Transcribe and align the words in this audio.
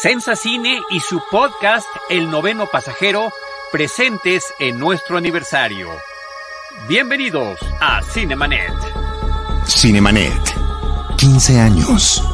Sensa 0.00 0.34
Cine 0.34 0.82
y 0.90 1.00
su 1.00 1.22
podcast 1.30 1.86
El 2.08 2.30
Noveno 2.30 2.66
Pasajero 2.66 3.32
presentes 3.70 4.42
en 4.58 4.78
nuestro 4.78 5.16
aniversario. 5.16 5.88
Bienvenidos 6.88 7.60
a 7.80 8.00
Cinemanet. 8.02 8.72
Cinemanet. 9.66 10.32
15 11.18 11.60
años. 11.60 12.24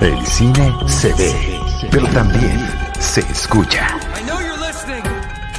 El 0.00 0.26
cine 0.26 0.74
se 0.86 1.14
ve, 1.14 1.60
pero 1.90 2.06
también 2.08 2.68
se 2.98 3.20
escucha. 3.20 3.98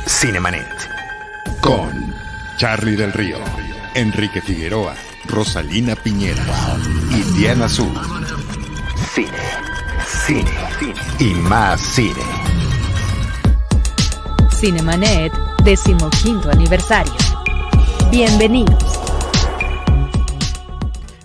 Cinemanet. 0.06 0.68
Con 1.62 2.14
Charlie 2.58 2.96
del 2.96 3.14
Río, 3.14 3.40
Enrique 3.96 4.42
Figueroa, 4.42 4.94
Rosalina 5.26 5.96
Piñera 5.96 6.46
y 7.10 7.22
Diana 7.38 7.66
Azul. 7.66 7.94
Cine, 9.14 9.30
cine, 10.26 10.46
y 11.20 11.34
más 11.50 11.82
cine. 11.82 12.14
Cinemanet, 14.52 15.34
decimoquinto 15.66 16.50
aniversario. 16.50 17.14
Bienvenidos. 18.10 19.00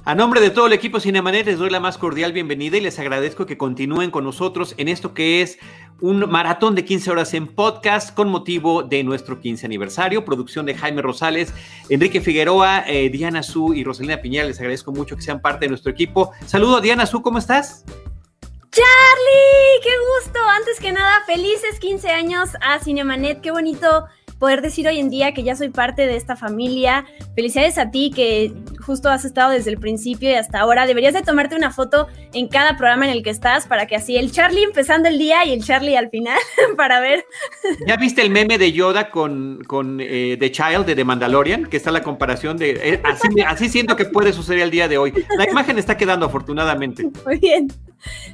A 0.05 0.17
nombre 0.17 0.41
de 0.41 0.51
todo 0.51 0.67
el 0.67 0.73
equipo 0.73 0.99
Cinemanet 0.99 1.47
les 1.47 1.59
doy 1.59 1.71
la 1.71 1.79
más 1.79 1.97
cordial 1.97 2.33
bienvenida 2.33 2.77
y 2.77 2.81
les 2.81 2.99
agradezco 2.99 3.47
que 3.47 3.57
continúen 3.57 4.11
con 4.11 4.25
nosotros 4.25 4.75
en 4.79 4.89
esto 4.89 5.15
que 5.15 5.43
es 5.43 5.59
un 6.01 6.29
maratón 6.29 6.75
de 6.75 6.85
15 6.85 7.11
horas 7.13 7.35
en 7.35 7.47
podcast 7.47 8.13
con 8.15 8.29
motivo 8.29 8.83
de 8.83 9.05
nuestro 9.05 9.39
15 9.39 9.65
aniversario, 9.65 10.25
producción 10.25 10.67
de 10.67 10.75
Jaime 10.75 11.03
Rosales, 11.03 11.55
Enrique 11.89 12.21
Figueroa, 12.21 12.85
eh, 12.89 13.11
Diana 13.11 13.45
Su 13.45 13.75
y 13.75 13.85
Rosalina 13.85 14.21
Piñera. 14.21 14.47
Les 14.47 14.59
agradezco 14.59 14.91
mucho 14.91 15.15
que 15.15 15.23
sean 15.23 15.41
parte 15.41 15.67
de 15.67 15.69
nuestro 15.69 15.93
equipo. 15.93 16.33
Saludo 16.47 16.79
a 16.79 16.81
Diana 16.81 17.07
Su, 17.07 17.23
¿cómo 17.23 17.39
estás? 17.39 17.85
Charlie, 18.79 19.81
qué 19.83 19.91
gusto. 19.99 20.39
Antes 20.57 20.79
que 20.79 20.93
nada, 20.93 21.25
felices 21.27 21.81
15 21.81 22.11
años 22.11 22.51
a 22.61 22.79
Cinemanet. 22.79 23.41
Qué 23.41 23.51
bonito 23.51 24.07
poder 24.39 24.63
decir 24.63 24.87
hoy 24.87 24.99
en 24.99 25.11
día 25.11 25.33
que 25.33 25.43
ya 25.43 25.57
soy 25.57 25.71
parte 25.71 26.07
de 26.07 26.17
esta 26.17 26.37
familia. 26.37 27.05
Felicidades 27.35 27.79
a 27.79 27.91
ti 27.91 28.11
que 28.15 28.53
justo 28.85 29.09
has 29.09 29.25
estado 29.25 29.51
desde 29.51 29.71
el 29.71 29.79
principio 29.79 30.31
y 30.31 30.35
hasta 30.35 30.61
ahora. 30.61 30.87
Deberías 30.87 31.15
de 31.15 31.23
tomarte 31.23 31.57
una 31.57 31.71
foto 31.71 32.09
en 32.33 32.49
cada 32.49 32.77
programa 32.77 33.07
en 33.07 33.13
el 33.13 33.23
que 33.23 33.31
estás 33.31 33.67
para 33.67 33.87
que 33.87 33.97
así 33.97 34.17
el 34.17 34.33
Charlie 34.33 34.63
empezando 34.63 35.09
el 35.09 35.19
día 35.19 35.45
y 35.45 35.53
el 35.53 35.65
Charlie 35.65 35.97
al 35.97 36.11
final 36.11 36.39
para 36.77 37.01
ver. 37.01 37.25
¿Ya 37.87 37.97
viste 37.97 38.23
el 38.23 38.31
meme 38.31 38.59
de 38.59 38.73
Yoda 38.73 39.11
con, 39.11 39.63
con 39.67 39.99
eh, 40.01 40.37
The 40.39 40.51
Child 40.51 40.87
de 40.87 40.95
The 40.95 41.05
Mandalorian? 41.05 41.67
Que 41.67 41.77
está 41.77 41.91
la 41.91 42.03
comparación 42.03 42.57
de... 42.57 42.71
eh, 42.71 43.01
así, 43.05 43.29
así 43.47 43.69
siento 43.69 43.97
que 43.97 44.05
puede 44.05 44.33
suceder 44.33 44.63
el 44.63 44.71
día 44.71 44.89
de 44.89 44.99
hoy. 44.99 45.13
La 45.37 45.49
imagen 45.49 45.79
está 45.79 45.97
quedando 45.97 46.27
afortunadamente. 46.27 47.09
Muy 47.25 47.39
bien. 47.39 47.69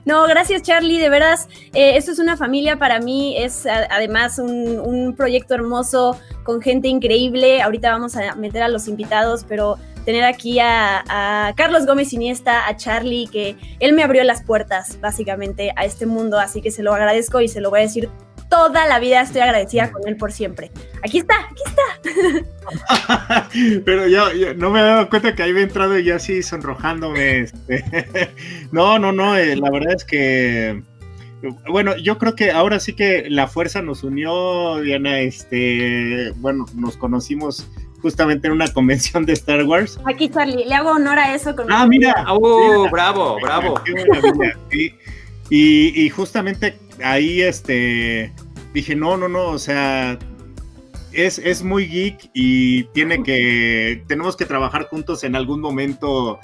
No, 0.04 0.26
gracias 0.26 0.62
Charlie, 0.62 0.98
de 0.98 1.08
veras, 1.08 1.48
eh, 1.72 1.96
esto 1.96 2.12
es 2.12 2.18
una 2.18 2.36
familia 2.36 2.78
para 2.78 3.00
mí, 3.00 3.34
es 3.38 3.64
a, 3.64 3.88
además 3.90 4.38
un, 4.38 4.78
un, 4.78 5.16
proyecto 5.16 5.54
hermoso 5.54 5.93
con 6.42 6.60
gente 6.60 6.88
increíble, 6.88 7.62
ahorita 7.62 7.90
vamos 7.90 8.16
a 8.16 8.34
meter 8.34 8.62
a 8.62 8.68
los 8.68 8.88
invitados, 8.88 9.44
pero 9.48 9.78
tener 10.04 10.24
aquí 10.24 10.58
a, 10.60 11.52
Carlos 11.56 11.86
Gómez 11.86 12.12
Iniesta, 12.12 12.68
a 12.68 12.76
Charlie, 12.76 13.26
que 13.26 13.56
él 13.80 13.94
me 13.94 14.02
abrió 14.02 14.22
las 14.24 14.42
puertas 14.42 15.00
básicamente 15.00 15.72
a 15.76 15.84
este 15.84 16.06
mundo, 16.06 16.38
así 16.38 16.60
que 16.60 16.70
se 16.70 16.82
lo 16.82 16.92
agradezco 16.92 17.40
y 17.40 17.48
se 17.48 17.60
lo 17.60 17.70
voy 17.70 17.80
a 17.80 17.82
decir 17.82 18.10
toda 18.48 18.86
la 18.86 19.00
vida 19.00 19.20
estoy 19.20 19.40
agradecida 19.40 19.90
con 19.90 20.06
él 20.06 20.16
por 20.16 20.30
siempre. 20.30 20.70
Aquí 21.02 21.18
está, 21.18 21.34
aquí 21.50 21.62
está. 21.66 23.48
Pero 23.84 24.06
yo, 24.06 24.32
yo, 24.32 24.54
no 24.54 24.70
me 24.70 24.80
he 24.80 24.82
dado 24.82 25.08
cuenta 25.08 25.34
que 25.34 25.42
ahí 25.42 25.50
había 25.50 25.64
entrado 25.64 25.98
y 25.98 26.04
ya 26.04 26.16
así 26.16 26.42
sonrojándome. 26.42 27.40
Este. 27.40 27.84
no, 28.70 28.98
no, 28.98 29.10
no, 29.10 29.36
eh, 29.36 29.56
la 29.56 29.70
verdad 29.70 29.94
es 29.96 30.04
que, 30.04 30.82
bueno, 31.68 31.96
yo 31.96 32.18
creo 32.18 32.34
que 32.34 32.50
ahora 32.50 32.80
sí 32.80 32.94
que 32.94 33.28
la 33.28 33.48
fuerza 33.48 33.82
nos 33.82 34.04
unió, 34.04 34.80
Diana, 34.80 35.20
este, 35.20 36.32
bueno, 36.36 36.66
nos 36.74 36.96
conocimos 36.96 37.66
justamente 38.04 38.48
en 38.48 38.52
una 38.52 38.68
convención 38.72 39.24
de 39.24 39.32
Star 39.32 39.64
Wars. 39.64 39.98
Aquí, 40.04 40.28
Charlie, 40.28 40.66
le 40.66 40.74
hago 40.74 40.90
honor 40.90 41.18
a 41.18 41.34
eso. 41.34 41.56
Con 41.56 41.72
ah, 41.72 41.86
mira. 41.86 42.26
Oh, 42.28 42.78
mira. 42.78 42.90
bravo, 42.90 43.38
bravo. 43.40 43.80
Y, 45.50 46.04
y, 46.04 46.08
justamente 46.10 46.78
ahí 47.02 47.42
este, 47.42 48.32
dije, 48.72 48.96
no, 48.96 49.16
no, 49.16 49.28
no, 49.28 49.48
o 49.48 49.58
sea, 49.58 50.18
es, 51.12 51.38
es, 51.38 51.62
muy 51.62 51.86
geek 51.86 52.30
y 52.32 52.84
tiene 52.92 53.22
que, 53.22 54.02
tenemos 54.06 54.36
que 54.36 54.46
trabajar 54.46 54.84
juntos 54.88 55.22
en 55.24 55.36
algún 55.36 55.60
momento. 55.60 56.38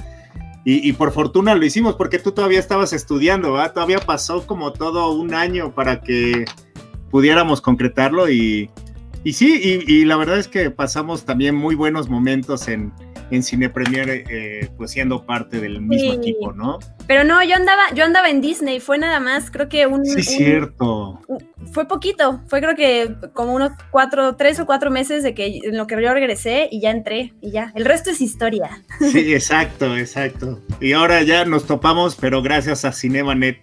Y, 0.62 0.92
por 0.92 1.12
fortuna 1.12 1.54
lo 1.54 1.64
hicimos 1.64 1.96
porque 1.96 2.18
tú 2.18 2.32
todavía 2.32 2.58
estabas 2.58 2.92
estudiando. 2.92 3.56
Todavía 3.72 3.98
pasó 3.98 4.46
como 4.46 4.72
todo 4.72 5.10
un 5.12 5.32
año 5.32 5.74
para 5.74 6.02
que 6.02 6.44
pudiéramos 7.10 7.60
concretarlo 7.62 8.28
y, 8.28 8.70
sí, 9.24 9.82
y 9.86 10.04
la 10.04 10.16
verdad 10.16 10.38
es 10.38 10.48
que 10.48 10.70
pasamos 10.70 11.24
también 11.24 11.54
muy 11.54 11.74
buenos 11.74 12.10
momentos 12.10 12.68
en, 12.68 12.92
en 13.30 13.42
Cine 13.42 13.68
Premier, 13.68 14.24
eh, 14.28 14.68
pues 14.76 14.90
siendo 14.90 15.24
parte 15.24 15.60
del 15.60 15.80
mismo 15.80 16.12
sí. 16.12 16.18
equipo, 16.18 16.52
¿no? 16.52 16.78
Pero 17.06 17.24
no, 17.24 17.42
yo 17.44 17.54
andaba, 17.54 17.92
yo 17.94 18.04
andaba 18.04 18.28
en 18.28 18.40
Disney, 18.40 18.80
fue 18.80 18.98
nada 18.98 19.20
más, 19.20 19.50
creo 19.50 19.68
que 19.68 19.86
un. 19.86 20.04
Sí, 20.04 20.16
un, 20.16 20.22
cierto. 20.22 21.20
Un, 21.28 21.48
fue 21.72 21.86
poquito, 21.86 22.40
fue 22.48 22.60
creo 22.60 22.74
que 22.74 23.14
como 23.32 23.54
unos 23.54 23.72
cuatro, 23.90 24.36
tres 24.36 24.58
o 24.60 24.66
cuatro 24.66 24.90
meses 24.90 25.22
de 25.22 25.34
que 25.34 25.60
en 25.64 25.76
lo 25.76 25.86
que 25.86 26.00
yo 26.02 26.12
regresé 26.12 26.68
y 26.70 26.80
ya 26.80 26.90
entré 26.90 27.32
y 27.40 27.50
ya. 27.50 27.72
El 27.74 27.84
resto 27.84 28.10
es 28.10 28.20
historia. 28.20 28.82
Sí, 29.00 29.34
exacto, 29.34 29.96
exacto. 29.96 30.60
Y 30.80 30.92
ahora 30.92 31.22
ya 31.22 31.44
nos 31.44 31.66
topamos, 31.66 32.16
pero 32.16 32.42
gracias 32.42 32.84
a 32.84 32.92
Cinemanet. 32.92 33.58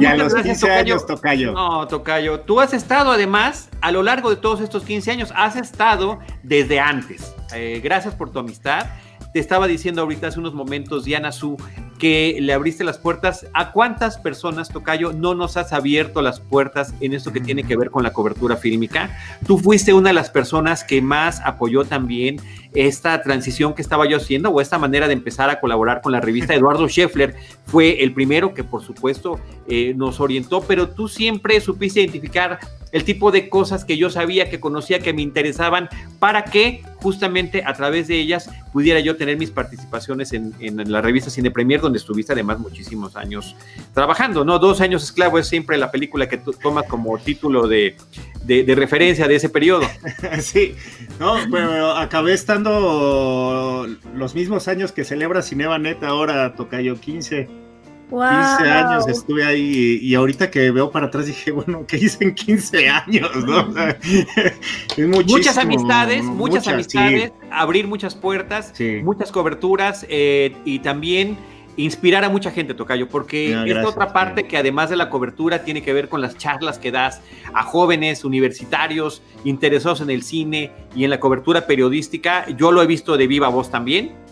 Ya 0.00 0.12
a 0.12 0.16
los 0.16 0.34
15 0.34 0.54
tocayo. 0.54 0.72
años, 0.78 1.06
Tocayo. 1.06 1.52
No, 1.52 1.86
Tocayo. 1.86 2.40
Tú 2.40 2.60
has 2.60 2.72
estado 2.72 3.12
además, 3.12 3.68
a 3.80 3.92
lo 3.92 4.02
largo 4.02 4.30
de 4.30 4.36
todos 4.36 4.60
estos 4.60 4.84
15 4.84 5.10
años, 5.10 5.32
has 5.34 5.56
estado 5.56 6.18
desde 6.42 6.80
antes. 6.80 7.34
Eh, 7.54 7.80
gracias 7.82 8.14
por 8.14 8.30
tu 8.30 8.38
amistad. 8.38 8.86
Te 9.32 9.40
estaba 9.40 9.66
diciendo 9.66 10.02
ahorita 10.02 10.26
hace 10.26 10.38
unos 10.38 10.52
momentos, 10.52 11.04
Diana 11.04 11.32
Su, 11.32 11.56
que 11.98 12.36
le 12.40 12.52
abriste 12.52 12.84
las 12.84 12.98
puertas. 12.98 13.46
¿A 13.54 13.72
cuántas 13.72 14.18
personas, 14.18 14.68
Tocayo, 14.68 15.14
no 15.14 15.34
nos 15.34 15.56
has 15.56 15.72
abierto 15.72 16.20
las 16.20 16.38
puertas 16.38 16.92
en 17.00 17.14
esto 17.14 17.32
que 17.32 17.40
tiene 17.40 17.64
que 17.64 17.74
ver 17.76 17.90
con 17.90 18.02
la 18.02 18.12
cobertura 18.12 18.58
fílmica? 18.58 19.16
Tú 19.46 19.58
fuiste 19.58 19.94
una 19.94 20.10
de 20.10 20.14
las 20.14 20.28
personas 20.28 20.84
que 20.84 21.00
más 21.00 21.40
apoyó 21.46 21.86
también 21.86 22.40
esta 22.74 23.20
transición 23.22 23.74
que 23.74 23.82
estaba 23.82 24.08
yo 24.08 24.16
haciendo 24.16 24.50
o 24.50 24.60
esta 24.60 24.78
manera 24.78 25.06
de 25.06 25.12
empezar 25.14 25.50
a 25.50 25.60
colaborar 25.60 26.00
con 26.00 26.12
la 26.12 26.20
revista. 26.20 26.54
Eduardo 26.54 26.88
Scheffler 26.88 27.34
fue 27.66 28.02
el 28.02 28.12
primero 28.12 28.54
que, 28.54 28.64
por 28.64 28.82
supuesto, 28.82 29.40
eh, 29.66 29.94
nos 29.96 30.20
orientó, 30.20 30.62
pero 30.62 30.88
tú 30.88 31.08
siempre 31.08 31.60
supiste 31.60 32.00
identificar 32.00 32.58
el 32.92 33.04
tipo 33.04 33.30
de 33.30 33.48
cosas 33.48 33.84
que 33.84 33.96
yo 33.96 34.10
sabía, 34.10 34.50
que 34.50 34.60
conocía, 34.60 35.00
que 35.00 35.14
me 35.14 35.22
interesaban, 35.22 35.88
para 36.18 36.44
que 36.44 36.82
justamente 36.96 37.62
a 37.64 37.72
través 37.72 38.06
de 38.06 38.18
ellas 38.18 38.50
pudiera 38.70 39.00
yo 39.00 39.16
tener 39.16 39.38
mis 39.38 39.50
participaciones 39.50 40.32
en, 40.32 40.54
en 40.60 40.92
la 40.92 41.00
revista 41.00 41.30
Cine 41.30 41.50
Premier, 41.50 41.80
donde 41.80 41.98
estuviste 41.98 42.32
además 42.32 42.58
muchísimos 42.58 43.16
años 43.16 43.56
trabajando, 43.94 44.44
¿no? 44.44 44.58
Dos 44.58 44.80
años 44.82 45.02
esclavo 45.02 45.38
es 45.38 45.48
siempre 45.48 45.78
la 45.78 45.90
película 45.90 46.28
que 46.28 46.36
tú 46.36 46.52
tomas 46.52 46.86
como 46.86 47.16
título 47.18 47.66
de, 47.66 47.96
de, 48.44 48.62
de 48.62 48.74
referencia 48.74 49.26
de 49.26 49.36
ese 49.36 49.48
periodo. 49.48 49.86
sí, 50.40 50.74
no, 51.18 51.36
pero 51.50 51.92
acabé 51.96 52.34
estando 52.34 52.61
los 52.62 54.34
mismos 54.34 54.68
años 54.68 54.92
que 54.92 55.04
celebra 55.04 55.42
Cinebanet 55.42 56.02
ahora, 56.02 56.54
Tocayo 56.54 56.98
15. 57.00 57.62
Wow. 58.10 58.28
15 58.28 58.70
años 58.70 59.08
estuve 59.08 59.42
ahí 59.42 59.98
y, 60.02 60.06
y, 60.06 60.14
ahorita 60.14 60.50
que 60.50 60.70
veo 60.70 60.90
para 60.90 61.06
atrás 61.06 61.24
dije, 61.24 61.50
bueno, 61.52 61.86
¿qué 61.86 61.96
hice 61.96 62.24
en 62.24 62.34
15 62.34 62.88
años? 62.88 63.30
¿no? 63.46 63.74
es 64.96 65.26
muchas 65.26 65.56
amistades, 65.56 66.22
muchas, 66.22 66.36
muchas 66.36 66.68
amistades, 66.68 67.32
sí. 67.40 67.48
abrir 67.50 67.86
muchas 67.86 68.14
puertas, 68.14 68.72
sí. 68.74 69.00
muchas 69.02 69.32
coberturas 69.32 70.04
eh, 70.10 70.54
y 70.66 70.80
también 70.80 71.38
inspirar 71.76 72.24
a 72.24 72.28
mucha 72.28 72.50
gente, 72.50 72.74
Tocayo, 72.74 73.08
porque 73.08 73.50
no, 73.54 73.64
esta 73.64 73.88
otra 73.88 74.12
parte 74.12 74.46
que 74.46 74.56
además 74.56 74.90
de 74.90 74.96
la 74.96 75.10
cobertura 75.10 75.64
tiene 75.64 75.82
que 75.82 75.92
ver 75.92 76.08
con 76.08 76.20
las 76.20 76.36
charlas 76.36 76.78
que 76.78 76.90
das 76.90 77.20
a 77.54 77.62
jóvenes 77.62 78.24
universitarios 78.24 79.22
interesados 79.44 80.00
en 80.00 80.10
el 80.10 80.22
cine 80.22 80.70
y 80.94 81.04
en 81.04 81.10
la 81.10 81.20
cobertura 81.20 81.66
periodística. 81.66 82.48
Yo 82.50 82.72
lo 82.72 82.82
he 82.82 82.86
visto 82.86 83.16
de 83.16 83.26
viva 83.26 83.48
voz 83.48 83.70
también 83.70 84.22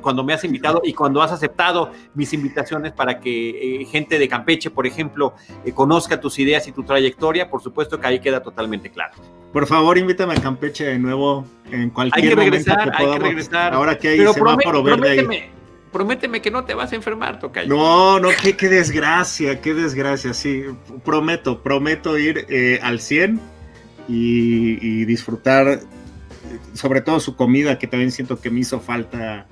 cuando 0.00 0.24
me 0.24 0.32
has 0.32 0.44
invitado 0.44 0.80
y 0.84 0.92
cuando 0.92 1.22
has 1.22 1.32
aceptado 1.32 1.92
mis 2.14 2.32
invitaciones 2.32 2.92
para 2.92 3.20
que 3.20 3.80
eh, 3.80 3.84
gente 3.86 4.18
de 4.18 4.28
Campeche, 4.28 4.70
por 4.70 4.86
ejemplo, 4.86 5.34
eh, 5.64 5.72
conozca 5.72 6.20
tus 6.20 6.38
ideas 6.38 6.66
y 6.68 6.72
tu 6.72 6.82
trayectoria, 6.82 7.48
por 7.48 7.62
supuesto 7.62 8.00
que 8.00 8.06
ahí 8.06 8.20
queda 8.20 8.42
totalmente 8.42 8.90
claro. 8.90 9.14
Por 9.52 9.66
favor, 9.66 9.96
invítame 9.96 10.34
a 10.34 10.40
Campeche 10.40 10.84
de 10.84 10.98
nuevo 10.98 11.44
en 11.70 11.90
cualquier 11.90 12.24
hay 12.24 12.30
que 12.30 12.36
regresar, 12.36 12.76
momento 12.78 12.96
que 12.96 13.04
hay 13.04 13.12
que 13.12 13.18
regresar. 13.18 13.74
Ahora 13.74 13.98
que 13.98 14.08
hay 14.08 14.18
Pero 14.18 14.32
semáforo 14.32 14.82
verde 14.82 14.98
prométeme, 14.98 15.36
ahí. 15.36 15.50
Prométeme 15.96 16.42
que 16.42 16.50
no 16.50 16.66
te 16.66 16.74
vas 16.74 16.92
a 16.92 16.96
enfermar, 16.96 17.38
Tocayo. 17.38 17.74
No, 17.74 18.20
no, 18.20 18.28
qué, 18.42 18.68
desgracia, 18.68 19.62
qué 19.62 19.72
desgracia, 19.72 20.34
sí. 20.34 20.64
Prometo, 21.06 21.62
prometo 21.62 22.18
ir 22.18 22.44
eh, 22.50 22.78
al 22.82 23.00
100 23.00 23.40
y, 24.06 25.06
disfrutar 25.06 25.80
sobre 26.74 27.00
todo 27.00 27.18
su 27.18 27.34
comida, 27.34 27.78
que 27.78 27.86
también 27.86 28.12
siento 28.12 28.38
que 28.38 28.50
me 28.50 28.60
hizo 28.60 28.78
falta 28.78 29.46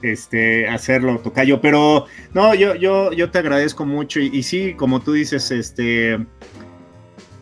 este, 0.00 0.66
hacerlo, 0.66 1.18
Tocayo. 1.18 1.60
Pero 1.60 2.06
no, 2.32 2.54
yo, 2.54 2.74
yo, 2.74 3.12
yo 3.12 3.30
te 3.30 3.38
agradezco 3.38 3.84
mucho. 3.84 4.20
Y, 4.20 4.42
sí, 4.44 4.72
como 4.72 5.00
tú 5.00 5.12
dices, 5.12 5.50
este, 5.50 6.18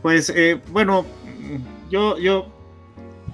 pues, 0.02 0.32
eh, 0.34 0.60
bueno, 0.72 1.06
yo, 1.90 2.18
yo, 2.18 2.52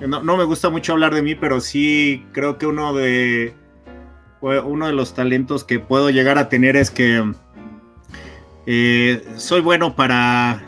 no, 0.06 0.36
me 0.36 0.44
gusta 0.44 0.68
mucho 0.68 0.92
hablar 0.92 1.14
de 1.14 1.22
mí, 1.22 1.34
pero 1.34 1.62
sí 1.62 2.26
creo 2.32 2.58
que 2.58 2.66
uno 2.66 2.92
de, 2.92 3.54
uno 4.42 4.86
de 4.86 4.92
los 4.92 5.14
talentos 5.14 5.64
que 5.64 5.78
puedo 5.78 6.10
llegar 6.10 6.36
a 6.38 6.48
tener 6.48 6.76
es 6.76 6.90
que 6.90 7.32
eh, 8.66 9.24
soy 9.36 9.60
bueno 9.60 9.94
para, 9.94 10.62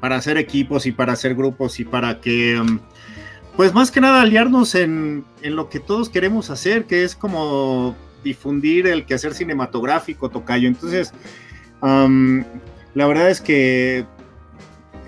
para 0.00 0.16
hacer 0.16 0.36
equipos 0.38 0.86
y 0.86 0.92
para 0.92 1.12
hacer 1.12 1.34
grupos 1.34 1.78
y 1.80 1.84
para 1.84 2.20
que 2.20 2.60
pues 3.56 3.74
más 3.74 3.90
que 3.90 4.00
nada 4.00 4.22
aliarnos 4.22 4.76
en, 4.76 5.24
lo 5.42 5.68
que 5.68 5.80
todos 5.80 6.08
queremos 6.08 6.48
hacer, 6.50 6.84
que 6.84 7.02
es 7.02 7.16
como 7.16 7.96
difundir 8.22 8.86
el 8.86 9.04
quehacer 9.04 9.34
cinematográfico, 9.34 10.28
Tocayo. 10.28 10.68
Entonces, 10.68 11.12
la 11.80 13.06
verdad 13.06 13.30
es 13.30 13.40
que 13.40 14.06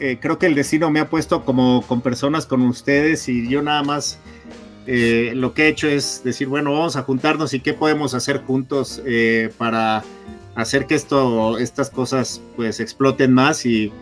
eh, 0.01 0.19
creo 0.21 0.39
que 0.39 0.47
el 0.47 0.57
destino 0.57 0.91
me 0.91 0.99
ha 0.99 1.09
puesto 1.09 1.45
como 1.45 1.83
con 1.87 2.01
personas 2.01 2.45
con 2.45 2.63
ustedes 2.63 3.29
y 3.29 3.49
yo 3.49 3.63
nada 3.63 3.85
más 3.85 4.19
eh, 4.87 5.33
lo 5.35 5.55
que 5.55 5.65
he 5.65 5.69
hecho 5.69 5.89
es 5.89 6.23
decir, 6.25 6.49
bueno, 6.49 6.73
vamos 6.73 6.97
a 6.97 7.03
juntarnos 7.03 7.55
y 7.55 7.61
qué 7.61 7.75
podemos 7.75 8.15
hacer 8.15 8.39
juntos 8.39 9.03
eh, 9.07 9.53
para 9.59 10.03
hacer 10.55 10.87
que 10.87 10.95
esto, 10.95 11.59
estas 11.59 11.91
cosas 11.91 12.41
pues 12.57 12.81
exploten 12.81 13.33
más 13.33 13.65
y 13.67 13.93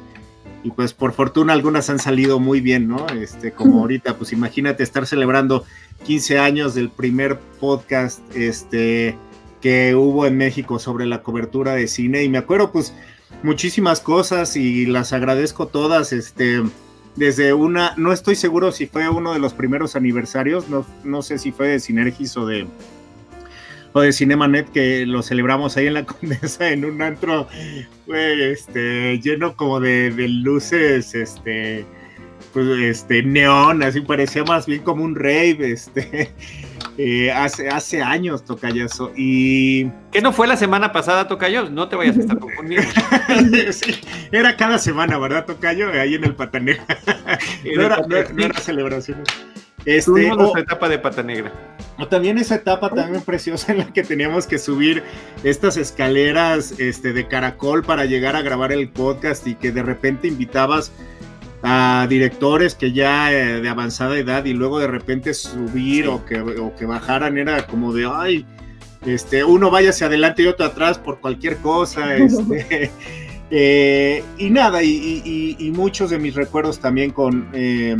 y 0.62 0.70
pues 0.70 0.92
por 0.92 1.12
fortuna 1.12 1.52
algunas 1.52 1.88
han 1.90 1.98
salido 1.98 2.40
muy 2.40 2.60
bien, 2.60 2.88
¿no? 2.88 3.06
Este, 3.08 3.52
como 3.52 3.80
ahorita, 3.80 4.16
pues 4.16 4.32
imagínate 4.32 4.82
estar 4.82 5.06
celebrando 5.06 5.64
15 6.04 6.38
años 6.38 6.74
del 6.74 6.90
primer 6.90 7.38
podcast 7.60 8.20
este, 8.34 9.16
que 9.60 9.94
hubo 9.94 10.26
en 10.26 10.36
México 10.36 10.78
sobre 10.78 11.06
la 11.06 11.22
cobertura 11.22 11.74
de 11.74 11.88
cine 11.88 12.24
y 12.24 12.28
me 12.28 12.38
acuerdo 12.38 12.72
pues 12.72 12.92
muchísimas 13.42 14.00
cosas 14.00 14.56
y 14.56 14.86
las 14.86 15.12
agradezco 15.12 15.66
todas, 15.66 16.12
este, 16.12 16.62
desde 17.18 17.52
una, 17.52 17.94
no 17.96 18.12
estoy 18.12 18.36
seguro 18.36 18.70
si 18.70 18.86
fue 18.86 19.08
uno 19.08 19.32
de 19.32 19.40
los 19.40 19.52
primeros 19.52 19.96
aniversarios, 19.96 20.68
no, 20.68 20.86
no 21.04 21.22
sé 21.22 21.38
si 21.38 21.50
fue 21.50 21.68
de 21.68 21.80
Sinergis 21.80 22.36
o 22.36 22.46
de 22.46 22.66
o 23.92 24.00
de 24.00 24.12
Cinemanet 24.12 24.70
que 24.70 25.06
lo 25.06 25.22
celebramos 25.22 25.76
ahí 25.76 25.86
en 25.86 25.94
la 25.94 26.04
Condesa 26.06 26.70
en 26.70 26.84
un 26.84 27.02
antro 27.02 27.48
este, 28.06 29.18
lleno 29.18 29.56
como 29.56 29.80
de, 29.80 30.12
luces, 30.28 31.14
este, 31.14 31.84
pues, 32.52 32.66
este, 32.80 33.22
neón, 33.22 33.82
así 33.82 34.00
parecía 34.00 34.44
más 34.44 34.66
bien 34.66 34.82
como 34.82 35.04
un 35.04 35.16
rave, 35.16 35.72
este, 35.72 36.32
eh, 36.98 37.30
hace, 37.30 37.68
hace 37.68 38.02
años, 38.02 38.44
Tocayazo, 38.44 39.12
y... 39.16 39.84
¿Qué 40.10 40.20
no 40.20 40.32
fue 40.32 40.48
la 40.48 40.56
semana 40.56 40.92
pasada, 40.92 41.28
Tocayo? 41.28 41.70
No 41.70 41.88
te 41.88 41.94
vayas 41.94 42.16
a 42.16 42.20
estar 42.20 42.38
confundiendo. 42.38 42.88
era 44.32 44.56
cada 44.56 44.78
semana, 44.78 45.16
¿verdad, 45.16 45.46
Tocayo? 45.46 45.92
Ahí 45.92 46.16
en 46.16 46.24
el 46.24 46.34
Patanera. 46.34 46.84
no, 47.76 47.82
era, 47.82 47.98
no, 48.06 48.44
era 48.44 48.58
celebración. 48.60 49.22
Este, 49.84 50.34
nuestra 50.34 50.60
etapa 50.60 50.88
de 50.88 50.98
pata 50.98 51.22
negra. 51.22 51.52
O 51.98 52.08
también 52.08 52.36
esa 52.36 52.56
etapa 52.56 52.90
también 52.90 53.22
preciosa 53.22 53.72
en 53.72 53.78
la 53.78 53.92
que 53.92 54.02
teníamos 54.02 54.46
que 54.46 54.58
subir 54.58 55.02
estas 55.44 55.76
escaleras 55.76 56.74
este, 56.78 57.12
de 57.12 57.26
caracol 57.28 57.84
para 57.84 58.04
llegar 58.06 58.36
a 58.36 58.42
grabar 58.42 58.72
el 58.72 58.88
podcast 58.88 59.46
y 59.46 59.54
que 59.54 59.72
de 59.72 59.82
repente 59.82 60.28
invitabas 60.28 60.92
a 61.62 62.06
directores 62.08 62.74
que 62.74 62.92
ya 62.92 63.32
eh, 63.32 63.60
de 63.60 63.68
avanzada 63.68 64.16
edad 64.16 64.44
y 64.44 64.52
luego 64.52 64.78
de 64.78 64.86
repente 64.86 65.34
subir 65.34 66.08
o, 66.08 66.24
que, 66.24 66.40
o 66.40 66.74
que 66.76 66.86
bajaran 66.86 67.36
era 67.38 67.66
como 67.66 67.92
de, 67.92 68.08
ay, 68.12 68.46
este, 69.06 69.44
uno 69.44 69.70
vaya 69.70 69.90
hacia 69.90 70.06
adelante 70.06 70.42
y 70.42 70.46
otro 70.46 70.66
atrás 70.66 70.98
por 70.98 71.20
cualquier 71.20 71.58
cosa. 71.58 72.16
Este, 72.16 72.90
eh, 73.50 74.24
y 74.36 74.50
nada, 74.50 74.82
y, 74.82 75.72
muchos 75.74 76.10
de 76.10 76.18
mis 76.18 76.34
recuerdos 76.34 76.78
también 76.78 77.10
con... 77.10 77.48
Eh, 77.52 77.96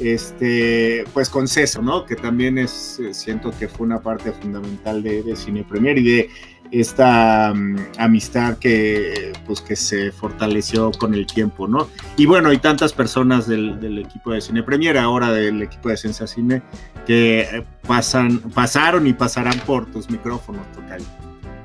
este, 0.00 1.04
pues 1.14 1.30
con 1.30 1.48
César, 1.48 1.82
¿no? 1.82 2.04
Que 2.04 2.16
también 2.16 2.58
es, 2.58 3.00
eh, 3.00 3.14
siento 3.14 3.50
que 3.58 3.66
fue 3.66 3.86
una 3.86 4.00
parte 4.00 4.30
fundamental 4.32 5.02
de, 5.02 5.34
Cine 5.36 5.64
Premier 5.64 5.96
y 5.98 6.04
de 6.04 6.30
esta 6.70 7.52
mm, 7.54 7.76
amistad 7.98 8.58
que, 8.58 9.32
pues, 9.46 9.60
que 9.60 9.76
se 9.76 10.12
fortaleció 10.12 10.90
con 10.92 11.14
el 11.14 11.26
tiempo, 11.26 11.68
¿no? 11.68 11.88
Y 12.16 12.26
bueno, 12.26 12.50
hay 12.50 12.58
tantas 12.58 12.92
personas 12.92 13.46
del, 13.46 13.98
equipo 13.98 14.32
de 14.32 14.40
Cine 14.40 14.62
Premier, 14.62 14.98
ahora 14.98 15.32
del 15.32 15.62
equipo 15.62 15.88
de 15.88 15.96
Sensa 15.96 16.26
Cine, 16.26 16.62
que 17.06 17.40
eh, 17.40 17.64
pasan, 17.86 18.38
pasaron 18.38 19.06
y 19.06 19.12
pasarán 19.12 19.58
por 19.60 19.86
tus 19.86 20.10
micrófonos, 20.10 20.70
total. 20.72 21.02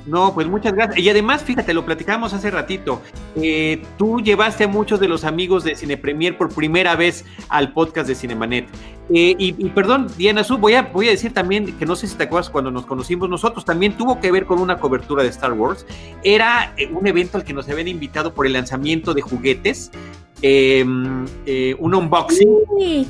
No, 0.06 0.33
pues 0.33 0.48
muchas 0.48 0.74
gracias. 0.74 0.98
Y 1.00 1.09
además, 1.09 1.44
fíjate, 1.44 1.74
lo 1.74 1.86
platicamos 1.86 2.33
hace 2.33 2.50
ratito. 2.50 3.01
Eh, 3.36 3.81
tú 3.98 4.19
llevaste 4.19 4.63
a 4.63 4.68
muchos 4.68 5.00
de 5.00 5.07
los 5.07 5.24
amigos 5.24 5.63
de 5.63 5.75
Cine 5.75 5.98
Premier 5.98 6.38
por 6.38 6.53
primera 6.53 6.95
vez 6.95 7.25
al 7.50 7.74
podcast 7.74 8.07
de 8.07 8.15
Cinemanet. 8.15 8.68
Eh, 9.13 9.36
y, 9.38 9.69
perdón, 9.69 10.07
Diana 10.18 10.44
Su, 10.44 10.57
voy 10.57 10.74
a, 10.74 10.83
voy 10.83 11.07
a 11.07 11.12
decir 11.12 11.33
también 11.33 11.77
que 11.77 11.86
no 11.86 11.95
sé 11.95 12.07
si 12.07 12.15
te 12.15 12.24
acuerdas 12.24 12.50
cuando 12.50 12.71
nos 12.71 12.86
conocimos 12.86 13.30
nosotros, 13.30 13.65
también 13.65 13.98
tuvo 13.98 14.21
que 14.21 14.31
ver 14.31 14.45
con 14.45 14.59
una 14.59 14.77
cobertura 14.77 15.24
de 15.24 15.30
Star 15.30 15.53
Wars. 15.53 15.86
Era 16.24 16.74
eh, 16.77 16.89
un 16.92 17.06
evento 17.07 17.38
al 17.38 17.44
que 17.44 17.53
nos 17.53 17.68
habían 17.69 17.88
invitado 17.88 18.33
por 18.33 18.45
el 18.45 18.53
lanzamiento 18.53 19.13
de 19.13 19.21
juguetes, 19.21 19.92
em, 20.42 21.25
un 21.80 21.95
unboxing. 21.95 23.07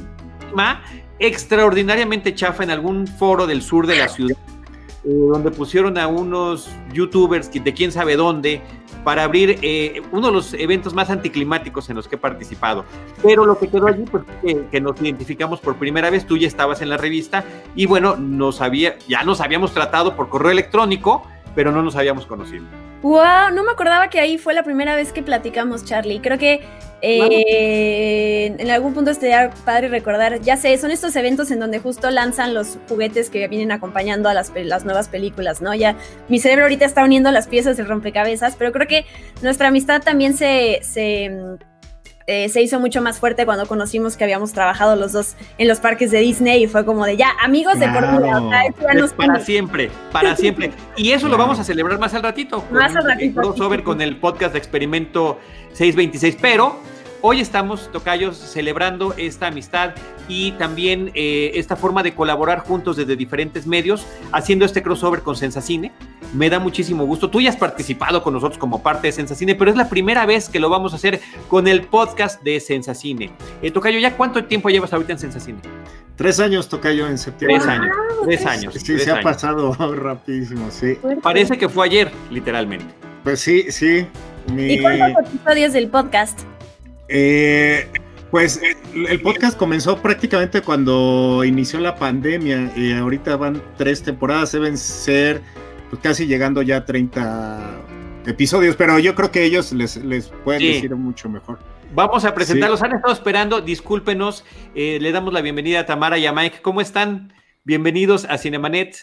Extraordinariamente 1.20 2.34
chafa 2.34 2.64
en 2.64 2.72
algún 2.72 3.06
foro 3.06 3.46
del 3.46 3.62
sur 3.62 3.86
de 3.86 4.00
la 4.00 4.08
ciudad 4.08 4.36
eh, 5.04 5.10
donde 5.10 5.52
pusieron 5.52 5.98
a 5.98 6.08
unos 6.08 6.70
youtubers 6.94 7.52
de 7.52 7.74
quién 7.74 7.92
sabe 7.92 8.16
dónde 8.16 8.62
para 9.04 9.24
abrir 9.24 9.58
eh, 9.62 10.02
uno 10.12 10.28
de 10.28 10.34
los 10.34 10.54
eventos 10.54 10.94
más 10.94 11.10
anticlimáticos 11.10 11.90
en 11.90 11.96
los 11.96 12.08
que 12.08 12.16
he 12.16 12.20
participado. 12.20 12.86
Pero 13.24 13.46
lo 13.46 13.58
que 13.58 13.68
quedó 13.68 13.88
allí, 13.88 14.04
pues 14.04 14.24
que 14.44 14.82
nos 14.82 15.02
identificamos 15.02 15.60
por 15.60 15.76
primera 15.78 16.10
vez, 16.10 16.26
tú 16.26 16.38
ya 16.38 16.48
estabas 16.48 16.82
en 16.82 16.90
la 16.90 16.98
revista 16.98 17.44
y 17.76 17.88
bueno, 17.88 18.16
nos 18.16 18.62
había, 18.62 18.98
ya 19.08 19.24
nos 19.24 19.42
habíamos 19.42 19.74
tratado 19.74 20.16
por 20.16 20.30
correo 20.30 20.52
electrónico, 20.52 21.24
pero 21.56 21.72
no 21.72 21.82
nos 21.82 21.96
habíamos 21.96 22.26
conocido. 22.26 22.66
Wow, 23.02 23.52
no 23.54 23.64
me 23.64 23.72
acordaba 23.72 24.10
que 24.10 24.20
ahí 24.20 24.38
fue 24.38 24.54
la 24.54 24.64
primera 24.64 24.96
vez 24.96 25.12
que 25.12 25.24
platicamos, 25.24 25.84
Charlie. 25.86 26.20
Creo 26.20 26.38
que 26.38 26.62
eh, 27.02 28.56
en 28.60 28.70
algún 28.70 28.94
punto 28.94 29.10
estaría 29.10 29.50
padre 29.66 29.88
recordar, 29.88 30.40
ya 30.42 30.56
sé, 30.56 30.78
son 30.78 30.92
estos 30.92 31.16
eventos 31.16 31.50
en 31.50 31.60
donde 31.60 31.80
justo 31.80 32.12
lanzan 32.12 32.54
los 32.54 32.78
juguetes 32.88 33.32
que 33.32 33.48
vienen 33.48 33.72
acompañando 33.72 34.30
a 34.30 34.36
las, 34.36 34.52
las 34.56 34.86
nuevas 34.86 35.10
películas, 35.10 35.62
¿no? 35.62 35.74
Ya 35.74 35.96
mi 36.28 36.38
cerebro 36.40 36.66
ahorita 36.66 36.86
está 36.86 37.04
uniendo 37.04 37.32
las 37.32 37.48
piezas 37.48 37.78
del 37.78 37.88
rompecabezas, 37.88 38.56
pero 38.56 38.72
creo 38.72 38.88
que 38.88 39.06
nuestra 39.42 39.70
amistad 39.70 40.04
también 40.04 40.38
se, 40.38 40.80
se 40.84 41.32
eh, 42.28 42.50
se 42.50 42.62
hizo 42.62 42.80
mucho 42.80 43.02
más 43.02 43.20
fuerte 43.20 43.46
cuando 43.46 43.66
conocimos 43.66 44.18
que 44.18 44.24
habíamos 44.24 44.54
trabajado 44.54 44.96
los 44.96 45.12
dos 45.12 45.36
en 45.58 45.68
los 45.68 45.80
parques 45.80 46.12
de 46.12 46.20
Disney 46.20 46.64
y 46.64 46.68
fue 46.68 46.86
como 46.86 47.06
de 47.06 47.18
ya, 47.18 47.32
amigos 47.42 47.80
de 47.80 47.88
por 47.90 49.16
Para 49.16 49.40
siempre, 49.40 49.92
para 50.12 50.36
siempre. 50.36 50.72
Y 50.98 51.12
eso 51.12 51.28
lo 51.28 51.38
vamos 51.38 51.60
a 51.60 51.64
celebrar 51.64 52.00
más 52.00 52.14
al 52.14 52.24
ratito. 52.24 52.64
Más 52.72 52.96
al 52.96 53.06
ratito. 53.06 53.42
Crossover 53.42 53.84
con 53.84 54.02
el 54.02 54.18
podcast 54.18 54.54
de 54.54 54.60
Experimento 54.60 55.40
626, 55.74 56.38
pero 56.42 56.80
Hoy 57.24 57.40
estamos, 57.40 57.92
Tocayos, 57.92 58.36
celebrando 58.36 59.14
esta 59.16 59.46
amistad 59.46 59.92
y 60.28 60.54
también 60.54 61.12
eh, 61.14 61.52
esta 61.54 61.76
forma 61.76 62.02
de 62.02 62.16
colaborar 62.16 62.62
juntos 62.62 62.98
desde 62.98 63.16
diferentes 63.16 63.68
medios, 63.68 64.08
haciendo 64.32 64.66
este 64.66 64.82
crossover 64.82 65.22
con 65.22 65.36
Sensacine. 65.36 65.92
Me 66.34 66.50
da 66.50 66.58
muchísimo 66.58 67.06
gusto. 67.06 67.30
Tú 67.30 67.40
ya 67.40 67.52
has 67.52 67.58
participado 67.58 68.24
con 68.24 68.34
nosotros 68.34 68.58
como 68.58 68.82
parte 68.82 69.08
de 69.08 69.12
Sensacine, 69.12 69.54
pero 69.54 69.70
es 69.70 69.78
la 69.78 69.88
primera 69.88 70.26
vez 70.26 70.50
que 70.50 70.60
lo 70.60 70.72
vamos 70.72 70.94
a 70.94 70.96
hacer 70.96 71.22
con 71.48 71.68
el 71.68 71.84
podcast 71.84 72.42
de 72.42 72.60
Sensacine. 72.60 73.30
Eh, 73.62 73.70
Tocayo, 73.70 74.00
¿ya 74.00 74.18
cuánto 74.18 74.44
tiempo 74.46 74.70
llevas 74.70 74.92
ahorita 74.92 75.14
en 75.14 75.20
Sensacine? 75.20 75.60
Tres 76.16 76.40
años, 76.40 76.70
Tocayo, 76.70 77.08
en 77.08 77.20
septiembre. 77.20 77.60
Tres 77.60 77.70
años, 77.70 77.98
tres 78.26 78.46
años. 78.48 78.74
Sí, 78.74 78.98
se 78.98 79.12
ha 79.12 79.22
pasado 79.22 79.74
rapidísimo, 79.96 80.72
sí. 80.72 80.98
Parece 81.22 81.60
que 81.60 81.70
fue 81.70 81.86
ayer, 81.86 82.12
literalmente. 82.32 82.96
Pues 83.24 83.42
sí, 83.42 83.72
sí. 83.72 84.08
¿Y 84.58 84.82
cuántos 84.82 85.32
episodios 85.32 85.74
del 85.74 85.88
podcast? 85.88 86.40
Eh, 87.14 87.88
pues 88.32 88.62
el 88.96 89.22
podcast 89.22 89.58
comenzó 89.58 90.02
prácticamente 90.02 90.62
cuando 90.62 91.44
inició 91.44 91.82
la 91.82 91.96
pandemia 91.96 92.72
y 92.78 92.94
ahorita 92.94 93.36
van 93.36 93.62
tres 93.78 94.02
temporadas, 94.02 94.54
deben 94.54 94.78
ser 94.78 95.42
pues, 95.90 96.02
casi 96.02 96.26
llegando 96.26 96.62
ya 96.62 96.78
a 96.78 96.86
30 96.86 97.82
episodios, 98.28 98.78
pero 98.78 98.98
yo 99.00 99.14
creo 99.14 99.30
que 99.30 99.44
ellos 99.44 99.74
les, 99.74 99.98
les 99.98 100.30
pueden 100.46 100.62
decir 100.62 100.96
mucho 100.96 101.28
mejor. 101.28 101.60
Vamos 101.94 102.24
a 102.24 102.34
presentarlos, 102.34 102.82
han 102.82 102.96
estado 102.96 103.14
esperando, 103.14 103.60
discúlpenos, 103.60 104.46
eh, 104.74 104.98
le 105.02 105.12
damos 105.12 105.34
la 105.34 105.42
bienvenida 105.42 105.82
a 105.82 105.86
Tamara 105.86 106.18
y 106.18 106.26
a 106.26 106.32
Mike, 106.32 106.62
¿cómo 106.62 106.80
están? 106.80 107.34
Bienvenidos 107.66 108.24
a 108.30 108.38
Cinemanet. 108.38 108.96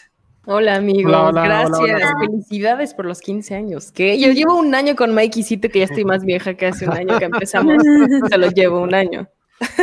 Hola 0.51 0.77
amigos, 0.77 1.31
gracias. 1.31 2.11
Felicidades 2.19 2.95
por 2.95 3.05
los 3.05 3.21
15 3.21 3.53
años. 3.53 3.91
Que 3.91 4.19
yo 4.19 4.31
llevo 4.31 4.55
un 4.55 4.73
año 4.73 4.95
con 4.95 5.13
Mikey 5.13 5.43
Cito, 5.43 5.69
que 5.69 5.77
ya 5.77 5.85
estoy 5.85 6.05
más 6.05 6.25
vieja 6.25 6.55
que 6.55 6.65
hace 6.65 6.87
un 6.87 6.93
año 6.93 7.19
que 7.19 7.25
empezamos. 7.25 7.75
Se 8.31 8.35
lo 8.35 8.49
llevo 8.49 8.81
un 8.81 8.95
año. 8.95 9.29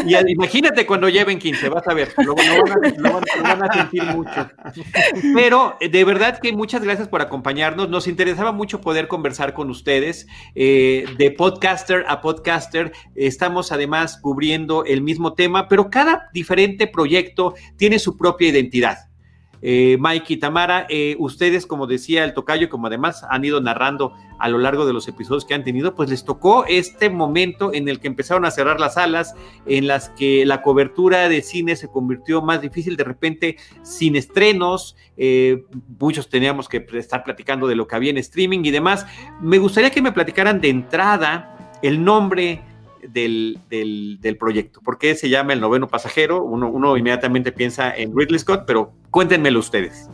Y 0.04 0.16
imagínate 0.32 0.84
cuando 0.84 1.08
lleven 1.08 1.38
15, 1.38 1.68
vas 1.68 1.86
a 1.86 1.94
ver, 1.94 2.12
lo, 2.16 2.34
van, 2.34 3.62
a, 3.62 3.72
sentir 3.74 4.02
mucho. 4.06 4.50
Pero 5.36 5.76
de 5.78 6.04
verdad 6.04 6.40
que 6.40 6.52
muchas 6.52 6.82
gracias 6.82 7.06
por 7.06 7.22
acompañarnos. 7.22 7.88
Nos 7.88 8.08
interesaba 8.08 8.50
mucho 8.50 8.80
poder 8.80 9.06
conversar 9.06 9.54
con 9.54 9.70
ustedes. 9.70 10.26
Eh, 10.56 11.04
de 11.16 11.30
podcaster 11.30 12.04
a 12.08 12.20
podcaster, 12.20 12.90
estamos 13.14 13.70
además 13.70 14.18
cubriendo 14.20 14.84
el 14.84 15.00
mismo 15.00 15.34
tema, 15.34 15.68
pero 15.68 15.90
cada 15.90 16.28
diferente 16.32 16.88
proyecto 16.88 17.54
tiene 17.76 18.00
su 18.00 18.16
propia 18.16 18.48
identidad. 18.48 19.06
Eh, 19.62 19.96
Mike 20.00 20.34
y 20.34 20.36
Tamara, 20.36 20.86
eh, 20.88 21.16
ustedes, 21.18 21.66
como 21.66 21.86
decía 21.86 22.24
el 22.24 22.34
tocayo, 22.34 22.68
como 22.68 22.86
además 22.86 23.24
han 23.28 23.44
ido 23.44 23.60
narrando 23.60 24.12
a 24.38 24.48
lo 24.48 24.58
largo 24.58 24.86
de 24.86 24.92
los 24.92 25.08
episodios 25.08 25.44
que 25.44 25.54
han 25.54 25.64
tenido, 25.64 25.94
pues 25.94 26.10
les 26.10 26.24
tocó 26.24 26.64
este 26.66 27.10
momento 27.10 27.72
en 27.72 27.88
el 27.88 28.00
que 28.00 28.06
empezaron 28.06 28.44
a 28.44 28.50
cerrar 28.50 28.80
las 28.80 28.94
salas, 28.94 29.34
en 29.66 29.86
las 29.86 30.10
que 30.10 30.44
la 30.44 30.62
cobertura 30.62 31.28
de 31.28 31.42
cine 31.42 31.76
se 31.76 31.88
convirtió 31.88 32.42
más 32.42 32.60
difícil, 32.60 32.96
de 32.96 33.04
repente 33.04 33.56
sin 33.82 34.16
estrenos, 34.16 34.96
eh, 35.16 35.64
muchos 35.98 36.28
teníamos 36.28 36.68
que 36.68 36.86
estar 36.92 37.24
platicando 37.24 37.66
de 37.66 37.76
lo 37.76 37.86
que 37.86 37.96
había 37.96 38.10
en 38.10 38.18
streaming 38.18 38.60
y 38.64 38.70
demás. 38.70 39.06
Me 39.40 39.58
gustaría 39.58 39.90
que 39.90 40.02
me 40.02 40.12
platicaran 40.12 40.60
de 40.60 40.68
entrada 40.68 41.78
el 41.82 42.02
nombre 42.02 42.62
del, 43.12 43.58
del, 43.70 44.36
proyecto. 44.38 44.80
¿Por 44.80 44.98
qué 44.98 45.14
se 45.14 45.28
llama 45.28 45.52
El 45.52 45.60
Noveno 45.60 45.88
Pasajero? 45.88 46.42
Uno, 46.42 46.70
uno 46.70 46.96
inmediatamente 46.96 47.52
piensa 47.52 47.94
en 47.94 48.16
Ridley 48.16 48.38
Scott, 48.38 48.64
pero 48.66 48.92
cuéntenmelo 49.10 49.58
ustedes. 49.58 50.08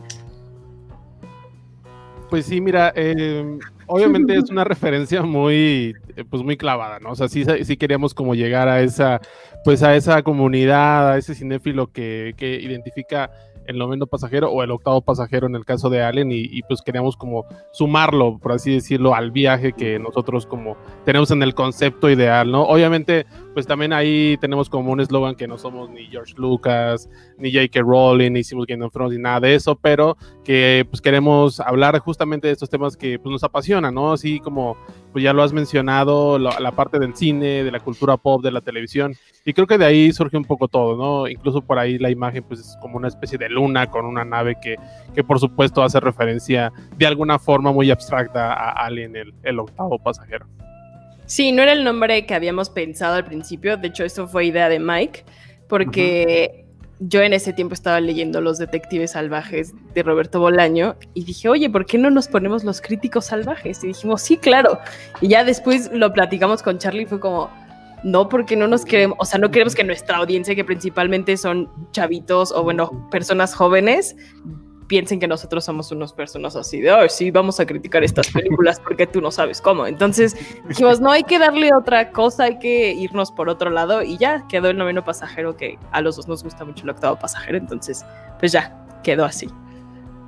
Pues 2.29 2.47
sí, 2.47 2.61
mira, 2.61 2.91
eh, 2.95 3.59
obviamente 3.85 4.35
es 4.35 4.49
una 4.49 4.63
referencia 4.63 5.21
muy, 5.21 5.93
pues 6.29 6.41
muy 6.41 6.57
clavada, 6.57 6.99
¿no? 6.99 7.11
O 7.11 7.15
sea, 7.15 7.27
sí, 7.27 7.45
sí 7.63 7.77
queríamos 7.77 8.15
como 8.15 8.33
llegar 8.33 8.67
a 8.67 8.81
esa, 8.81 9.21
pues 9.63 9.83
a 9.83 9.95
esa 9.95 10.23
comunidad, 10.23 11.11
a 11.11 11.17
ese 11.17 11.35
cinéfilo 11.35 11.91
que, 11.91 12.33
que 12.35 12.59
identifica 12.59 13.29
el 13.67 13.77
noveno 13.77 14.07
pasajero 14.07 14.51
o 14.51 14.63
el 14.63 14.71
octavo 14.71 15.01
pasajero 15.01 15.47
en 15.47 15.55
el 15.55 15.65
caso 15.65 15.89
de 15.89 16.01
Allen 16.01 16.31
y, 16.31 16.61
pues 16.63 16.81
queríamos 16.81 17.17
como 17.17 17.45
sumarlo, 17.71 18.37
por 18.39 18.53
así 18.53 18.73
decirlo, 18.73 19.15
al 19.15 19.31
viaje 19.31 19.73
que 19.73 19.99
nosotros 19.99 20.45
como 20.45 20.77
tenemos 21.05 21.31
en 21.31 21.43
el 21.43 21.53
concepto 21.53 22.09
ideal, 22.09 22.51
¿no? 22.51 22.63
Obviamente, 22.63 23.25
pues 23.53 23.67
también 23.67 23.93
ahí 23.93 24.37
tenemos 24.39 24.69
como 24.69 24.91
un 24.91 24.99
eslogan 24.99 25.35
que 25.35 25.47
no 25.47 25.57
somos 25.57 25.89
ni 25.89 26.05
George 26.05 26.33
Lucas, 26.37 27.09
ni 27.37 27.51
J.K. 27.51 27.81
Rowling, 27.81 28.31
ni 28.31 28.39
hicimos 28.39 28.65
Game 28.65 28.83
of 28.83 28.93
Thrones, 28.93 29.17
ni 29.17 29.21
nada 29.21 29.39
de 29.39 29.55
eso, 29.55 29.75
pero 29.75 30.17
que 30.43 30.85
pues 30.89 31.01
queremos 31.01 31.59
hablar 31.59 31.97
justamente 31.99 32.47
de 32.47 32.53
estos 32.53 32.69
temas 32.69 32.97
que 32.97 33.19
pues 33.19 33.31
nos 33.31 33.43
apasionan, 33.43 33.93
¿no? 33.93 34.13
Así 34.13 34.39
como 34.39 34.77
pues 35.13 35.23
ya 35.23 35.31
lo 35.31 35.43
has 35.43 35.53
mencionado, 35.53 36.39
la, 36.39 36.71
parte 36.71 36.99
del 36.99 37.15
cine, 37.15 37.63
de 37.63 37.71
la 37.71 37.79
cultura 37.79 38.17
pop, 38.17 38.43
de 38.43 38.51
la 38.51 38.61
televisión, 38.61 39.13
y 39.45 39.53
creo 39.53 39.67
que 39.67 39.77
de 39.77 39.85
ahí 39.85 40.11
surge 40.11 40.35
un 40.35 40.43
poco 40.43 40.67
todo, 40.67 40.97
¿no? 40.97 41.27
Incluso 41.27 41.61
por 41.61 41.77
ahí 41.79 41.99
la 41.99 42.09
imagen 42.09 42.43
pues 42.43 42.59
es 42.59 42.77
como 42.81 42.97
una 42.97 43.07
especie 43.07 43.37
de 43.37 43.47
luna 43.47 43.89
con 43.89 44.05
una 44.05 44.25
nave 44.25 44.55
que, 44.61 44.75
que 45.13 45.23
por 45.23 45.39
supuesto 45.39 45.83
hace 45.83 45.99
referencia 45.99 46.73
de 46.97 47.05
alguna 47.05 47.37
forma 47.37 47.71
muy 47.71 47.91
abstracta 47.91 48.53
a 48.53 48.71
Alien, 48.85 49.15
el, 49.15 49.33
el 49.43 49.59
octavo 49.59 49.99
pasajero. 49.99 50.47
Sí, 51.25 51.51
no 51.51 51.61
era 51.61 51.71
el 51.71 51.83
nombre 51.83 52.25
que 52.25 52.33
habíamos 52.33 52.69
pensado 52.69 53.15
al 53.15 53.25
principio, 53.25 53.77
de 53.77 53.87
hecho 53.87 54.03
esto 54.03 54.27
fue 54.27 54.45
idea 54.45 54.67
de 54.67 54.79
Mike, 54.79 55.23
porque 55.69 56.62
yo 57.05 57.21
en 57.21 57.33
ese 57.33 57.51
tiempo 57.51 57.73
estaba 57.73 57.99
leyendo 57.99 58.39
Los 58.39 58.57
Detectives 58.57 59.11
Salvajes 59.11 59.73
de 59.93 60.03
Roberto 60.03 60.39
Bolaño 60.39 60.95
y 61.13 61.25
dije, 61.25 61.49
oye, 61.49 61.69
¿por 61.69 61.85
qué 61.85 61.97
no 61.97 62.09
nos 62.09 62.27
ponemos 62.27 62.63
los 62.63 62.79
críticos 62.79 63.25
salvajes? 63.25 63.83
Y 63.83 63.87
dijimos, 63.87 64.21
sí, 64.21 64.37
claro. 64.37 64.79
Y 65.19 65.27
ya 65.27 65.43
después 65.43 65.91
lo 65.91 66.13
platicamos 66.13 66.63
con 66.63 66.77
Charlie 66.77 67.03
y 67.03 67.05
fue 67.05 67.19
como, 67.19 67.49
no, 68.03 68.29
porque 68.29 68.55
no 68.55 68.67
nos 68.67 68.85
queremos, 68.85 69.17
o 69.19 69.25
sea, 69.25 69.39
no 69.39 69.51
queremos 69.51 69.75
que 69.75 69.83
nuestra 69.83 70.17
audiencia, 70.17 70.55
que 70.55 70.63
principalmente 70.63 71.35
son 71.35 71.69
chavitos 71.91 72.51
o 72.53 72.63
bueno, 72.63 73.09
personas 73.11 73.53
jóvenes, 73.53 74.15
piensen 74.93 75.19
que 75.19 75.27
nosotros 75.27 75.65
somos 75.65 75.91
unos 75.91 76.13
personas 76.13 76.55
así 76.55 76.79
de, 76.79 76.91
oh, 76.91 77.09
sí, 77.09 77.31
vamos 77.31 77.59
a 77.59 77.65
criticar 77.65 78.03
estas 78.03 78.29
películas 78.29 78.79
porque 78.79 79.07
tú 79.07 79.21
no 79.21 79.31
sabes 79.31 79.59
cómo. 79.59 79.87
Entonces 79.87 80.37
dijimos, 80.67 81.01
no, 81.01 81.09
hay 81.09 81.23
que 81.23 81.39
darle 81.39 81.73
otra 81.73 82.11
cosa, 82.11 82.43
hay 82.43 82.59
que 82.59 82.91
irnos 82.91 83.31
por 83.31 83.49
otro 83.49 83.71
lado 83.71 84.03
y 84.03 84.19
ya 84.19 84.45
quedó 84.47 84.69
el 84.69 84.77
noveno 84.77 85.03
pasajero 85.03 85.57
que 85.57 85.79
a 85.91 86.01
los 86.01 86.17
dos 86.17 86.27
nos 86.27 86.43
gusta 86.43 86.63
mucho 86.63 86.83
el 86.83 86.91
octavo 86.91 87.17
pasajero, 87.17 87.57
entonces 87.57 88.05
pues 88.37 88.51
ya 88.51 88.85
quedó 89.01 89.25
así 89.25 89.47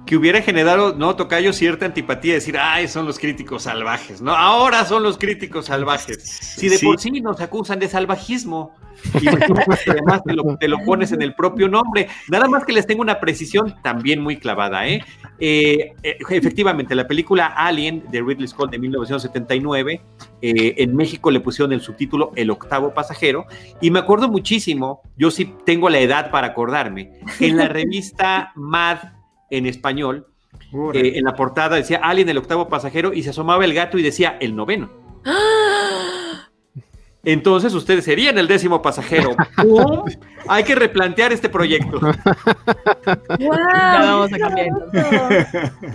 que 0.05 0.15
hubiera 0.15 0.41
generado, 0.41 0.93
¿no, 0.95 1.15
Tocayo, 1.15 1.51
cierta 1.51 1.85
antipatía, 1.85 2.35
decir, 2.35 2.57
ay, 2.59 2.87
son 2.87 3.05
los 3.05 3.17
críticos 3.17 3.63
salvajes, 3.63 4.21
¿no? 4.21 4.35
Ahora 4.35 4.85
son 4.85 5.03
los 5.03 5.17
críticos 5.17 5.65
salvajes. 5.65 6.21
Si 6.23 6.69
de 6.69 6.79
por 6.79 6.99
sí 6.99 7.09
nos 7.11 7.41
acusan 7.41 7.79
de 7.79 7.87
salvajismo, 7.87 8.73
y 9.21 9.27
además 9.27 10.23
te 10.59 10.67
lo, 10.67 10.77
pones 10.79 11.11
en 11.11 11.21
el 11.21 11.33
propio 11.35 11.67
nombre. 11.67 12.07
Nada 12.29 12.47
más 12.47 12.65
que 12.65 12.73
les 12.73 12.87
tengo 12.87 13.01
una 13.01 13.19
precisión 13.19 13.75
también 13.81 14.21
muy 14.21 14.37
clavada, 14.37 14.87
¿eh? 14.87 15.03
eh, 15.39 15.93
eh 16.03 16.17
efectivamente, 16.29 16.95
la 16.95 17.07
película 17.07 17.47
Alien 17.47 18.03
de 18.11 18.21
Ridley 18.21 18.47
Scott 18.47 18.71
de 18.71 18.79
1979, 18.79 20.01
eh, 20.41 20.73
en 20.77 20.95
México 20.95 21.31
le 21.31 21.39
pusieron 21.39 21.73
el 21.73 21.81
subtítulo 21.81 22.31
El 22.35 22.49
octavo 22.49 22.93
pasajero, 22.93 23.45
y 23.81 23.91
me 23.91 23.99
acuerdo 23.99 24.29
muchísimo, 24.29 25.01
yo 25.17 25.31
sí 25.31 25.53
tengo 25.65 25.89
la 25.89 25.99
edad 25.99 26.31
para 26.31 26.47
acordarme, 26.47 27.19
en 27.39 27.57
la 27.57 27.67
revista 27.67 28.51
Mad 28.55 28.99
en 29.49 29.65
español, 29.65 30.27
eh, 30.93 31.13
en 31.15 31.25
la 31.25 31.35
portada 31.35 31.75
decía 31.75 31.99
Alien 32.03 32.29
el 32.29 32.37
octavo 32.37 32.69
pasajero 32.69 33.13
y 33.13 33.23
se 33.23 33.31
asomaba 33.31 33.65
el 33.65 33.73
gato 33.73 33.97
y 33.97 34.03
decía 34.03 34.37
el 34.39 34.55
noveno. 34.55 34.91
Entonces 37.23 37.73
ustedes 37.73 38.05
serían 38.05 38.37
el 38.37 38.47
décimo 38.47 38.83
pasajero. 38.83 39.35
Hay 40.47 40.63
que 40.63 40.75
replantear 40.75 41.33
este 41.33 41.49
proyecto. 41.49 41.99
ya 43.39 43.99
vamos 43.99 44.31
a 44.31 44.37
cambiar. 44.37 44.69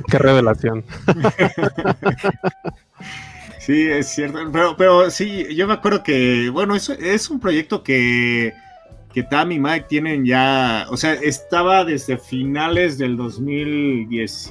Qué 0.08 0.18
revelación. 0.18 0.84
Sí, 3.60 3.88
es 3.88 4.08
cierto. 4.08 4.40
Pero, 4.50 4.76
pero 4.76 5.08
sí, 5.10 5.54
yo 5.54 5.68
me 5.68 5.74
acuerdo 5.74 6.02
que, 6.02 6.50
bueno, 6.50 6.74
eso 6.74 6.94
es 6.94 7.30
un 7.30 7.38
proyecto 7.38 7.84
que 7.84 8.52
que 9.12 9.22
Tam 9.22 9.50
y 9.52 9.58
Mike 9.58 9.86
tienen 9.88 10.24
ya, 10.24 10.86
o 10.90 10.96
sea, 10.96 11.14
estaba 11.14 11.84
desde 11.84 12.16
finales 12.16 12.96
del 12.96 13.16
2010, 13.16 14.50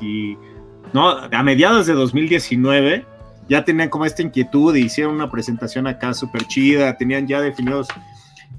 no, 0.94 1.10
a 1.10 1.44
mediados 1.44 1.88
de 1.88 1.94
2019, 1.94 3.06
ya 3.48 3.64
tenían 3.64 3.90
como 3.90 4.06
esta 4.06 4.22
inquietud 4.22 4.76
y 4.76 4.82
hicieron 4.82 5.16
una 5.16 5.32
presentación 5.32 5.88
acá 5.88 6.14
súper 6.14 6.46
chida, 6.48 6.98
tenían 6.98 7.28
ya 7.28 7.42
definidos 7.42 7.88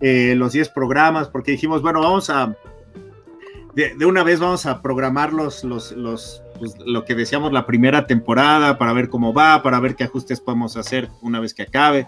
eh, 0.01 0.35
los 0.37 0.53
10 0.53 0.71
programas, 0.71 1.29
porque 1.29 1.53
dijimos, 1.53 1.83
bueno, 1.83 2.01
vamos 2.01 2.31
a, 2.31 2.57
de, 3.75 3.95
una 4.07 4.23
vez 4.23 4.41
vamos 4.41 4.67
a 4.67 4.81
programar 4.81 5.33
los, 5.33 5.65
los, 5.65 5.93
los 5.93 6.43
pues, 6.59 6.75
lo 6.85 7.05
que 7.05 7.15
decíamos 7.15 7.53
la 7.53 7.67
primera 7.67 8.07
temporada 8.07 8.79
para 8.79 8.93
ver 8.93 9.09
cómo 9.09 9.33
va, 9.33 9.63
para 9.63 9.81
ver 9.81 9.97
qué 9.97 10.05
ajustes 10.05 10.41
podemos 10.41 10.77
hacer 10.77 11.09
una 11.21 11.41
vez 11.41 11.55
que 11.55 11.63
acabe. 11.63 12.07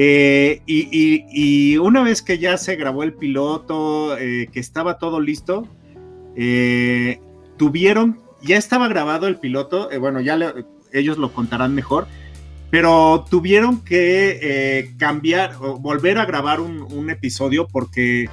Eh, 0.00 0.62
y, 0.64 1.76
una 1.78 2.04
vez 2.04 2.22
que 2.22 2.38
ya 2.38 2.56
se 2.56 2.76
grabó 2.76 3.02
el 3.02 3.14
piloto, 3.14 4.16
eh, 4.16 4.48
que 4.52 4.60
estaba 4.60 4.96
todo 4.96 5.18
listo, 5.18 5.66
eh, 6.36 7.20
tuvieron, 7.56 8.20
ya 8.40 8.58
estaba 8.58 8.86
grabado 8.86 9.26
el 9.26 9.38
piloto, 9.40 9.88
bueno, 9.98 10.20
ya 10.20 10.38
ellos 10.92 11.18
lo 11.18 11.32
contarán 11.32 11.74
mejor, 11.74 12.06
pero 12.70 13.24
tuvieron 13.28 13.80
que 13.80 14.94
cambiar 14.98 15.56
o 15.60 15.80
volver 15.80 16.18
a 16.18 16.26
grabar 16.26 16.60
un, 16.60 17.10
episodio 17.10 17.66
porque 17.66 18.28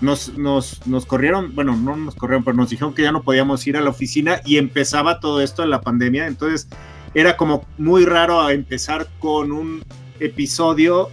nos, 0.00 0.38
nos, 0.38 0.86
nos, 0.86 1.04
corrieron, 1.04 1.52
bueno, 1.52 1.74
no 1.74 1.96
nos 1.96 2.14
corrieron, 2.14 2.44
pero 2.44 2.56
nos 2.56 2.70
dijeron 2.70 2.94
que 2.94 3.02
ya 3.02 3.10
no 3.10 3.24
podíamos 3.24 3.66
ir 3.66 3.76
a 3.76 3.80
la 3.80 3.90
oficina 3.90 4.40
y 4.46 4.58
empezaba 4.58 5.18
todo 5.18 5.40
esto 5.40 5.64
en 5.64 5.70
la 5.70 5.80
pandemia, 5.80 6.28
entonces 6.28 6.68
era 7.12 7.36
como 7.36 7.66
muy 7.76 8.04
raro 8.04 8.48
empezar 8.50 9.08
con 9.18 9.50
un 9.50 9.82
episodio 10.20 11.10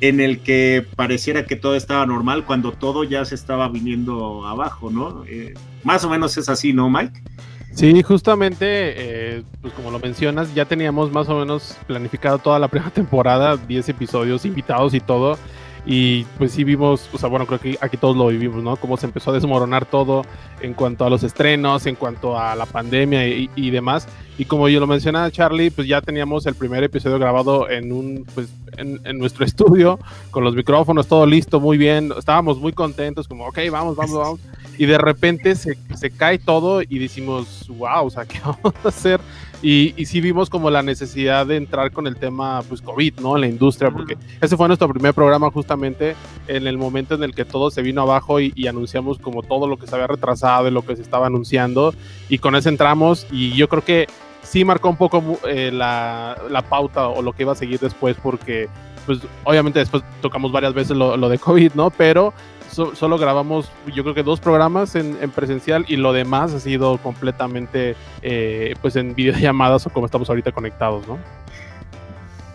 en 0.00 0.20
el 0.20 0.40
que 0.40 0.86
pareciera 0.94 1.46
que 1.46 1.56
todo 1.56 1.74
estaba 1.74 2.04
normal 2.06 2.44
cuando 2.44 2.72
todo 2.72 3.04
ya 3.04 3.24
se 3.24 3.34
estaba 3.34 3.68
viniendo 3.68 4.46
abajo, 4.46 4.90
¿no? 4.90 5.24
Eh, 5.26 5.54
más 5.84 6.04
o 6.04 6.10
menos 6.10 6.36
es 6.36 6.48
así, 6.48 6.72
¿no, 6.72 6.90
Mike? 6.90 7.22
Sí, 7.72 8.02
justamente, 8.02 8.66
eh, 8.68 9.42
pues 9.60 9.74
como 9.74 9.90
lo 9.90 9.98
mencionas, 9.98 10.54
ya 10.54 10.64
teníamos 10.64 11.12
más 11.12 11.28
o 11.28 11.38
menos 11.38 11.76
planificado 11.86 12.38
toda 12.38 12.58
la 12.58 12.68
primera 12.70 12.90
temporada, 12.90 13.56
10 13.56 13.90
episodios, 13.90 14.44
invitados 14.44 14.94
y 14.94 15.00
todo. 15.00 15.38
Y 15.88 16.24
pues 16.36 16.50
sí 16.50 16.64
vimos, 16.64 17.08
o 17.12 17.18
sea, 17.18 17.28
bueno, 17.28 17.46
creo 17.46 17.60
que 17.60 17.78
aquí 17.80 17.96
todos 17.96 18.16
lo 18.16 18.26
vivimos, 18.26 18.60
¿no? 18.60 18.76
Cómo 18.76 18.96
se 18.96 19.06
empezó 19.06 19.30
a 19.30 19.34
desmoronar 19.34 19.86
todo 19.86 20.22
en 20.60 20.74
cuanto 20.74 21.04
a 21.04 21.10
los 21.10 21.22
estrenos, 21.22 21.86
en 21.86 21.94
cuanto 21.94 22.36
a 22.36 22.56
la 22.56 22.66
pandemia 22.66 23.24
y, 23.28 23.70
demás. 23.70 24.08
Y 24.36 24.46
como 24.46 24.68
yo 24.68 24.80
lo 24.80 24.88
mencionaba 24.88 25.30
Charlie, 25.30 25.70
pues 25.70 25.86
ya 25.86 26.00
teníamos 26.00 26.44
el 26.46 26.56
primer 26.56 26.82
episodio 26.82 27.20
grabado 27.20 27.70
en 27.70 27.92
un, 27.92 28.26
pues, 28.34 28.48
en, 28.76 29.00
nuestro 29.16 29.44
estudio, 29.46 30.00
con 30.32 30.42
los 30.42 30.56
micrófonos, 30.56 31.06
todo 31.06 31.24
listo, 31.24 31.60
muy 31.60 31.78
bien. 31.78 32.12
Estábamos 32.18 32.58
muy 32.58 32.72
contentos, 32.72 33.28
como, 33.28 33.46
ok, 33.46 33.58
vamos, 33.70 33.94
vamos, 33.94 34.18
vamos. 34.18 34.40
Y 34.78 34.86
de 34.86 34.98
repente 34.98 35.54
se, 35.54 35.78
se 35.94 36.10
cae 36.10 36.38
todo 36.38 36.82
y 36.82 36.98
decimos, 36.98 37.66
wow, 37.68 38.06
o 38.06 38.10
sea, 38.10 38.26
¿qué 38.26 38.40
vamos 38.44 38.74
a 38.84 38.88
hacer? 38.88 39.20
Y, 39.62 39.94
y 39.96 40.06
sí 40.06 40.20
vimos 40.20 40.50
como 40.50 40.70
la 40.70 40.82
necesidad 40.82 41.46
de 41.46 41.56
entrar 41.56 41.90
con 41.90 42.06
el 42.06 42.16
tema, 42.16 42.62
pues, 42.68 42.82
COVID, 42.82 43.20
¿no? 43.20 43.36
En 43.36 43.40
la 43.40 43.46
industria, 43.46 43.90
porque 43.90 44.16
ese 44.40 44.56
fue 44.56 44.68
nuestro 44.68 44.88
primer 44.88 45.14
programa 45.14 45.50
justamente 45.50 46.14
en 46.46 46.66
el 46.66 46.78
momento 46.78 47.14
en 47.14 47.22
el 47.22 47.34
que 47.34 47.44
todo 47.44 47.70
se 47.70 47.82
vino 47.82 48.02
abajo 48.02 48.40
y, 48.40 48.52
y 48.54 48.66
anunciamos 48.66 49.18
como 49.18 49.42
todo 49.42 49.66
lo 49.66 49.76
que 49.76 49.86
se 49.86 49.94
había 49.94 50.06
retrasado 50.06 50.68
y 50.68 50.70
lo 50.70 50.84
que 50.84 50.96
se 50.96 51.02
estaba 51.02 51.26
anunciando. 51.26 51.94
Y 52.28 52.38
con 52.38 52.54
eso 52.54 52.68
entramos 52.68 53.26
y 53.30 53.52
yo 53.52 53.68
creo 53.68 53.84
que 53.84 54.06
sí 54.46 54.64
marcó 54.64 54.88
un 54.88 54.96
poco 54.96 55.38
eh, 55.48 55.70
la, 55.72 56.36
la, 56.48 56.62
pauta 56.62 57.08
o 57.08 57.22
lo 57.22 57.32
que 57.32 57.42
iba 57.42 57.52
a 57.52 57.56
seguir 57.56 57.80
después, 57.80 58.16
porque 58.22 58.68
pues 59.04 59.20
obviamente 59.44 59.78
después 59.78 60.02
tocamos 60.20 60.52
varias 60.52 60.74
veces 60.74 60.96
lo, 60.96 61.16
lo 61.16 61.28
de 61.28 61.38
COVID, 61.38 61.72
¿no? 61.74 61.90
Pero 61.90 62.32
so, 62.70 62.94
solo 62.94 63.18
grabamos 63.18 63.70
yo 63.94 64.02
creo 64.02 64.14
que 64.14 64.22
dos 64.22 64.40
programas 64.40 64.94
en, 64.94 65.18
en, 65.20 65.30
presencial 65.30 65.84
y 65.88 65.96
lo 65.96 66.12
demás 66.12 66.52
ha 66.52 66.60
sido 66.60 66.98
completamente 66.98 67.96
eh, 68.22 68.74
pues 68.82 68.96
en 68.96 69.14
videollamadas 69.14 69.86
o 69.86 69.90
como 69.90 70.06
estamos 70.06 70.28
ahorita 70.28 70.52
conectados, 70.52 71.06
¿no? 71.06 71.18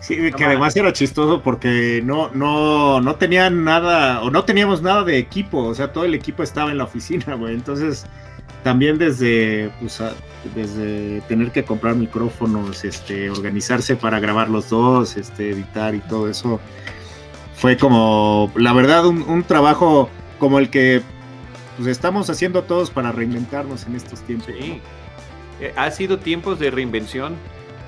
Sí, 0.02 0.32
que 0.32 0.44
además 0.44 0.74
era 0.74 0.92
chistoso 0.92 1.42
porque 1.42 2.02
no, 2.04 2.28
no, 2.34 3.00
no 3.00 3.14
tenían 3.14 3.62
nada, 3.62 4.20
o 4.22 4.32
no 4.32 4.44
teníamos 4.44 4.82
nada 4.82 5.04
de 5.04 5.16
equipo, 5.16 5.58
o 5.58 5.74
sea, 5.76 5.92
todo 5.92 6.04
el 6.04 6.14
equipo 6.14 6.42
estaba 6.42 6.72
en 6.72 6.78
la 6.78 6.84
oficina, 6.84 7.34
güey. 7.36 7.54
Entonces, 7.54 8.04
también 8.64 8.98
desde, 8.98 9.70
pues, 9.80 10.00
a, 10.00 10.12
desde 10.56 11.20
tener 11.22 11.52
que 11.52 11.64
comprar 11.64 11.94
micrófonos, 11.94 12.84
este, 12.84 13.30
organizarse 13.30 13.94
para 13.94 14.18
grabar 14.18 14.50
los 14.50 14.70
dos, 14.70 15.16
este, 15.16 15.50
editar 15.50 15.94
y 15.94 16.00
todo 16.00 16.28
eso, 16.28 16.58
fue 17.62 17.76
como, 17.76 18.50
la 18.56 18.72
verdad, 18.72 19.06
un, 19.06 19.22
un 19.22 19.44
trabajo 19.44 20.10
como 20.40 20.58
el 20.58 20.68
que 20.68 21.00
pues, 21.76 21.86
estamos 21.86 22.28
haciendo 22.28 22.64
todos 22.64 22.90
para 22.90 23.12
reinventarnos 23.12 23.86
en 23.86 23.94
estos 23.94 24.20
tiempos. 24.22 24.48
Sí. 24.48 24.80
Eh, 25.60 25.72
ha 25.76 25.88
sido 25.92 26.18
tiempos 26.18 26.58
de 26.58 26.72
reinvención. 26.72 27.36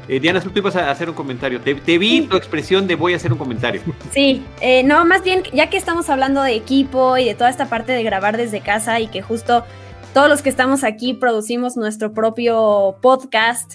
Eh, 0.06 0.20
Diana, 0.20 0.40
tú 0.40 0.52
ibas 0.54 0.76
a 0.76 0.92
hacer 0.92 1.10
un 1.10 1.16
comentario. 1.16 1.60
Te, 1.60 1.74
te 1.74 1.98
vi 1.98 2.20
sí. 2.20 2.26
tu 2.28 2.36
expresión 2.36 2.86
de 2.86 2.94
voy 2.94 3.14
a 3.14 3.16
hacer 3.16 3.32
un 3.32 3.38
comentario. 3.38 3.82
Sí, 4.12 4.44
eh, 4.60 4.84
no, 4.84 5.04
más 5.06 5.24
bien, 5.24 5.42
ya 5.52 5.68
que 5.68 5.76
estamos 5.76 6.08
hablando 6.08 6.40
de 6.40 6.54
equipo 6.54 7.18
y 7.18 7.24
de 7.24 7.34
toda 7.34 7.50
esta 7.50 7.68
parte 7.68 7.90
de 7.90 8.04
grabar 8.04 8.36
desde 8.36 8.60
casa 8.60 9.00
y 9.00 9.08
que 9.08 9.22
justo 9.22 9.64
todos 10.12 10.28
los 10.28 10.40
que 10.40 10.50
estamos 10.50 10.84
aquí 10.84 11.14
producimos 11.14 11.76
nuestro 11.76 12.12
propio 12.12 12.94
podcast. 13.02 13.74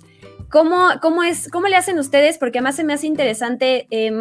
¿Cómo, 0.49 0.89
cómo, 0.99 1.21
es, 1.21 1.47
¿Cómo 1.49 1.67
le 1.67 1.75
hacen 1.75 1.99
ustedes? 1.99 2.39
Porque 2.39 2.57
además 2.57 2.75
se 2.75 2.83
me 2.83 2.93
hace 2.93 3.05
interesante 3.05 3.87
eh, 3.91 4.11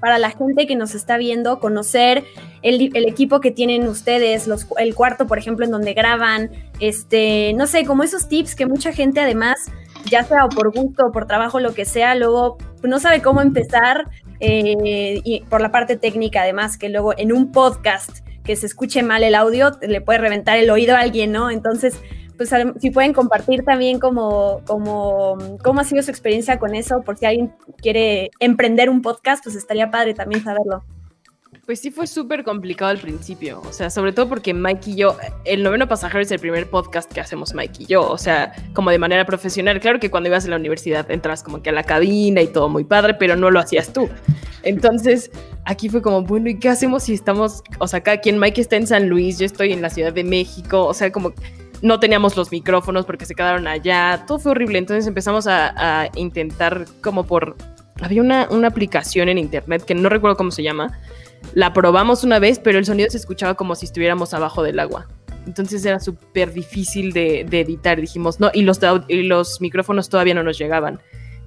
para 0.00 0.18
la 0.18 0.30
gente 0.30 0.66
que 0.66 0.74
nos 0.74 0.94
está 0.96 1.16
viendo 1.16 1.60
conocer 1.60 2.24
el, 2.62 2.90
el 2.94 3.08
equipo 3.08 3.40
que 3.40 3.52
tienen 3.52 3.86
ustedes, 3.86 4.48
el 4.78 4.94
cuarto, 4.96 5.28
por 5.28 5.38
ejemplo, 5.38 5.64
en 5.64 5.70
donde 5.70 5.94
graban, 5.94 6.50
este, 6.80 7.52
no 7.54 7.68
sé, 7.68 7.84
como 7.84 8.02
esos 8.02 8.28
tips 8.28 8.56
que 8.56 8.66
mucha 8.66 8.92
gente 8.92 9.20
además, 9.20 9.70
ya 10.10 10.24
sea 10.24 10.48
por 10.48 10.74
gusto 10.74 11.06
o 11.06 11.12
por 11.12 11.28
trabajo, 11.28 11.60
lo 11.60 11.72
que 11.72 11.84
sea, 11.84 12.16
luego 12.16 12.58
no 12.82 12.98
sabe 12.98 13.22
cómo 13.22 13.40
empezar 13.40 14.08
eh, 14.40 15.20
y 15.22 15.40
por 15.48 15.60
la 15.60 15.70
parte 15.70 15.96
técnica 15.96 16.42
además, 16.42 16.78
que 16.78 16.88
luego 16.88 17.16
en 17.16 17.32
un 17.32 17.52
podcast 17.52 18.26
que 18.42 18.56
se 18.56 18.66
escuche 18.66 19.02
mal 19.02 19.22
el 19.22 19.34
audio, 19.34 19.72
le 19.82 20.00
puede 20.00 20.18
reventar 20.18 20.56
el 20.56 20.70
oído 20.70 20.96
a 20.96 21.00
alguien, 21.00 21.32
¿no? 21.32 21.50
Entonces, 21.50 22.00
pues 22.36 22.50
si 22.80 22.90
pueden 22.90 23.12
compartir 23.12 23.64
también 23.64 23.98
como, 23.98 24.60
como, 24.66 25.38
cómo 25.62 25.80
ha 25.80 25.84
sido 25.84 26.02
su 26.02 26.10
experiencia 26.10 26.58
con 26.58 26.74
eso, 26.74 27.02
por 27.02 27.16
si 27.16 27.26
alguien 27.26 27.52
quiere 27.78 28.30
emprender 28.40 28.90
un 28.90 29.02
podcast, 29.02 29.42
pues 29.42 29.56
estaría 29.56 29.90
padre 29.90 30.14
también 30.14 30.42
saberlo. 30.42 30.84
Pues 31.64 31.80
sí 31.80 31.90
fue 31.90 32.06
súper 32.06 32.44
complicado 32.44 32.92
al 32.92 32.98
principio, 32.98 33.60
o 33.66 33.72
sea, 33.72 33.90
sobre 33.90 34.12
todo 34.12 34.28
porque 34.28 34.54
Mike 34.54 34.90
y 34.90 34.94
yo, 34.94 35.16
el 35.44 35.64
noveno 35.64 35.88
pasajero 35.88 36.20
es 36.20 36.30
el 36.30 36.38
primer 36.38 36.70
podcast 36.70 37.12
que 37.12 37.20
hacemos 37.20 37.54
Mike 37.54 37.82
y 37.82 37.86
yo, 37.86 38.08
o 38.08 38.18
sea, 38.18 38.52
como 38.72 38.92
de 38.92 38.98
manera 38.98 39.24
profesional. 39.26 39.80
Claro 39.80 39.98
que 39.98 40.08
cuando 40.08 40.28
ibas 40.28 40.44
a 40.44 40.50
la 40.50 40.56
universidad 40.56 41.10
entras 41.10 41.42
como 41.42 41.62
que 41.62 41.70
a 41.70 41.72
la 41.72 41.82
cabina 41.82 42.40
y 42.40 42.46
todo 42.46 42.68
muy 42.68 42.84
padre, 42.84 43.14
pero 43.14 43.34
no 43.34 43.50
lo 43.50 43.58
hacías 43.58 43.92
tú. 43.92 44.08
Entonces, 44.62 45.32
aquí 45.64 45.88
fue 45.88 46.02
como, 46.02 46.22
bueno, 46.22 46.48
¿y 46.48 46.58
qué 46.58 46.68
hacemos 46.68 47.02
si 47.02 47.14
estamos, 47.14 47.64
o 47.80 47.88
sea, 47.88 48.00
cada 48.00 48.20
quien, 48.20 48.38
Mike 48.38 48.60
está 48.60 48.76
en 48.76 48.86
San 48.86 49.08
Luis, 49.08 49.38
yo 49.40 49.46
estoy 49.46 49.72
en 49.72 49.82
la 49.82 49.90
Ciudad 49.90 50.12
de 50.12 50.22
México, 50.22 50.86
o 50.86 50.94
sea, 50.94 51.10
como 51.10 51.32
no 51.82 52.00
teníamos 52.00 52.36
los 52.36 52.50
micrófonos 52.52 53.06
porque 53.06 53.26
se 53.26 53.34
quedaron 53.34 53.66
allá, 53.66 54.24
todo 54.26 54.38
fue 54.38 54.52
horrible, 54.52 54.78
entonces 54.78 55.06
empezamos 55.06 55.46
a, 55.46 56.08
intentar 56.14 56.86
como 57.00 57.26
por, 57.26 57.56
había 58.00 58.22
una, 58.22 58.48
una 58.50 58.68
aplicación 58.68 59.28
en 59.28 59.38
internet 59.38 59.84
que 59.84 59.94
no 59.94 60.08
recuerdo 60.08 60.36
cómo 60.36 60.50
se 60.50 60.62
llama, 60.62 60.98
la 61.54 61.72
probamos 61.72 62.24
una 62.24 62.38
vez, 62.38 62.58
pero 62.58 62.78
el 62.78 62.86
sonido 62.86 63.10
se 63.10 63.18
escuchaba 63.18 63.54
como 63.54 63.74
si 63.74 63.86
estuviéramos 63.86 64.34
abajo 64.34 64.62
del 64.62 64.78
agua. 64.78 65.06
Entonces 65.46 65.84
era 65.84 66.00
súper 66.00 66.52
difícil 66.52 67.12
de, 67.12 67.46
de, 67.48 67.60
editar. 67.60 68.00
Dijimos, 68.00 68.40
no, 68.40 68.50
y 68.52 68.62
los, 68.62 68.80
y 69.06 69.22
los 69.22 69.60
micrófonos 69.60 70.08
todavía 70.08 70.34
no 70.34 70.42
nos 70.42 70.58
llegaban. 70.58 71.00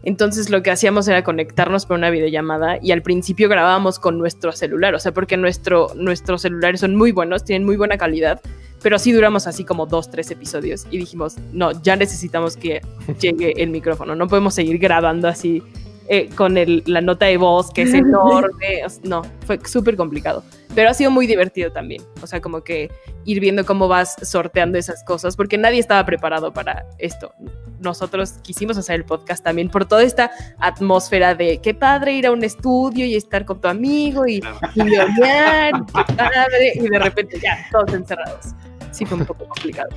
Entonces 0.03 0.49
lo 0.49 0.63
que 0.63 0.71
hacíamos 0.71 1.07
era 1.07 1.23
conectarnos 1.23 1.85
por 1.85 1.97
una 1.97 2.09
videollamada 2.09 2.79
y 2.81 2.91
al 2.91 3.01
principio 3.01 3.49
grabábamos 3.49 3.99
con 3.99 4.17
nuestro 4.17 4.53
celular, 4.53 4.95
o 4.95 4.99
sea, 4.99 5.11
porque 5.13 5.35
nuestro, 5.35 5.91
nuestros 5.95 6.43
celulares 6.43 6.79
son 6.79 6.95
muy 6.95 7.11
buenos, 7.11 7.43
tienen 7.43 7.65
muy 7.65 7.75
buena 7.75 7.97
calidad, 7.97 8.39
pero 8.81 8.99
sí 8.99 9.11
duramos 9.11 9.47
así 9.47 9.63
como 9.63 9.85
dos, 9.85 10.09
tres 10.09 10.31
episodios 10.31 10.85
y 10.91 10.97
dijimos, 10.97 11.35
no, 11.51 11.71
ya 11.81 11.95
necesitamos 11.95 12.57
que 12.57 12.81
llegue 13.19 13.53
el 13.61 13.69
micrófono, 13.69 14.15
no 14.15 14.27
podemos 14.27 14.53
seguir 14.53 14.77
grabando 14.77 15.27
así 15.27 15.63
eh, 16.11 16.27
con 16.35 16.57
el, 16.57 16.81
la 16.87 17.01
nota 17.01 17.27
de 17.27 17.37
voz 17.37 17.69
que 17.71 17.83
es 17.83 17.93
enorme. 17.93 18.81
No, 19.03 19.21
fue 19.45 19.59
súper 19.63 19.95
complicado. 19.95 20.43
Pero 20.73 20.89
ha 20.89 20.93
sido 20.95 21.11
muy 21.11 21.27
divertido 21.27 21.71
también. 21.71 22.01
O 22.23 22.27
sea, 22.27 22.41
como 22.41 22.63
que 22.63 22.89
ir 23.25 23.39
viendo 23.39 23.63
cómo 23.63 23.87
vas 23.87 24.15
sorteando 24.23 24.79
esas 24.79 25.03
cosas, 25.03 25.35
porque 25.35 25.57
nadie 25.59 25.79
estaba 25.79 26.03
preparado 26.05 26.51
para 26.51 26.87
esto. 26.97 27.31
Nosotros 27.79 28.33
quisimos 28.41 28.75
hacer 28.77 28.95
el 28.95 29.05
podcast 29.05 29.43
también 29.43 29.69
por 29.69 29.85
toda 29.85 30.01
esta 30.01 30.31
atmósfera 30.57 31.35
de 31.35 31.59
qué 31.59 31.75
padre 31.75 32.13
ir 32.13 32.25
a 32.25 32.31
un 32.31 32.43
estudio 32.43 33.05
y 33.05 33.15
estar 33.15 33.45
con 33.45 33.61
tu 33.61 33.67
amigo 33.67 34.25
y, 34.27 34.41
y 34.75 34.83
leonear, 34.83 35.73
qué 35.85 36.13
padre, 36.15 36.73
y 36.73 36.89
de 36.89 36.99
repente 36.99 37.39
ya, 37.39 37.67
todos 37.71 37.93
encerrados 37.93 38.55
sí 38.99 39.05
fue 39.05 39.17
un 39.17 39.25
poco 39.25 39.45
complicado. 39.47 39.89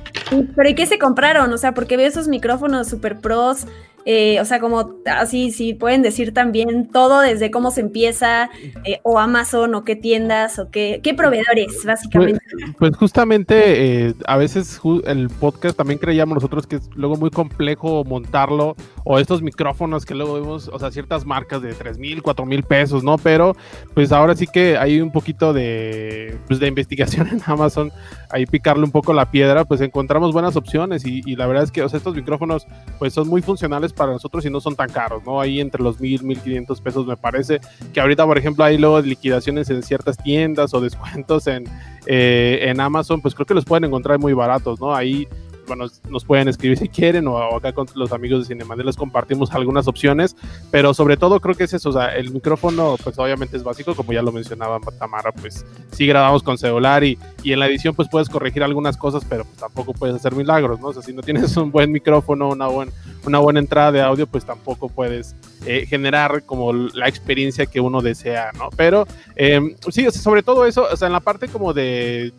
Pero 0.55 0.69
¿y 0.69 0.75
qué 0.75 0.85
se 0.85 0.97
compraron? 0.97 1.51
O 1.51 1.57
sea, 1.57 1.73
porque 1.73 1.97
veo 1.97 2.07
esos 2.07 2.29
micrófonos 2.29 2.87
super 2.87 3.19
pros, 3.19 3.67
eh, 4.05 4.39
o 4.41 4.45
sea, 4.45 4.59
como 4.59 4.95
así, 5.05 5.51
si 5.51 5.73
pueden 5.73 6.01
decir 6.01 6.33
también 6.33 6.89
todo 6.89 7.21
desde 7.21 7.51
cómo 7.51 7.71
se 7.71 7.81
empieza, 7.81 8.49
eh, 8.83 8.99
o 9.03 9.19
Amazon, 9.19 9.75
o 9.75 9.83
qué 9.83 9.95
tiendas, 9.95 10.59
o 10.59 10.69
qué, 10.69 10.99
qué 11.01 11.13
proveedores, 11.13 11.83
básicamente. 11.85 12.41
Pues, 12.51 12.75
pues 12.77 12.97
justamente, 12.97 14.07
eh, 14.07 14.13
a 14.25 14.37
veces 14.37 14.81
el 15.05 15.29
podcast 15.29 15.77
también 15.77 15.99
creíamos 15.99 16.35
nosotros 16.35 16.67
que 16.67 16.77
es 16.77 16.89
luego 16.95 17.15
muy 17.15 17.29
complejo 17.29 18.03
montarlo, 18.03 18.75
o 19.05 19.19
estos 19.19 19.41
micrófonos 19.41 20.05
que 20.05 20.15
luego 20.15 20.33
vemos, 20.33 20.69
o 20.71 20.79
sea, 20.79 20.91
ciertas 20.91 21.25
marcas 21.25 21.61
de 21.61 21.73
3 21.73 21.97
mil, 21.97 22.21
4 22.21 22.45
mil 22.45 22.63
pesos, 22.63 23.03
¿no? 23.03 23.17
Pero 23.17 23.55
pues 23.93 24.11
ahora 24.11 24.35
sí 24.35 24.47
que 24.47 24.77
hay 24.77 24.99
un 24.99 25.11
poquito 25.11 25.53
de, 25.53 26.37
pues, 26.47 26.59
de 26.59 26.67
investigación 26.67 27.27
en 27.31 27.41
Amazon, 27.45 27.91
ahí 28.29 28.45
picarle 28.45 28.83
un 28.83 28.91
poco 28.91 29.13
la 29.13 29.31
piedra, 29.31 29.63
pues 29.63 29.79
encontramos 29.81 30.33
buenas 30.33 30.55
opciones 30.55 31.05
y, 31.05 31.21
y 31.25 31.35
la 31.35 31.47
verdad 31.47 31.63
es 31.63 31.71
que, 31.71 31.81
o 31.83 31.89
sea, 31.89 31.97
estos 31.97 32.15
micrófonos 32.15 32.67
pues 32.99 33.13
son 33.13 33.27
muy 33.27 33.41
funcionales 33.41 33.92
para 33.93 34.11
nosotros 34.11 34.45
y 34.45 34.49
no 34.49 34.59
son 34.59 34.75
tan 34.75 34.89
caros, 34.89 35.23
¿no? 35.25 35.39
Ahí 35.39 35.59
entre 35.59 35.81
los 35.81 35.99
mil, 35.99 36.23
mil 36.23 36.39
quinientos 36.39 36.81
pesos 36.81 37.05
me 37.05 37.17
parece 37.17 37.59
que 37.93 38.01
ahorita, 38.01 38.25
por 38.25 38.37
ejemplo, 38.37 38.63
hay 38.63 38.77
luego 38.77 39.01
liquidaciones 39.01 39.69
en 39.69 39.83
ciertas 39.83 40.17
tiendas 40.17 40.73
o 40.73 40.81
descuentos 40.81 41.47
en, 41.47 41.65
eh, 42.05 42.59
en 42.63 42.79
Amazon, 42.79 43.21
pues 43.21 43.35
creo 43.35 43.45
que 43.45 43.53
los 43.53 43.65
pueden 43.65 43.85
encontrar 43.85 44.19
muy 44.19 44.33
baratos, 44.33 44.79
¿no? 44.79 44.93
Ahí 44.95 45.27
bueno, 45.67 45.85
nos 46.09 46.25
pueden 46.25 46.47
escribir 46.47 46.77
si 46.77 46.89
quieren 46.89 47.27
o, 47.27 47.33
o 47.33 47.57
acá 47.57 47.73
con 47.73 47.87
los 47.95 48.11
amigos 48.11 48.41
de 48.41 48.53
Cinemanel 48.53 48.85
les 48.85 48.95
compartimos 48.95 49.53
algunas 49.53 49.87
opciones, 49.87 50.35
pero 50.71 50.93
sobre 50.93 51.17
todo 51.17 51.39
creo 51.39 51.55
que 51.55 51.63
es 51.65 51.73
eso, 51.73 51.89
o 51.89 51.93
sea, 51.93 52.15
el 52.15 52.31
micrófono 52.31 52.95
pues 53.03 53.17
obviamente 53.19 53.57
es 53.57 53.63
básico, 53.63 53.95
como 53.95 54.13
ya 54.13 54.21
lo 54.21 54.31
mencionaba 54.31 54.79
Tamara, 54.97 55.31
pues 55.31 55.65
sí 55.91 56.05
grabamos 56.07 56.43
con 56.43 56.57
celular 56.57 57.03
y, 57.03 57.17
y 57.43 57.53
en 57.53 57.59
la 57.59 57.67
edición 57.67 57.95
pues 57.95 58.07
puedes 58.09 58.29
corregir 58.29 58.63
algunas 58.63 58.97
cosas, 58.97 59.25
pero 59.27 59.45
pues 59.45 59.57
tampoco 59.57 59.93
puedes 59.93 60.15
hacer 60.15 60.35
milagros, 60.35 60.79
¿no? 60.79 60.87
O 60.87 60.93
sea, 60.93 61.01
si 61.01 61.13
no 61.13 61.21
tienes 61.21 61.55
un 61.57 61.71
buen 61.71 61.91
micrófono, 61.91 62.49
una, 62.49 62.67
buen, 62.67 62.91
una 63.25 63.39
buena 63.39 63.59
entrada 63.59 63.91
de 63.91 64.01
audio, 64.01 64.27
pues 64.27 64.45
tampoco 64.45 64.89
puedes 64.89 65.35
eh, 65.65 65.85
generar 65.87 66.43
como 66.43 66.73
la 66.73 67.07
experiencia 67.07 67.65
que 67.65 67.79
uno 67.79 68.01
desea, 68.01 68.51
¿no? 68.57 68.69
Pero 68.75 69.07
eh, 69.35 69.75
sí, 69.89 70.05
o 70.07 70.11
sea, 70.11 70.21
sobre 70.21 70.43
todo 70.43 70.65
eso, 70.65 70.87
o 70.91 70.97
sea, 70.97 71.07
en 71.07 71.13
la 71.13 71.19
parte 71.19 71.47
como 71.47 71.73
de 71.73 72.33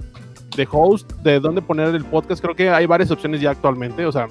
de 0.57 0.69
host, 0.71 1.13
de 1.23 1.41
dónde 1.41 1.63
poner 1.63 1.95
el 1.95 2.05
podcast, 2.05 2.43
creo 2.43 2.55
que 2.55 2.71
hay 2.71 2.87
varias 2.87 3.11
opciones 3.11 3.41
ya 3.41 3.51
actualmente, 3.51 4.07
o 4.07 4.13
sea, 4.13 4.29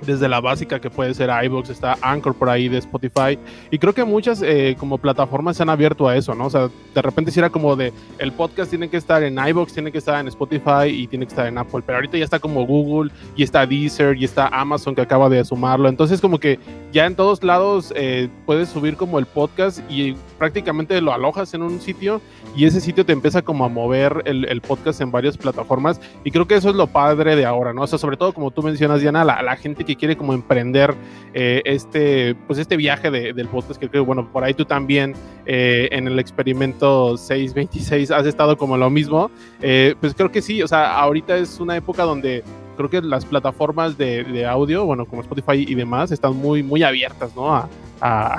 desde 0.00 0.28
la 0.28 0.40
básica 0.40 0.80
que 0.80 0.90
puede 0.90 1.14
ser 1.14 1.30
iVoox, 1.44 1.70
está 1.70 1.96
Anchor 2.02 2.34
por 2.34 2.48
ahí 2.48 2.68
de 2.68 2.78
Spotify, 2.78 3.38
y 3.70 3.78
creo 3.78 3.94
que 3.94 4.04
muchas 4.04 4.42
eh, 4.42 4.76
como 4.78 4.98
plataformas 4.98 5.56
se 5.56 5.62
han 5.62 5.70
abierto 5.70 6.08
a 6.08 6.16
eso, 6.16 6.34
¿no? 6.34 6.46
O 6.46 6.50
sea, 6.50 6.68
de 6.94 7.02
repente 7.02 7.30
si 7.30 7.40
era 7.40 7.50
como 7.50 7.76
de, 7.76 7.92
el 8.18 8.32
podcast 8.32 8.70
tiene 8.70 8.88
que 8.88 8.96
estar 8.96 9.22
en 9.22 9.38
iVoox, 9.38 9.72
tiene 9.72 9.92
que 9.92 9.98
estar 9.98 10.20
en 10.20 10.28
Spotify 10.28 10.86
y 10.88 11.06
tiene 11.06 11.26
que 11.26 11.30
estar 11.30 11.46
en 11.46 11.58
Apple, 11.58 11.82
pero 11.84 11.98
ahorita 11.98 12.18
ya 12.18 12.24
está 12.24 12.38
como 12.38 12.66
Google, 12.66 13.10
y 13.36 13.42
está 13.42 13.66
Deezer, 13.66 14.16
y 14.16 14.24
está 14.24 14.48
Amazon 14.48 14.94
que 14.94 15.00
acaba 15.00 15.28
de 15.28 15.44
sumarlo, 15.44 15.88
entonces 15.88 16.20
como 16.20 16.38
que 16.38 16.58
ya 16.92 17.06
en 17.06 17.16
todos 17.16 17.42
lados 17.42 17.92
eh, 17.96 18.28
puedes 18.46 18.68
subir 18.68 18.96
como 18.96 19.18
el 19.18 19.26
podcast 19.26 19.80
y 19.90 20.14
prácticamente 20.38 21.00
lo 21.00 21.12
alojas 21.12 21.54
en 21.54 21.62
un 21.62 21.80
sitio 21.80 22.20
y 22.56 22.66
ese 22.66 22.80
sitio 22.80 23.04
te 23.04 23.12
empieza 23.12 23.42
como 23.42 23.64
a 23.64 23.68
mover 23.68 24.22
el, 24.26 24.44
el, 24.44 24.60
podcast 24.60 25.00
en 25.00 25.10
varias 25.10 25.36
plataformas 25.36 26.00
y 26.24 26.30
creo 26.30 26.46
que 26.46 26.54
eso 26.54 26.70
es 26.70 26.76
lo 26.76 26.86
padre 26.86 27.36
de 27.36 27.44
ahora, 27.44 27.72
¿no? 27.72 27.82
O 27.82 27.86
sea, 27.86 27.98
sobre 27.98 28.16
todo 28.16 28.32
como 28.32 28.50
tú 28.50 28.62
mencionas, 28.62 29.00
Diana, 29.00 29.24
la, 29.24 29.42
la 29.42 29.56
gente 29.56 29.83
que 29.84 29.96
quiere 29.96 30.16
como 30.16 30.34
emprender 30.34 30.94
eh, 31.32 31.62
este, 31.64 32.34
pues 32.46 32.58
este 32.58 32.76
viaje 32.76 33.10
del 33.10 33.48
podcast, 33.48 33.80
que 33.80 33.88
creo, 33.88 34.04
bueno, 34.04 34.30
por 34.30 34.44
ahí 34.44 34.54
tú 34.54 34.64
también 34.64 35.14
eh, 35.46 35.88
en 35.92 36.06
el 36.06 36.18
experimento 36.18 37.16
626 37.16 38.10
has 38.10 38.26
estado 38.26 38.56
como 38.56 38.76
lo 38.76 38.90
mismo, 38.90 39.30
eh, 39.60 39.94
pues 40.00 40.14
creo 40.14 40.30
que 40.30 40.42
sí, 40.42 40.62
o 40.62 40.68
sea, 40.68 40.98
ahorita 40.98 41.36
es 41.36 41.60
una 41.60 41.76
época 41.76 42.04
donde 42.04 42.44
creo 42.76 42.90
que 42.90 43.00
las 43.00 43.24
plataformas 43.24 43.96
de, 43.96 44.46
audio, 44.46 44.84
bueno, 44.84 45.06
como 45.06 45.22
Spotify 45.22 45.64
y 45.68 45.74
demás, 45.74 46.10
están 46.10 46.36
muy, 46.36 46.62
muy 46.62 46.82
abiertas, 46.82 47.34
¿no? 47.36 47.54
A, 47.54 47.68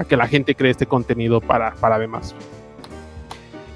que 0.08 0.15
la 0.15 0.27
gente 0.27 0.53
cree 0.53 0.69
este 0.69 0.86
contenido 0.86 1.41
para, 1.41 1.73
para 1.75 1.97
demás. 1.97 2.36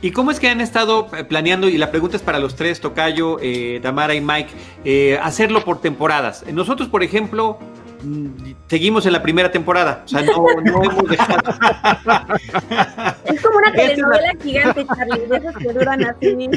¿Y 0.02 0.12
cómo 0.12 0.32
es 0.32 0.40
que 0.40 0.48
han 0.48 0.62
estado 0.62 1.08
planeando, 1.08 1.68
y 1.68 1.78
la 1.78 1.92
pregunta 1.92 2.16
es 2.16 2.24
para 2.24 2.40
los 2.40 2.56
tres, 2.56 2.80
Tocayo, 2.80 3.38
eh, 3.42 3.80
Tamara 3.82 4.14
y 4.16 4.22
Mike, 4.22 4.50
eh, 4.86 5.20
hacerlo 5.22 5.66
por 5.66 5.82
temporadas? 5.82 6.46
Nosotros, 6.54 6.88
por 6.88 7.04
ejemplo, 7.04 7.60
mm, 8.04 8.28
seguimos 8.68 9.06
en 9.06 9.12
la 9.12 9.22
primera 9.22 9.52
temporada, 9.52 10.04
o 10.06 10.08
sea, 10.08 10.22
no, 10.22 10.46
hemos 10.84 11.10
dejado. 11.10 11.42
Es 13.26 13.42
como 13.42 13.58
una 13.58 13.72
telenovela 13.74 14.34
gigante, 14.42 14.86
Charlie, 14.86 15.26
de 15.28 15.38
esas 15.38 15.56
que 15.58 15.74
duran 15.74 16.04
así. 16.04 16.50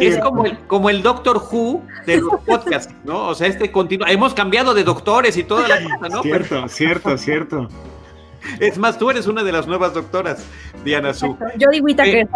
es 0.00 0.18
como 0.18 0.44
el, 0.44 0.58
como 0.66 0.90
el 0.90 1.02
Doctor 1.02 1.42
Who 1.50 1.82
de 2.06 2.18
los 2.18 2.40
podcasts, 2.44 2.94
¿no? 3.04 3.28
O 3.28 3.34
sea, 3.34 3.48
este 3.48 3.72
continúa. 3.72 4.10
Hemos 4.10 4.34
cambiado 4.34 4.74
de 4.74 4.84
doctores 4.84 5.36
y 5.36 5.44
toda 5.44 5.66
la 5.66 5.82
cosa, 5.82 6.08
¿no? 6.08 6.22
Cierto, 6.22 6.68
cierto, 6.68 7.18
cierto. 7.18 7.68
Es 8.60 8.78
más, 8.78 8.98
tú 8.98 9.10
eres 9.10 9.26
una 9.26 9.42
de 9.42 9.52
las 9.52 9.66
nuevas 9.66 9.94
doctoras, 9.94 10.44
Diana 10.84 11.12
Su. 11.14 11.36
Yo 11.58 11.68
digo. 11.70 11.86
Eh, 11.88 12.26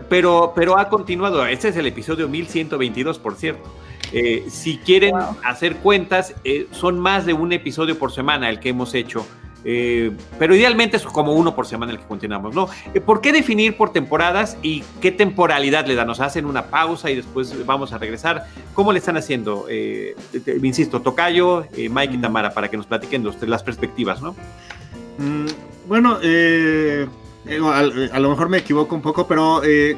pero, 0.08 0.52
pero 0.54 0.78
ha 0.78 0.88
continuado. 0.88 1.44
Este 1.46 1.68
es 1.68 1.76
el 1.76 1.86
episodio 1.86 2.28
1122, 2.28 3.18
por 3.18 3.36
cierto. 3.36 3.72
Eh, 4.12 4.44
si 4.48 4.78
quieren 4.78 5.14
hacer 5.44 5.76
cuentas, 5.76 6.34
eh, 6.44 6.68
son 6.70 6.98
más 6.98 7.26
de 7.26 7.32
un 7.32 7.52
episodio 7.52 7.98
por 7.98 8.12
semana 8.12 8.48
el 8.48 8.60
que 8.60 8.70
hemos 8.70 8.94
hecho. 8.94 9.26
pero 10.38 10.54
idealmente 10.54 10.98
es 10.98 11.04
como 11.04 11.32
uno 11.32 11.54
por 11.54 11.66
semana 11.66 11.92
el 11.92 11.98
que 11.98 12.04
continuamos, 12.04 12.54
¿no? 12.54 12.68
¿Por 13.06 13.22
qué 13.22 13.32
definir 13.32 13.78
por 13.78 13.94
temporadas 13.94 14.58
y 14.60 14.82
qué 15.00 15.10
temporalidad 15.10 15.86
le 15.86 15.94
dan? 15.94 16.06
¿Nos 16.06 16.20
hacen 16.20 16.44
una 16.44 16.66
pausa 16.66 17.10
y 17.10 17.16
después 17.16 17.64
vamos 17.64 17.94
a 17.94 17.96
regresar? 17.98 18.44
¿Cómo 18.74 18.92
le 18.92 18.98
están 18.98 19.16
haciendo? 19.16 19.66
insisto, 20.62 21.00
Tocayo, 21.00 21.66
Mike 21.76 22.16
y 22.16 22.18
Tamara, 22.18 22.52
para 22.52 22.68
que 22.68 22.76
nos 22.76 22.84
platiquen 22.84 23.26
las 23.46 23.62
perspectivas, 23.62 24.20
¿no? 24.20 24.36
Mm, 25.18 25.46
bueno, 25.88 26.18
eh, 26.22 27.06
eh, 27.46 27.60
a, 28.12 28.18
lo 28.18 28.30
mejor 28.30 28.48
me 28.48 28.58
equivoco 28.58 28.94
un 28.94 29.02
poco, 29.02 29.26
pero 29.26 29.62
eh, 29.64 29.96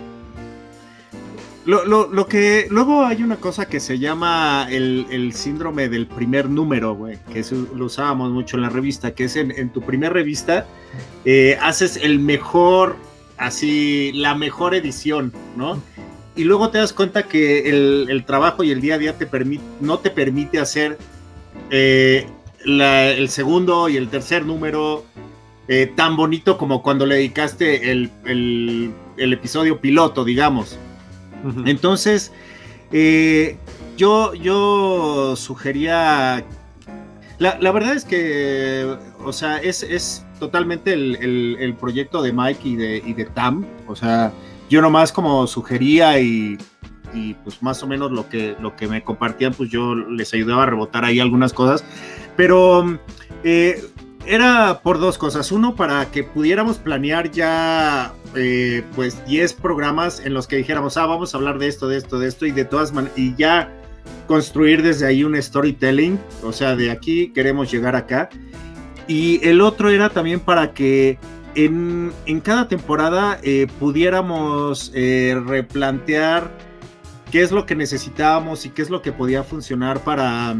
lo, 1.64 2.26
que 2.29 2.66
luego 2.70 3.05
hay 3.05 3.22
una 3.22 3.37
cosa 3.37 3.66
que 3.66 3.81
se 3.81 3.98
llama 3.98 4.68
el, 4.70 5.33
síndrome 5.33 5.88
del 5.88 6.07
primer 6.07 6.48
número, 6.48 6.94
güey, 6.94 7.18
que 7.33 7.44
lo 7.74 7.87
usábamos 7.87 8.31
mucho 8.31 8.57
en 8.57 8.62
la 8.62 8.68
revista, 8.68 9.12
que 9.14 9.24
es 9.24 9.37
en, 9.37 9.70
tu 9.70 9.81
primer 9.81 10.12
revista 10.12 10.66
haces 11.61 11.96
el 11.96 12.20
mejor, 12.20 12.96
así, 13.37 14.12
la 14.12 14.35
mejor 14.35 14.74
edición, 14.74 15.33
¿no? 15.57 15.83
Y 16.37 16.44
luego 16.44 16.70
te 16.70 16.79
das 16.79 16.92
cuenta 16.92 17.24
que 17.24 17.68
el, 17.68 18.24
trabajo 18.26 18.62
y 18.62 18.70
el 18.70 18.81
día 18.81 18.96
a 18.96 18.98
día 18.98 19.18
te 19.18 19.29
no 19.81 19.98
te 19.98 20.11
permite 20.11 20.61
hacer 20.61 20.98
el 22.66 23.29
segundo 23.29 23.88
y 23.88 23.96
el 23.96 24.09
tercer 24.09 24.44
número 24.44 25.05
eh, 25.68 25.90
tan 25.94 26.16
bonito 26.16 26.59
como 26.59 26.83
cuando 26.83 27.07
le 27.07 27.16
dedicaste 27.16 27.90
el, 27.90 28.92
episodio 29.16 29.81
piloto, 29.81 30.24
digamos. 30.24 30.79
Entonces, 31.64 32.33
eh, 32.92 33.57
yo, 33.96 34.35
yo 34.35 35.35
sugería... 35.37 36.44
La, 37.38 37.70
verdad 37.70 37.94
es 37.94 38.05
que, 38.05 38.96
o 39.22 39.33
sea, 39.33 39.59
es, 39.59 40.24
totalmente 40.38 40.92
el, 40.92 41.76
proyecto 41.79 42.22
de 42.22 42.33
Mike 42.33 42.68
y 42.68 42.76
de, 42.76 43.02
y 43.05 43.12
de 43.12 43.24
Tam. 43.26 43.66
O 43.87 43.94
sea, 43.94 44.33
yo 44.70 44.81
nomás 44.81 45.12
como 45.12 45.46
sugería 45.46 46.18
y, 46.18 46.57
y 47.12 47.35
pues 47.35 47.62
más 47.62 47.83
o 47.83 47.87
menos 47.87 48.11
lo 48.11 48.29
que, 48.29 48.57
lo 48.61 48.76
que 48.76 48.87
me 48.87 49.02
compartían, 49.02 49.52
pues 49.52 49.70
yo 49.70 49.94
les 49.94 50.33
ayudaba 50.33 50.62
a 50.62 50.66
rebotar 50.66 51.05
ahí 51.05 51.20
algunas 51.20 51.52
cosas. 51.52 51.85
Pero 52.37 52.99
eh, 53.44 53.83
era 54.27 54.81
por 54.83 54.99
dos 54.99 55.18
cosas. 55.18 55.51
Uno, 55.53 55.75
para 55.75 56.11
que 56.11 56.25
pudiéramos 56.25 56.79
planear 56.79 57.31
ya 57.31 58.12
eh, 58.35 58.83
pues 58.94 59.25
10 59.27 59.55
programas 59.55 60.20
en 60.25 60.35
los 60.35 60.46
que 60.46 60.57
dijéramos, 60.57 60.96
ah, 60.96 61.07
vamos 61.07 61.35
a 61.35 61.38
hablar 61.38 61.59
de 61.59 61.68
esto, 61.68 61.88
de 61.88 61.96
esto, 61.96 62.18
de 62.18 62.29
esto, 62.29 62.46
y 62.46 62.51
de 62.51 62.64
todas 62.64 62.92
maneras, 62.92 63.16
y 63.18 63.35
ya 63.37 63.72
construir 64.27 64.83
desde 64.83 65.07
ahí 65.07 65.25
un 65.25 65.40
storytelling, 65.40 66.18
o 66.42 66.53
sea, 66.53 66.77
de 66.77 66.90
aquí 66.90 67.33
queremos 67.33 67.70
llegar 67.70 67.96
acá. 67.96 68.29
Y 69.09 69.40
el 69.46 69.61
otro 69.61 69.90
era 69.90 70.11
también 70.11 70.40
para 70.40 70.75
que 70.75 71.18
en, 71.55 72.12
cada 72.42 72.66
temporada 72.66 73.38
eh, 73.42 73.68
pudiéramos 73.79 74.92
replantear 74.92 76.51
qué 77.31 77.42
es 77.42 77.53
lo 77.53 77.66
que 77.66 77.77
necesitábamos 77.77 78.66
y 78.66 78.70
qué 78.70 78.83
es 78.83 78.90
lo 78.90 79.03
que 79.03 79.12
podía 79.12 79.44
funcionar 79.44 80.01
para 80.01 80.57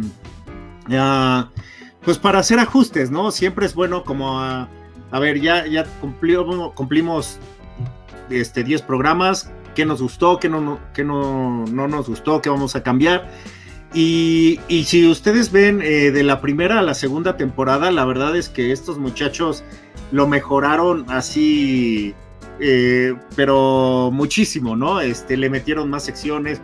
pues 2.03 2.18
para 2.18 2.38
hacer 2.38 2.59
ajustes, 2.59 3.11
¿no? 3.11 3.31
Siempre 3.31 3.66
es 3.66 3.75
bueno 3.75 4.05
como 4.05 4.40
a, 4.40 4.68
ver, 5.12 5.40
ya, 5.40 5.64
cumplimos, 6.01 6.72
cumplimos 6.75 7.38
este, 8.31 8.64
10 8.64 8.83
programas, 8.83 9.51
qué 9.75 9.85
nos 9.85 10.01
gustó, 10.03 10.38
qué 10.38 10.49
no, 10.49 10.61
no, 10.61 11.64
no 11.66 11.88
nos 11.88 12.09
gustó, 12.09 12.40
qué 12.40 12.49
vamos 12.49 12.77
a 12.77 12.83
cambiar. 12.83 13.29
Y, 13.94 14.61
si 14.85 15.09
ustedes 15.09 15.51
ven 15.51 15.81
eh, 15.83 16.11
de 16.11 16.22
la 16.22 16.40
primera 16.40 16.81
a 16.81 16.83
la 16.83 16.94
segunda 16.94 17.37
temporada, 17.37 17.90
la 17.90 18.05
verdad 18.05 18.37
es 18.37 18.51
que 18.51 18.70
estos 18.72 18.99
muchachos 18.99 19.64
lo 20.12 20.27
mejoraron 20.27 21.07
así, 21.09 22.14
eh, 22.61 23.14
pero 23.35 24.11
muchísimo, 24.12 24.77
¿no? 24.77 25.01
Este, 25.01 25.37
le 25.37 25.49
metieron 25.49 25.88
más 25.88 26.05
secciones, 26.05 26.61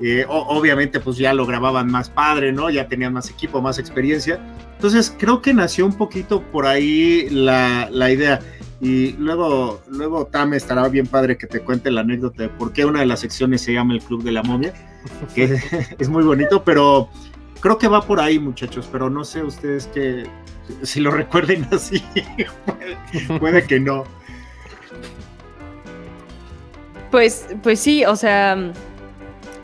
eh, 0.00 0.24
obviamente 0.28 1.00
pues 1.00 1.16
ya 1.16 1.34
lo 1.34 1.46
grababan 1.46 1.90
más 1.90 2.10
padre, 2.10 2.52
¿no? 2.52 2.70
Ya 2.70 2.88
tenían 2.88 3.12
más 3.12 3.30
equipo, 3.30 3.60
más 3.60 3.78
experiencia. 3.78 4.40
Entonces 4.74 5.14
creo 5.16 5.42
que 5.42 5.54
nació 5.54 5.86
un 5.86 5.96
poquito 5.96 6.42
por 6.42 6.66
ahí 6.66 7.28
la, 7.30 7.88
idea. 8.10 8.40
Y 8.80 9.12
luego, 9.12 9.80
luego 9.88 10.26
Tam 10.26 10.54
estará 10.54 10.88
bien 10.88 11.06
padre 11.06 11.38
que 11.38 11.46
te 11.46 11.60
cuente 11.60 11.90
la 11.90 12.00
anécdota 12.00 12.42
de 12.42 12.48
por 12.48 12.72
qué 12.72 12.84
una 12.84 13.00
de 13.00 13.06
las 13.06 13.20
secciones 13.20 13.60
se 13.60 13.72
llama 13.72 13.94
el 13.94 14.02
Club 14.02 14.24
de 14.24 14.32
la 14.32 14.42
Momia, 14.42 14.72
que 15.34 15.60
es 15.98 16.08
muy 16.08 16.24
bonito, 16.24 16.64
pero 16.64 17.08
creo 17.60 17.78
que 17.78 17.86
va 17.86 18.02
por 18.02 18.18
ahí, 18.18 18.40
muchachos, 18.40 18.88
pero 18.90 19.08
no 19.08 19.24
sé 19.24 19.42
ustedes 19.42 19.86
que 19.86 20.24
si 20.82 21.00
lo 21.00 21.10
recuerden 21.10 21.66
así, 21.70 22.02
puede, 23.38 23.64
que 23.64 23.80
no. 23.80 24.04
Pues, 27.10 27.46
pues 27.62 27.78
sí, 27.78 28.04
o 28.04 28.16
sea, 28.16 28.72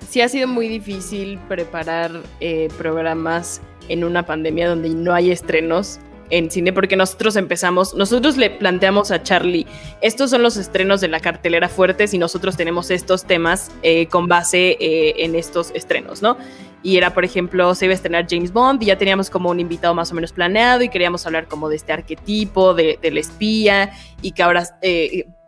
sí 0.09 0.21
ha 0.21 0.29
sido 0.29 0.49
muy 0.49 0.68
difícil 0.68 1.38
preparar 1.49 2.11
eh, 2.40 2.68
programas 2.79 3.61
en 3.88 4.05
una 4.05 4.25
pandemia 4.25 4.68
donde 4.68 4.88
no 4.90 5.14
hay 5.14 5.31
estrenos 5.31 6.01
en 6.31 6.51
cine 6.51 6.73
porque 6.73 6.97
nosotros 6.97 7.37
empezamos, 7.37 7.94
nosotros 7.94 8.37
le 8.37 8.51
planteamos 8.51 9.11
a 9.11 9.23
Charlie, 9.23 9.66
estos 10.03 10.31
son 10.31 10.42
los 10.42 10.57
estrenos 10.59 11.01
de 11.01 11.09
la 11.09 11.21
cartelera 11.21 11.68
fuertes 11.68 12.12
y 12.12 12.18
nosotros 12.18 12.57
tenemos 12.57 12.90
estos 12.90 13.25
temas 13.25 13.71
eh, 13.83 14.07
con 14.09 14.29
base 14.29 14.77
eh, 14.79 15.14
en 15.18 15.35
estos 15.35 15.71
estrenos, 15.75 16.21
¿no? 16.21 16.37
Y 16.83 16.97
era, 16.97 17.12
por 17.12 17.25
ejemplo, 17.25 17.75
se 17.75 17.87
iba 17.87 17.92
a 17.92 17.97
estrenar 17.97 18.27
James 18.29 18.53
Bond 18.53 18.83
y 18.83 18.87
ya 18.87 18.99
teníamos 18.99 19.31
como 19.31 19.51
un 19.51 19.59
invitado 19.59 19.94
más 19.94 20.12
o 20.12 20.14
menos 20.14 20.33
planeado 20.33 20.83
y 20.83 20.88
queríamos 20.88 21.27
hablar 21.27 21.49
como 21.49 21.68
de 21.68 21.77
este 21.77 21.92
arquetipo, 21.92 22.75
de, 22.75 22.99
del 23.03 23.18
espía 23.18 23.90
y 24.23 24.33
que 24.33 24.42
ahora 24.42 24.64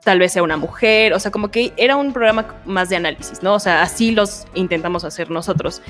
tal 0.02 0.18
vez 0.18 0.32
sea 0.32 0.42
una 0.42 0.56
mujer, 0.56 1.12
o 1.12 1.20
sea, 1.20 1.30
como 1.30 1.50
que 1.50 1.72
era 1.76 1.96
un 1.96 2.12
programa 2.12 2.54
más 2.64 2.88
de 2.88 2.96
análisis, 2.96 3.42
¿no? 3.42 3.54
O 3.54 3.60
sea, 3.60 3.82
así 3.82 4.12
los 4.12 4.46
intentamos 4.54 5.04
hacer 5.04 5.30
nosotros. 5.30 5.82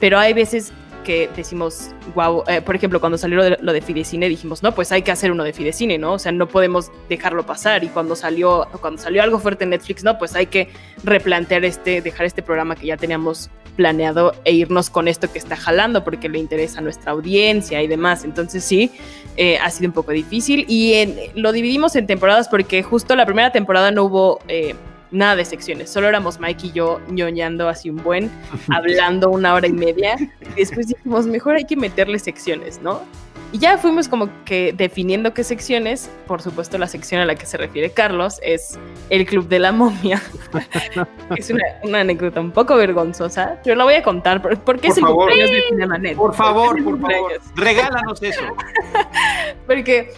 Pero 0.00 0.18
hay 0.18 0.32
veces 0.32 0.72
que 0.98 1.30
decimos, 1.36 1.90
wow, 2.14 2.44
eh, 2.46 2.60
por 2.60 2.74
ejemplo, 2.76 3.00
cuando 3.00 3.18
salió 3.18 3.56
lo 3.60 3.72
de, 3.72 3.80
Fidecine 3.80 4.28
dijimos, 4.28 4.62
no, 4.62 4.74
pues 4.74 4.92
hay 4.92 5.02
que 5.02 5.10
hacer 5.10 5.32
uno 5.32 5.44
de 5.44 5.52
Fidecine, 5.52 5.98
¿no? 5.98 6.14
O 6.14 6.18
sea, 6.18 6.32
no 6.32 6.48
podemos 6.48 6.90
dejarlo 7.08 7.44
pasar. 7.46 7.84
Y 7.84 7.88
cuando 7.88 8.16
salió, 8.16 8.66
cuando 8.80 9.00
salió 9.00 9.22
algo 9.22 9.38
fuerte 9.38 9.64
en 9.64 9.70
Netflix, 9.70 10.04
no, 10.04 10.18
pues 10.18 10.34
hay 10.34 10.46
que 10.46 10.68
replantear 11.04 11.64
este, 11.64 12.00
dejar 12.00 12.26
este 12.26 12.42
programa 12.42 12.74
que 12.76 12.86
ya 12.86 12.96
teníamos 12.96 13.50
planeado 13.78 14.34
e 14.44 14.52
irnos 14.54 14.90
con 14.90 15.06
esto 15.06 15.30
que 15.32 15.38
está 15.38 15.56
jalando 15.56 16.02
porque 16.02 16.28
le 16.28 16.40
interesa 16.40 16.80
a 16.80 16.82
nuestra 16.82 17.12
audiencia 17.12 17.80
y 17.80 17.86
demás. 17.86 18.24
Entonces 18.24 18.64
sí, 18.64 18.90
eh, 19.36 19.56
ha 19.58 19.70
sido 19.70 19.88
un 19.88 19.94
poco 19.94 20.10
difícil 20.10 20.64
y 20.66 21.30
lo 21.36 21.52
dividimos 21.52 21.94
en 21.94 22.08
temporadas 22.08 22.48
porque 22.48 22.82
justo 22.82 23.14
la 23.14 23.24
primera 23.24 23.52
temporada 23.52 23.92
no 23.92 24.02
hubo 24.02 24.40
eh, 24.48 24.74
nada 25.10 25.36
de 25.36 25.44
secciones, 25.44 25.90
solo 25.90 26.08
éramos 26.08 26.38
Mike 26.40 26.68
y 26.68 26.72
yo 26.72 27.00
ñoñando 27.08 27.68
así 27.68 27.90
un 27.90 27.96
buen, 28.02 28.30
hablando 28.74 29.30
una 29.30 29.54
hora 29.54 29.66
y 29.66 29.72
media 29.72 30.16
y 30.54 30.60
después 30.60 30.88
dijimos, 30.88 31.26
mejor 31.26 31.56
hay 31.56 31.64
que 31.64 31.76
meterle 31.76 32.18
secciones, 32.18 32.80
¿no? 32.82 33.02
Y 33.50 33.56
ya 33.58 33.78
fuimos 33.78 34.08
como 34.08 34.28
que 34.44 34.74
definiendo 34.76 35.32
qué 35.32 35.42
secciones. 35.42 36.10
Por 36.26 36.42
supuesto, 36.42 36.76
la 36.76 36.86
sección 36.86 37.22
a 37.22 37.24
la 37.24 37.34
que 37.34 37.46
se 37.46 37.56
refiere 37.56 37.90
Carlos 37.90 38.38
es 38.42 38.78
el 39.08 39.24
Club 39.24 39.48
de 39.48 39.58
la 39.58 39.72
Momia. 39.72 40.20
es 41.34 41.48
una, 41.48 41.62
una 41.82 42.00
anécdota 42.00 42.42
un 42.42 42.50
poco 42.50 42.76
vergonzosa, 42.76 43.58
pero 43.64 43.74
la 43.76 43.84
voy 43.84 43.94
a 43.94 44.02
contar 44.02 44.42
por- 44.42 44.58
porque 44.60 44.88
Por 44.88 44.90
es 44.90 44.98
el 44.98 45.02
favor. 45.04 45.28
cumpleaños 45.30 45.50
de 45.50 45.62
Cinemanet. 45.70 46.16
Por 46.18 46.34
favor, 46.34 46.84
por 46.84 47.00
favor, 47.00 47.32
regálanos 47.56 48.22
eso. 48.22 48.42
Porque 49.66 50.12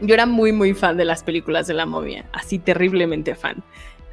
yo 0.00 0.14
era 0.14 0.26
muy, 0.26 0.52
muy 0.52 0.74
fan 0.74 0.96
de 0.96 1.04
las 1.04 1.22
películas 1.22 1.66
de 1.66 1.74
la 1.74 1.86
momia, 1.86 2.24
así 2.32 2.58
terriblemente 2.58 3.34
fan. 3.34 3.62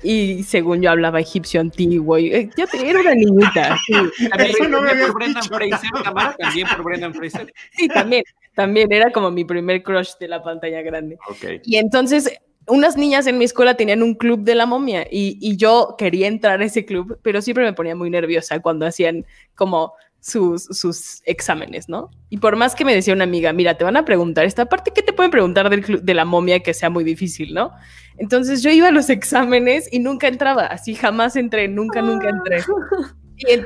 Y 0.04 0.44
según 0.44 0.82
yo 0.82 0.92
hablaba 0.92 1.20
egipcio 1.20 1.62
antiguo, 1.62 2.18
y, 2.18 2.34
eh, 2.34 2.50
yo 2.58 2.66
era 2.84 3.02
una 3.02 3.14
niñita. 3.14 3.78
Sí, 3.86 3.94
También 4.30 4.52
Eso 4.52 4.70
no 4.70 4.82
me 4.82 4.92
habías 4.92 5.08
por 5.08 5.16
Brendan 5.16 5.44
dicho. 5.44 5.56
Fraser, 5.56 5.90
Tamara, 6.04 6.36
también 6.38 6.68
por 6.68 6.84
Brendan 6.84 7.14
Fraser. 7.14 7.54
sí, 7.72 7.88
también, 7.88 8.24
también 8.56 8.92
era 8.92 9.12
como 9.12 9.32
mi 9.32 9.46
primer 9.46 9.84
crush 9.84 10.12
de 10.20 10.28
la 10.28 10.42
pantalla 10.42 10.82
grande. 10.82 11.18
Y 11.64 11.78
entonces, 11.78 12.32
unas 12.68 12.98
niñas 12.98 13.28
en 13.28 13.38
mi 13.38 13.46
escuela 13.46 13.76
tenían 13.76 14.04
un 14.04 14.14
club 14.16 14.42
de 14.44 14.56
la 14.56 14.66
momia 14.66 15.08
y, 15.10 15.38
y 15.42 15.58
yo 15.58 15.96
quería 15.98 16.28
entrar 16.28 16.62
a 16.62 16.66
ese 16.66 16.86
club, 16.86 17.20
pero 17.22 17.42
siempre 17.42 17.64
me 17.64 17.74
ponía 17.74 17.96
muy 17.96 18.10
nerviosa 18.10 18.60
cuando 18.62 18.86
hacían 18.86 19.26
como 19.56 19.94
sus, 20.22 20.64
sus 20.66 21.22
exámenes, 21.26 21.90
¿no? 21.90 22.12
Y 22.30 22.38
por 22.38 22.56
más 22.56 22.76
que 22.76 22.86
me 22.86 22.94
decía 22.94 23.14
una 23.14 23.24
amiga, 23.24 23.54
mira, 23.54 23.78
te 23.78 23.84
van 23.84 23.98
a 23.98 24.06
preguntar 24.06 24.46
esta 24.46 24.66
parte, 24.66 24.92
¿qué 24.94 25.02
te 25.02 25.14
pueden 25.14 25.32
preguntar 25.32 25.70
del 25.70 26.06
de 26.06 26.14
la 26.14 26.26
momia 26.26 26.60
que 26.60 26.74
sea 26.74 26.90
muy 26.90 27.04
difícil, 27.04 27.54
¿no? 27.54 27.72
Entonces 28.18 28.62
yo 28.62 28.70
iba 28.70 28.88
a 28.88 28.92
los 28.92 29.10
exámenes 29.10 29.88
y 29.92 30.00
nunca 30.00 30.28
entraba, 30.28 30.66
así 30.66 30.96
jamás 30.96 31.36
entré, 31.36 31.68
nunca, 31.68 32.02
nunca 32.02 32.30
entré. 32.30 32.64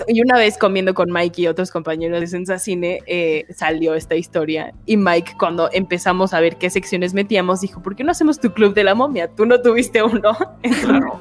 Y, 0.07 0.21
una 0.21 0.37
vez 0.37 0.57
comiendo 0.57 0.93
con 0.93 1.11
Mike 1.11 1.41
y 1.41 1.47
otros 1.47 1.71
compañeros 1.71 2.19
de 2.19 2.27
Sensacine, 2.27 2.99
eh, 3.07 3.45
salió 3.53 3.95
esta 3.95 4.15
historia. 4.15 4.73
Y 4.85 4.97
Mike, 4.97 5.33
cuando 5.39 5.69
empezamos 5.71 6.33
a 6.33 6.39
ver 6.39 6.57
qué 6.57 6.69
secciones 6.69 7.13
metíamos, 7.13 7.61
dijo: 7.61 7.81
¿Por 7.81 7.95
qué 7.95 8.03
no 8.03 8.11
hacemos 8.11 8.39
tu 8.39 8.53
club 8.53 8.73
de 8.73 8.83
la 8.83 8.93
momia? 8.93 9.27
Tú 9.27 9.45
no 9.45 9.61
tuviste 9.61 10.03
uno. 10.03 10.37
Entonces, 10.61 11.11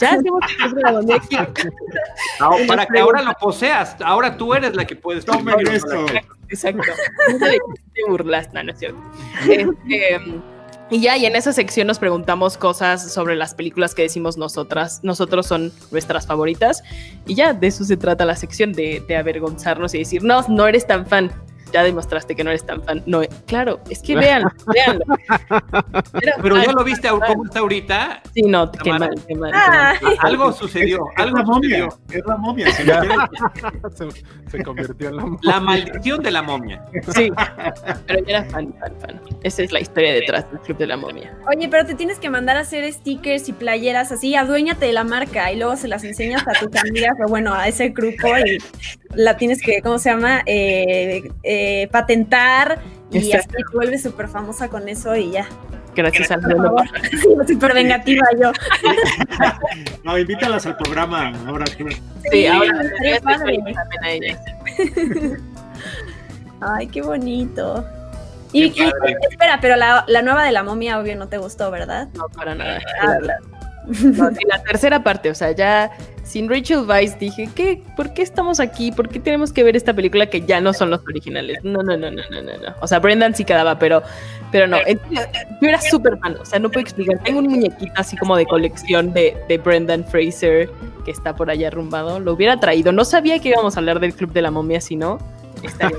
ya 0.00 0.12
hacemos 0.12 0.40
tu 0.40 0.56
club 0.56 0.74
de 0.76 0.82
la 0.82 0.92
momia 0.92 1.16
aquí. 1.16 1.36
Ah, 2.40 2.50
para 2.66 2.86
que 2.86 2.98
ahora 2.98 3.22
lo 3.22 3.32
poseas, 3.34 3.96
ahora 4.02 4.36
tú 4.36 4.54
eres 4.54 4.74
la 4.74 4.86
que 4.86 4.96
puedes. 4.96 5.24
Ponerlo. 5.24 5.70
esto. 5.70 6.06
Exacto. 6.48 6.82
Te 7.38 8.10
burlas, 8.10 8.52
no, 8.52 8.62
no 8.62 8.72
es 8.72 8.78
cierto. 8.78 8.98
Este, 9.48 10.20
y 10.90 11.00
ya, 11.00 11.16
y 11.16 11.26
en 11.26 11.36
esa 11.36 11.52
sección 11.52 11.86
nos 11.86 11.98
preguntamos 11.98 12.56
cosas 12.56 13.12
sobre 13.12 13.36
las 13.36 13.54
películas 13.54 13.94
que 13.94 14.02
decimos 14.02 14.36
nosotras. 14.36 15.00
Nosotros 15.02 15.46
son 15.46 15.72
nuestras 15.90 16.26
favoritas. 16.26 16.82
Y 17.26 17.34
ya, 17.34 17.52
de 17.52 17.66
eso 17.68 17.84
se 17.84 17.96
trata 17.96 18.24
la 18.24 18.36
sección, 18.36 18.72
de, 18.72 19.02
de 19.06 19.16
avergonzarnos 19.16 19.94
y 19.94 19.98
decir, 19.98 20.22
no, 20.22 20.44
no 20.48 20.66
eres 20.66 20.86
tan 20.86 21.06
fan. 21.06 21.30
Ya 21.72 21.82
demostraste 21.82 22.34
que 22.34 22.42
no 22.44 22.50
eres 22.50 22.64
tan 22.66 22.82
fan. 22.82 23.02
No, 23.06 23.22
claro, 23.46 23.80
es 23.88 24.00
que 24.02 24.14
vean, 24.16 24.44
veanlo. 24.72 25.04
Era 26.20 26.34
Pero 26.42 26.56
ya 26.62 26.72
lo 26.72 26.84
viste 26.84 27.08
cómo 27.08 27.44
está 27.44 27.60
ahorita. 27.60 28.22
Sí, 28.34 28.42
no, 28.42 28.70
qué 28.70 28.78
Tamara. 28.90 29.06
mal, 29.06 29.24
qué 29.26 29.34
mal. 29.34 29.50
qué 29.52 29.56
Ah, 29.58 29.94
mal. 30.02 30.16
Algo 30.20 30.52
sucedió, 30.52 31.04
Es 31.16 31.22
algo 31.24 31.38
la 31.38 31.44
momia, 31.44 31.90
sucedió. 31.90 32.18
es 32.20 32.26
la 32.26 32.36
momia. 32.36 32.66
se 34.50 34.62
convirtió 34.62 35.08
en 35.08 35.16
la 35.16 35.24
La 35.42 35.60
maldición 35.60 36.22
de 36.22 36.30
la 36.30 36.42
momia. 36.42 36.82
Sí, 37.14 37.30
pero 38.06 38.20
yo 38.20 38.24
era 38.28 38.44
fan, 38.44 38.72
fan, 38.80 38.92
fan. 39.00 39.20
Esa 39.42 39.62
es 39.62 39.72
la 39.72 39.80
historia 39.80 40.12
detrás 40.12 40.50
del 40.50 40.60
Club 40.60 40.78
de 40.78 40.86
la 40.86 40.96
Momia. 40.96 41.34
Oye, 41.54 41.68
pero 41.68 41.86
te 41.86 41.94
tienes 41.94 42.18
que 42.18 42.28
mandar 42.30 42.56
a 42.56 42.60
hacer 42.60 42.90
stickers 42.92 43.48
y 43.48 43.52
playeras 43.52 44.12
así, 44.12 44.34
aduéñate 44.34 44.86
de 44.86 44.92
la 44.92 45.04
marca 45.04 45.50
y 45.52 45.56
luego 45.56 45.76
se 45.76 45.88
las 45.88 46.04
enseñas 46.04 46.42
a 46.46 46.52
tus 46.52 46.74
amigas 46.80 47.12
o 47.24 47.28
bueno, 47.28 47.54
a 47.54 47.68
ese 47.68 47.88
grupo 47.90 48.28
y 48.38 48.58
la 49.14 49.36
tienes 49.36 49.60
que, 49.62 49.80
¿cómo 49.82 49.98
se 49.98 50.10
llama? 50.10 50.42
Eh, 50.46 51.22
eh, 51.42 51.59
patentar 51.92 52.80
y 53.10 53.18
Exacto. 53.18 53.56
así 53.56 53.64
te 53.70 53.76
vuelves 53.76 54.02
súper 54.02 54.28
famosa 54.28 54.68
con 54.68 54.88
eso 54.88 55.14
y 55.16 55.30
ya. 55.32 55.46
Gracias 55.96 56.30
al 56.30 56.40
Por 56.40 56.50
Bruno 56.54 56.62
favor. 56.76 56.86
Sí, 57.10 57.52
súper 57.54 57.74
vengativa 57.74 58.26
yo. 58.40 58.52
No, 60.04 60.16
invítalas 60.18 60.64
al 60.66 60.76
programa. 60.76 61.32
Ahora 61.46 61.64
tú. 61.66 61.86
Sí, 62.30 62.46
ahora 62.46 62.82
estaría 62.82 63.20
padre. 63.20 63.58
a 64.02 64.10
ella. 64.10 64.38
Ay, 66.60 66.86
qué 66.88 67.02
bonito. 67.02 67.84
Y, 68.52 68.70
Qué 68.72 68.86
y- 68.86 68.90
padre. 68.90 69.16
espera, 69.30 69.58
pero 69.60 69.76
la, 69.76 70.04
la 70.08 70.22
nueva 70.22 70.44
de 70.44 70.52
la 70.52 70.62
momia, 70.62 70.98
obvio, 70.98 71.16
no 71.16 71.28
te 71.28 71.38
gustó, 71.38 71.70
¿verdad? 71.70 72.08
No, 72.14 72.26
para 72.28 72.54
nada. 72.54 72.80
Ah, 73.00 73.18
No, 74.02 74.30
sí, 74.30 74.44
la 74.48 74.62
tercera 74.62 75.02
parte, 75.02 75.30
o 75.30 75.34
sea, 75.34 75.50
ya 75.52 75.90
sin 76.22 76.48
Rachel 76.48 76.84
Weisz 76.88 77.18
dije, 77.18 77.48
¿qué? 77.54 77.82
¿Por 77.96 78.12
qué 78.14 78.22
estamos 78.22 78.60
aquí? 78.60 78.92
¿Por 78.92 79.08
qué 79.08 79.18
tenemos 79.18 79.52
que 79.52 79.64
ver 79.64 79.74
esta 79.76 79.92
película 79.92 80.26
que 80.26 80.42
ya 80.42 80.60
no 80.60 80.72
son 80.72 80.90
los 80.90 81.00
originales? 81.08 81.58
No, 81.64 81.82
no, 81.82 81.96
no, 81.96 82.10
no, 82.10 82.22
no, 82.30 82.42
no. 82.42 82.52
no. 82.58 82.74
O 82.80 82.86
sea, 82.86 83.00
Brendan 83.00 83.34
sí 83.34 83.44
quedaba, 83.44 83.78
pero, 83.80 84.02
pero 84.52 84.66
no. 84.68 84.76
En- 84.86 85.00
Yo 85.10 85.68
era 85.68 85.80
súper 85.80 86.18
fan, 86.18 86.36
o 86.40 86.44
sea, 86.44 86.60
no 86.60 86.68
puedo 86.70 86.82
explicar. 86.82 87.18
Tengo 87.24 87.40
un 87.40 87.48
muñequito 87.48 87.92
así 87.96 88.16
como 88.16 88.36
de 88.36 88.46
colección 88.46 89.12
de, 89.12 89.36
de 89.48 89.58
Brendan 89.58 90.04
Fraser 90.04 90.70
que 91.04 91.10
está 91.10 91.34
por 91.34 91.50
allá 91.50 91.66
arrumbado. 91.68 92.20
Lo 92.20 92.34
hubiera 92.34 92.60
traído. 92.60 92.92
No 92.92 93.04
sabía 93.04 93.40
que 93.40 93.48
íbamos 93.48 93.76
a 93.76 93.80
hablar 93.80 93.98
del 93.98 94.14
Club 94.14 94.32
de 94.32 94.42
la 94.42 94.50
Momia, 94.52 94.80
si 94.80 94.94
no, 94.94 95.18
estaría 95.64 95.96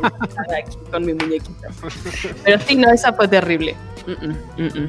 aquí 0.60 0.78
con 0.92 1.06
mi 1.06 1.14
muñequito. 1.14 1.68
Pero 2.46 2.60
sí, 2.60 2.76
no, 2.78 2.90
esa 2.92 3.12
fue 3.12 3.28
terrible. 3.28 3.76
Mm, 4.08 4.12
mm, 4.28 4.38
mm, 4.58 4.80
mm. 4.84 4.88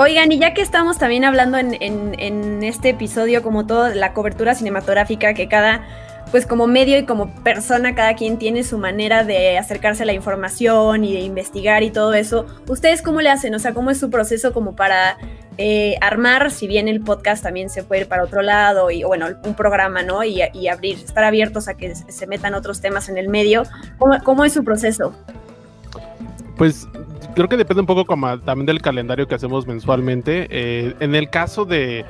Oigan, 0.00 0.30
y 0.30 0.38
ya 0.38 0.54
que 0.54 0.62
estamos 0.62 0.96
también 0.96 1.24
hablando 1.24 1.58
en, 1.58 2.62
este 2.62 2.90
episodio, 2.90 3.42
como 3.42 3.66
todo, 3.66 3.88
la 3.88 4.12
cobertura 4.12 4.54
cinematográfica, 4.54 5.34
que 5.34 5.48
cada, 5.48 5.82
pues 6.30 6.46
como 6.46 6.68
medio 6.68 6.96
y 6.96 7.04
como 7.04 7.34
persona, 7.42 7.96
cada 7.96 8.14
quien 8.14 8.38
tiene 8.38 8.62
su 8.62 8.78
manera 8.78 9.24
de 9.24 9.58
acercarse 9.58 10.04
a 10.04 10.06
la 10.06 10.12
información 10.12 11.02
y 11.02 11.14
de 11.14 11.20
investigar 11.22 11.82
y 11.82 11.90
todo 11.90 12.14
eso, 12.14 12.46
¿ustedes 12.68 13.02
cómo 13.02 13.22
le 13.22 13.30
hacen? 13.30 13.52
O 13.56 13.58
sea, 13.58 13.74
¿cómo 13.74 13.90
es 13.90 13.98
su 13.98 14.08
proceso 14.08 14.52
como 14.52 14.76
para 14.76 15.18
eh, 15.56 15.96
armar, 16.00 16.52
si 16.52 16.68
bien 16.68 16.86
el 16.86 17.00
podcast 17.00 17.42
también 17.42 17.68
se 17.68 17.82
puede 17.82 18.02
ir 18.02 18.06
para 18.08 18.22
otro 18.22 18.40
lado, 18.40 18.92
y 18.92 19.02
bueno, 19.02 19.26
un 19.42 19.54
programa, 19.54 20.04
¿no? 20.04 20.22
Y, 20.22 20.40
abrir, 20.68 20.94
estar 20.94 21.24
abiertos 21.24 21.66
a 21.66 21.74
que 21.74 21.96
se 21.96 22.26
metan 22.28 22.54
otros 22.54 22.80
temas 22.80 23.08
en 23.08 23.18
el 23.18 23.28
medio, 23.28 23.64
¿cómo, 23.98 24.16
cómo 24.22 24.44
es 24.44 24.52
su 24.52 24.62
proceso? 24.62 25.12
Pues 26.56 26.86
creo 27.34 27.48
que 27.48 27.56
depende 27.56 27.80
un 27.80 27.86
poco 27.86 28.04
como 28.04 28.38
también 28.40 28.66
del 28.66 28.82
calendario 28.82 29.26
que 29.26 29.34
hacemos 29.34 29.66
mensualmente. 29.66 30.46
Eh, 30.50 30.94
en 31.00 31.14
el 31.14 31.30
caso 31.30 31.64
de, 31.64 32.04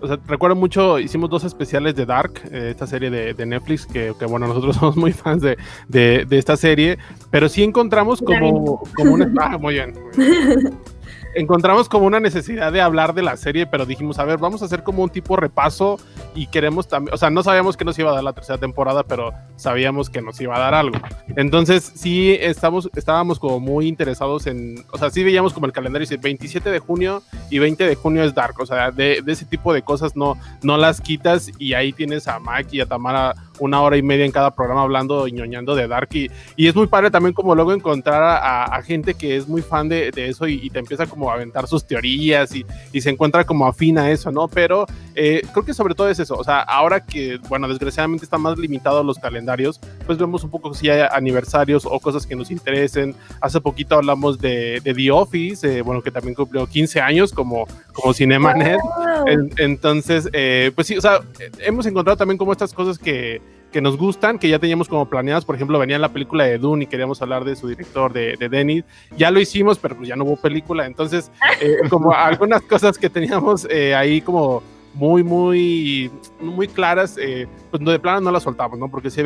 o 0.00 0.06
sea, 0.06 0.18
recuerdo 0.26 0.56
mucho, 0.56 0.98
hicimos 0.98 1.30
dos 1.30 1.44
especiales 1.44 1.94
de 1.94 2.04
Dark, 2.06 2.42
eh, 2.50 2.68
esta 2.70 2.86
serie 2.86 3.10
de, 3.10 3.34
de 3.34 3.46
Netflix, 3.46 3.86
que, 3.86 4.12
que, 4.18 4.26
bueno, 4.26 4.46
nosotros 4.46 4.76
somos 4.80 4.96
muy 4.96 5.12
fans 5.12 5.42
de, 5.42 5.56
de, 5.88 6.26
de 6.26 6.38
esta 6.38 6.56
serie, 6.56 6.98
pero 7.30 7.48
sí 7.48 7.62
encontramos 7.62 8.20
como, 8.20 8.82
como 8.94 9.14
una... 9.14 9.32
Ah, 9.40 9.58
muy 9.58 9.74
bien. 9.74 9.94
Muy 10.16 10.26
bien. 10.26 10.78
encontramos 11.34 11.88
como 11.88 12.06
una 12.06 12.20
necesidad 12.20 12.72
de 12.72 12.80
hablar 12.80 13.14
de 13.14 13.22
la 13.22 13.36
serie, 13.36 13.66
pero 13.66 13.86
dijimos, 13.86 14.18
a 14.18 14.24
ver, 14.24 14.38
vamos 14.38 14.62
a 14.62 14.66
hacer 14.66 14.82
como 14.82 15.02
un 15.02 15.10
tipo 15.10 15.36
repaso 15.36 15.98
y 16.34 16.46
queremos 16.46 16.88
también, 16.88 17.14
o 17.14 17.16
sea, 17.16 17.30
no 17.30 17.42
sabíamos 17.42 17.76
que 17.76 17.84
nos 17.84 17.98
iba 17.98 18.10
a 18.10 18.14
dar 18.14 18.24
la 18.24 18.32
tercera 18.32 18.58
temporada, 18.58 19.02
pero 19.02 19.32
sabíamos 19.56 20.10
que 20.10 20.22
nos 20.22 20.40
iba 20.40 20.56
a 20.56 20.58
dar 20.58 20.74
algo. 20.74 20.98
Entonces, 21.36 21.92
sí, 21.94 22.36
estamos, 22.40 22.90
estábamos 22.94 23.38
como 23.38 23.60
muy 23.60 23.86
interesados 23.86 24.46
en, 24.46 24.84
o 24.90 24.98
sea, 24.98 25.10
sí 25.10 25.22
veíamos 25.22 25.52
como 25.52 25.66
el 25.66 25.72
calendario, 25.72 26.06
dice 26.06 26.16
27 26.16 26.70
de 26.70 26.78
junio 26.78 27.22
y 27.50 27.58
20 27.58 27.86
de 27.86 27.94
junio 27.94 28.24
es 28.24 28.34
Dark, 28.34 28.56
o 28.60 28.66
sea, 28.66 28.90
de, 28.90 29.22
ese 29.26 29.44
tipo 29.44 29.72
de 29.72 29.82
cosas 29.82 30.16
no, 30.16 30.36
no 30.62 30.76
las 30.76 31.00
quitas 31.00 31.50
y 31.58 31.74
ahí 31.74 31.92
tienes 31.92 32.28
a 32.28 32.38
Mike 32.38 32.76
y 32.76 32.80
a 32.80 32.86
Tamara 32.86 33.34
una 33.58 33.80
hora 33.80 33.96
y 33.96 34.02
media 34.02 34.24
en 34.24 34.32
cada 34.32 34.54
programa 34.54 34.82
hablando 34.82 35.26
y 35.28 35.32
ñoñando 35.32 35.74
de 35.74 35.88
Dark 35.88 36.08
y, 36.12 36.30
es 36.56 36.74
muy 36.74 36.86
padre 36.86 37.10
también 37.10 37.34
como 37.34 37.54
luego 37.54 37.72
encontrar 37.72 38.22
a, 38.22 38.82
gente 38.82 39.14
que 39.14 39.36
es 39.36 39.46
muy 39.46 39.62
fan 39.62 39.88
de, 39.88 40.10
eso 40.16 40.46
y, 40.46 40.70
te 40.70 40.78
empieza 40.78 41.06
como 41.06 41.30
a 41.30 41.34
aventar 41.34 41.66
sus 41.66 41.84
teorías 41.86 42.54
y, 42.54 42.64
se 43.00 43.10
encuentra 43.10 43.44
como 43.44 43.66
afín 43.66 43.98
a 43.98 44.10
eso, 44.10 44.32
¿no? 44.32 44.48
Pero 44.48 44.86
eh, 45.14 45.42
creo 45.52 45.64
que 45.64 45.74
sobre 45.74 45.94
todo 45.94 46.08
es 46.08 46.18
eso, 46.18 46.36
o 46.36 46.44
sea, 46.44 46.60
ahora 46.60 47.04
que, 47.04 47.38
bueno, 47.48 47.68
desgraciadamente 47.68 48.24
están 48.24 48.40
más 48.40 48.58
limitados 48.58 49.04
los 49.04 49.18
calendarios, 49.18 49.78
pues 50.06 50.16
vemos 50.16 50.42
un 50.42 50.50
poco 50.50 50.72
si 50.72 50.88
hay 50.88 51.06
aniversarios 51.12 51.84
o 51.84 52.00
cosas 52.00 52.26
que 52.26 52.34
nos 52.34 52.50
interesen. 52.50 53.14
Hace 53.40 53.60
poquito 53.60 53.96
hablamos 53.96 54.38
de, 54.38 54.80
de 54.82 54.94
The 54.94 55.10
Office, 55.10 55.78
eh, 55.78 55.82
bueno, 55.82 56.02
que 56.02 56.10
también 56.10 56.34
cumplió 56.34 56.66
15 56.66 57.00
años 57.00 57.32
como, 57.32 57.66
como 57.94 58.12
Cinemanet. 58.12 58.78
En, 59.26 59.50
entonces, 59.56 60.28
eh, 60.32 60.70
pues 60.74 60.86
sí, 60.86 60.98
o 60.98 61.00
sea, 61.00 61.20
hemos 61.60 61.86
encontrado 61.86 62.16
también 62.18 62.36
como 62.36 62.52
estas 62.52 62.74
cosas 62.74 62.98
que, 62.98 63.40
que 63.72 63.80
nos 63.80 63.96
gustan, 63.96 64.38
que 64.38 64.48
ya 64.48 64.58
teníamos 64.58 64.88
como 64.88 65.08
planeadas. 65.08 65.44
Por 65.44 65.54
ejemplo, 65.54 65.78
venía 65.78 65.98
la 65.98 66.12
película 66.12 66.44
de 66.44 66.58
Dune 66.58 66.84
y 66.84 66.86
queríamos 66.86 67.22
hablar 67.22 67.44
de 67.44 67.56
su 67.56 67.68
director, 67.68 68.12
de, 68.12 68.36
de 68.36 68.48
Denis. 68.48 68.84
Ya 69.16 69.30
lo 69.30 69.40
hicimos, 69.40 69.78
pero 69.78 69.96
pues 69.96 70.08
ya 70.08 70.16
no 70.16 70.24
hubo 70.24 70.36
película. 70.36 70.84
Entonces, 70.84 71.30
eh, 71.60 71.78
como 71.88 72.12
algunas 72.12 72.62
cosas 72.62 72.98
que 72.98 73.08
teníamos 73.08 73.66
eh, 73.70 73.94
ahí 73.94 74.20
como 74.20 74.62
muy, 74.94 75.24
muy, 75.24 76.10
muy 76.40 76.68
claras, 76.68 77.18
eh, 77.18 77.46
pues 77.70 77.84
de 77.84 77.98
plano 77.98 78.20
no 78.20 78.30
las 78.30 78.44
soltamos, 78.44 78.78
¿no? 78.78 78.88
Porque 78.88 79.10
si 79.10 79.22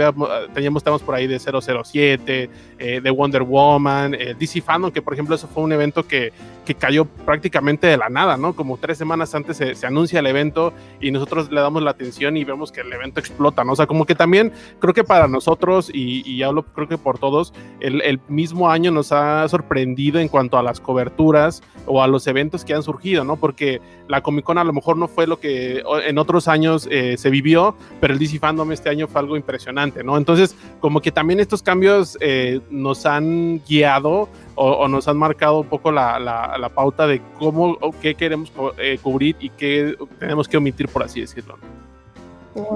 teníamos 0.55 0.83
temas 0.83 1.03
por 1.03 1.15
ahí 1.15 1.27
de 1.27 1.39
007, 1.39 2.51
eh, 2.79 3.01
de 3.03 3.11
Wonder 3.11 3.43
Woman, 3.43 4.15
eh, 4.15 4.35
DC 4.39 4.63
Fandom, 4.63 4.91
que 4.91 5.03
por 5.03 5.13
ejemplo 5.13 5.35
eso 5.35 5.47
fue 5.47 5.63
un 5.63 5.73
evento 5.73 6.07
que, 6.07 6.33
que 6.65 6.75
cayó 6.75 7.05
prácticamente 7.05 7.87
de 7.87 7.99
la 7.99 8.09
nada, 8.09 8.37
¿no? 8.37 8.55
Como 8.55 8.79
tres 8.79 8.97
semanas 8.97 9.35
antes 9.35 9.59
se, 9.59 9.87
anuncia 9.87 10.21
el 10.21 10.27
evento 10.27 10.73
y 11.01 11.11
nosotros 11.11 11.51
le 11.51 11.61
damos 11.61 11.83
la 11.83 11.91
atención 11.91 12.37
y 12.37 12.45
vemos 12.45 12.73
que 12.73 12.81
el 12.81 12.93
evento 12.93 13.21
explota, 13.21 13.63
¿no? 13.65 13.73
O 13.73 13.77
sea, 13.77 13.87
como 13.87 14.07
que 14.07 14.15
también 14.15 14.53
creo 14.79 14.95
que 14.95 15.05
para 15.05 15.29
nosotros, 15.29 15.91
y, 15.93 16.29
y 16.31 16.43
hablo 16.43 16.65
creo 16.65 16.89
que 16.89 16.99
por 16.99 17.19
todos, 17.19 17.53
el, 17.81 18.01
el 18.03 18.21
mismo 18.29 18.71
año 18.71 18.91
nos 18.91 19.13
ha 19.13 19.47
sorprendido 19.49 20.19
en 20.19 20.29
cuanto 20.29 20.57
a 20.57 20.63
las 20.63 20.81
coberturas 20.81 21.63
o 21.85 22.03
a 22.03 22.07
los 22.07 22.27
eventos 22.27 22.65
que 22.65 22.73
han 22.73 22.83
surgido, 22.83 23.25
¿no? 23.25 23.37
Porque 23.37 23.81
la 24.09 24.23
Comic 24.23 24.45
Con 24.45 24.59
a 24.59 24.65
lo 24.65 24.73
mejor 24.73 24.97
no 24.97 25.07
fue 25.07 25.27
lo 25.27 25.39
que 25.39 25.83
en 26.07 26.19
otros 26.19 26.49
años 26.49 26.89
eh, 26.91 27.17
se 27.17 27.31
vivió, 27.31 27.77
pero 28.01 28.15
el 28.15 28.19
DC 28.19 28.39
Fandom 28.39 28.73
este 28.73 28.89
año 28.89 29.07
fue 29.07 29.21
algo 29.21 29.37
impresionante, 29.37 30.03
¿no? 30.03 30.17
Entonces, 30.17 30.57
como 30.81 31.01
que 31.01 31.13
también 31.13 31.41
estos 31.41 31.63
cambios 31.63 32.17
eh, 32.21 32.61
nos 32.71 33.07
han 33.07 33.63
guiado 33.69 34.29
o, 34.55 34.89
nos 34.89 35.07
han 35.07 35.17
marcado 35.17 35.61
un 35.61 35.69
poco 35.69 35.93
la, 35.93 36.19
la, 36.19 36.69
pauta 36.71 37.07
de 37.07 37.23
cómo 37.39 37.77
o 37.81 37.93
qué 37.93 38.15
queremos 38.15 38.53
eh, 38.79 38.99
cubrir 39.01 39.37
y 39.39 39.51
qué 39.51 39.97
tenemos 40.19 40.49
que 40.49 40.57
omitir, 40.57 40.89
por 40.89 41.03
así 41.05 41.21
decirlo. 41.21 41.57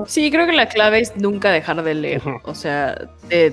Sí, 0.06 0.30
creo 0.30 0.46
que 0.46 0.52
la 0.52 0.68
clave 0.68 1.00
es 1.00 1.16
nunca 1.16 1.50
dejar 1.50 1.82
de 1.82 1.94
leer, 1.94 2.22
o 2.44 2.54
sea, 2.54 2.94
de, 3.28 3.52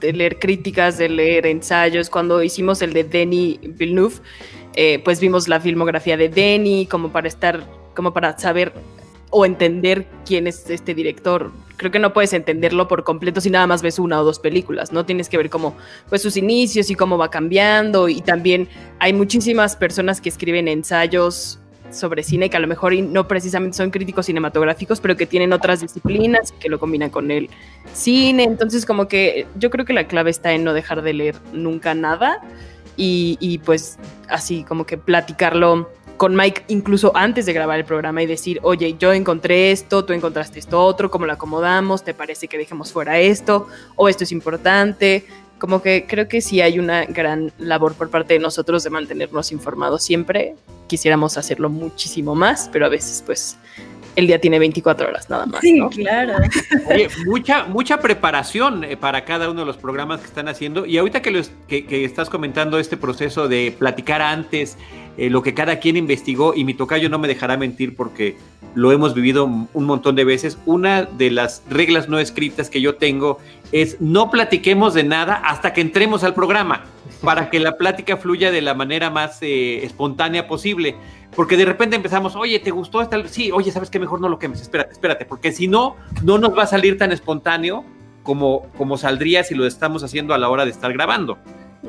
de 0.00 0.12
leer 0.12 0.38
críticas, 0.38 0.98
de 0.98 1.08
leer 1.08 1.46
ensayos. 1.46 2.10
Cuando 2.10 2.42
hicimos 2.42 2.82
el 2.82 2.92
de 2.92 3.04
Denis 3.04 3.58
Villeneuve, 3.62 4.16
eh, 4.74 5.00
pues 5.04 5.20
vimos 5.20 5.48
la 5.48 5.60
filmografía 5.60 6.16
de 6.16 6.28
Denny 6.28 6.86
como 6.86 7.10
para 7.12 7.28
estar, 7.28 7.62
como 7.94 8.12
para 8.12 8.38
saber 8.38 8.72
o 9.30 9.46
entender 9.46 10.06
quién 10.26 10.46
es 10.46 10.68
este 10.68 10.94
director. 10.94 11.50
Creo 11.76 11.90
que 11.90 11.98
no 11.98 12.12
puedes 12.12 12.32
entenderlo 12.32 12.86
por 12.86 13.02
completo 13.02 13.40
si 13.40 13.50
nada 13.50 13.66
más 13.66 13.82
ves 13.82 13.98
una 13.98 14.20
o 14.20 14.24
dos 14.24 14.38
películas, 14.38 14.92
¿no? 14.92 15.04
Tienes 15.06 15.28
que 15.28 15.38
ver 15.38 15.50
cómo 15.50 15.74
pues 16.08 16.22
sus 16.22 16.36
inicios 16.36 16.90
y 16.90 16.94
cómo 16.94 17.18
va 17.18 17.30
cambiando 17.30 18.08
y 18.08 18.20
también 18.20 18.68
hay 18.98 19.12
muchísimas 19.12 19.74
personas 19.74 20.20
que 20.20 20.28
escriben 20.28 20.68
ensayos 20.68 21.58
sobre 21.90 22.22
cine 22.22 22.50
que 22.50 22.56
a 22.56 22.60
lo 22.60 22.66
mejor 22.66 22.94
no 22.94 23.28
precisamente 23.28 23.76
son 23.76 23.90
críticos 23.90 24.26
cinematográficos, 24.26 25.00
pero 25.00 25.16
que 25.16 25.26
tienen 25.26 25.52
otras 25.52 25.80
disciplinas 25.80 26.52
que 26.52 26.68
lo 26.68 26.78
combinan 26.78 27.10
con 27.10 27.30
el 27.30 27.50
cine. 27.92 28.44
Entonces, 28.44 28.86
como 28.86 29.08
que 29.08 29.46
yo 29.56 29.70
creo 29.70 29.84
que 29.84 29.92
la 29.92 30.06
clave 30.06 30.30
está 30.30 30.52
en 30.52 30.64
no 30.64 30.72
dejar 30.72 31.02
de 31.02 31.12
leer 31.12 31.36
nunca 31.52 31.94
nada 31.94 32.40
y, 32.96 33.58
pues 33.64 33.98
así 34.28 34.64
como 34.64 34.86
que 34.86 34.98
platicarlo 34.98 35.90
con 36.16 36.36
Mike 36.36 36.64
incluso 36.68 37.10
antes 37.16 37.46
de 37.46 37.52
grabar 37.52 37.78
el 37.80 37.84
programa 37.84 38.22
y 38.22 38.26
decir, 38.26 38.60
oye, 38.62 38.96
yo 38.98 39.12
encontré 39.12 39.72
esto, 39.72 40.04
tú 40.04 40.12
encontraste 40.12 40.58
esto 40.60 40.80
otro, 40.84 41.10
¿cómo 41.10 41.26
lo 41.26 41.32
acomodamos? 41.32 42.04
¿Te 42.04 42.14
parece 42.14 42.46
que 42.48 42.58
dejemos 42.58 42.92
fuera 42.92 43.18
esto? 43.18 43.66
¿O 43.96 44.08
esto 44.08 44.24
es 44.24 44.30
importante? 44.30 45.26
Como 45.58 45.82
que 45.82 46.06
creo 46.08 46.28
que 46.28 46.40
sí 46.40 46.60
hay 46.60 46.78
una 46.78 47.04
gran 47.06 47.52
labor 47.58 47.94
por 47.94 48.10
parte 48.10 48.34
de 48.34 48.40
nosotros 48.40 48.84
de 48.84 48.90
mantenernos 48.90 49.50
informados 49.52 50.04
siempre. 50.04 50.54
Quisiéramos 50.86 51.38
hacerlo 51.38 51.70
muchísimo 51.70 52.34
más, 52.34 52.68
pero 52.72 52.86
a 52.86 52.88
veces 52.88 53.22
pues 53.24 53.56
el 54.16 54.26
día 54.26 54.40
tiene 54.40 54.58
24 54.58 55.08
horas 55.08 55.28
nada 55.30 55.46
más. 55.46 55.60
Sí, 55.60 55.80
claro. 55.94 56.34
mucha, 57.26 57.64
mucha 57.64 58.00
preparación 58.00 58.84
eh, 58.84 58.96
para 58.96 59.24
cada 59.24 59.50
uno 59.50 59.60
de 59.60 59.66
los 59.66 59.76
programas 59.76 60.20
que 60.20 60.26
están 60.26 60.48
haciendo. 60.48 60.86
Y 60.86 60.98
ahorita 60.98 61.22
que, 61.22 61.30
los, 61.30 61.50
que, 61.68 62.04
estás 62.04 62.28
comentando 62.28 62.78
este 62.78 62.96
proceso 62.96 63.48
de 63.48 63.74
platicar 63.78 64.22
antes 64.22 64.76
eh, 65.16 65.30
lo 65.30 65.42
que 65.42 65.54
cada 65.54 65.78
quien 65.78 65.96
investigó, 65.96 66.54
y 66.54 66.64
mi 66.64 66.74
tocayo 66.74 67.08
no 67.08 67.18
me 67.18 67.28
dejará 67.28 67.56
mentir 67.56 67.96
porque 67.96 68.36
lo 68.74 68.92
hemos 68.92 69.14
vivido 69.14 69.44
un 69.44 69.84
montón 69.84 70.16
de 70.16 70.24
veces, 70.24 70.58
una 70.64 71.02
de 71.02 71.30
las 71.30 71.62
reglas 71.68 72.08
no 72.08 72.18
escritas 72.18 72.70
que 72.70 72.80
yo 72.80 72.94
tengo 72.94 73.38
es 73.70 74.00
no 74.00 74.30
platiquemos 74.30 74.94
de 74.94 75.04
nada 75.04 75.34
hasta 75.34 75.72
que 75.72 75.80
entremos 75.80 76.24
al 76.24 76.34
programa, 76.34 76.84
para 77.22 77.50
que 77.50 77.60
la 77.60 77.76
plática 77.76 78.16
fluya 78.16 78.50
de 78.50 78.62
la 78.62 78.74
manera 78.74 79.10
más 79.10 79.38
eh, 79.42 79.84
espontánea 79.84 80.48
posible. 80.48 80.96
Porque 81.34 81.56
de 81.56 81.64
repente 81.64 81.96
empezamos, 81.96 82.36
oye, 82.36 82.58
¿te 82.58 82.70
gustó 82.70 83.00
esta? 83.00 83.26
Sí, 83.26 83.50
oye, 83.50 83.70
¿sabes 83.70 83.90
qué? 83.90 83.98
Mejor 83.98 84.20
no 84.20 84.28
lo 84.28 84.38
quemes, 84.38 84.60
espérate, 84.60 84.92
espérate, 84.92 85.24
porque 85.24 85.52
si 85.52 85.66
no, 85.66 85.96
no 86.22 86.38
nos 86.38 86.56
va 86.56 86.64
a 86.64 86.66
salir 86.66 86.98
tan 86.98 87.10
espontáneo 87.10 87.84
como, 88.22 88.66
como 88.76 88.98
saldría 88.98 89.42
si 89.42 89.54
lo 89.54 89.66
estamos 89.66 90.04
haciendo 90.04 90.34
a 90.34 90.38
la 90.38 90.48
hora 90.48 90.64
de 90.64 90.70
estar 90.70 90.92
grabando. 90.92 91.38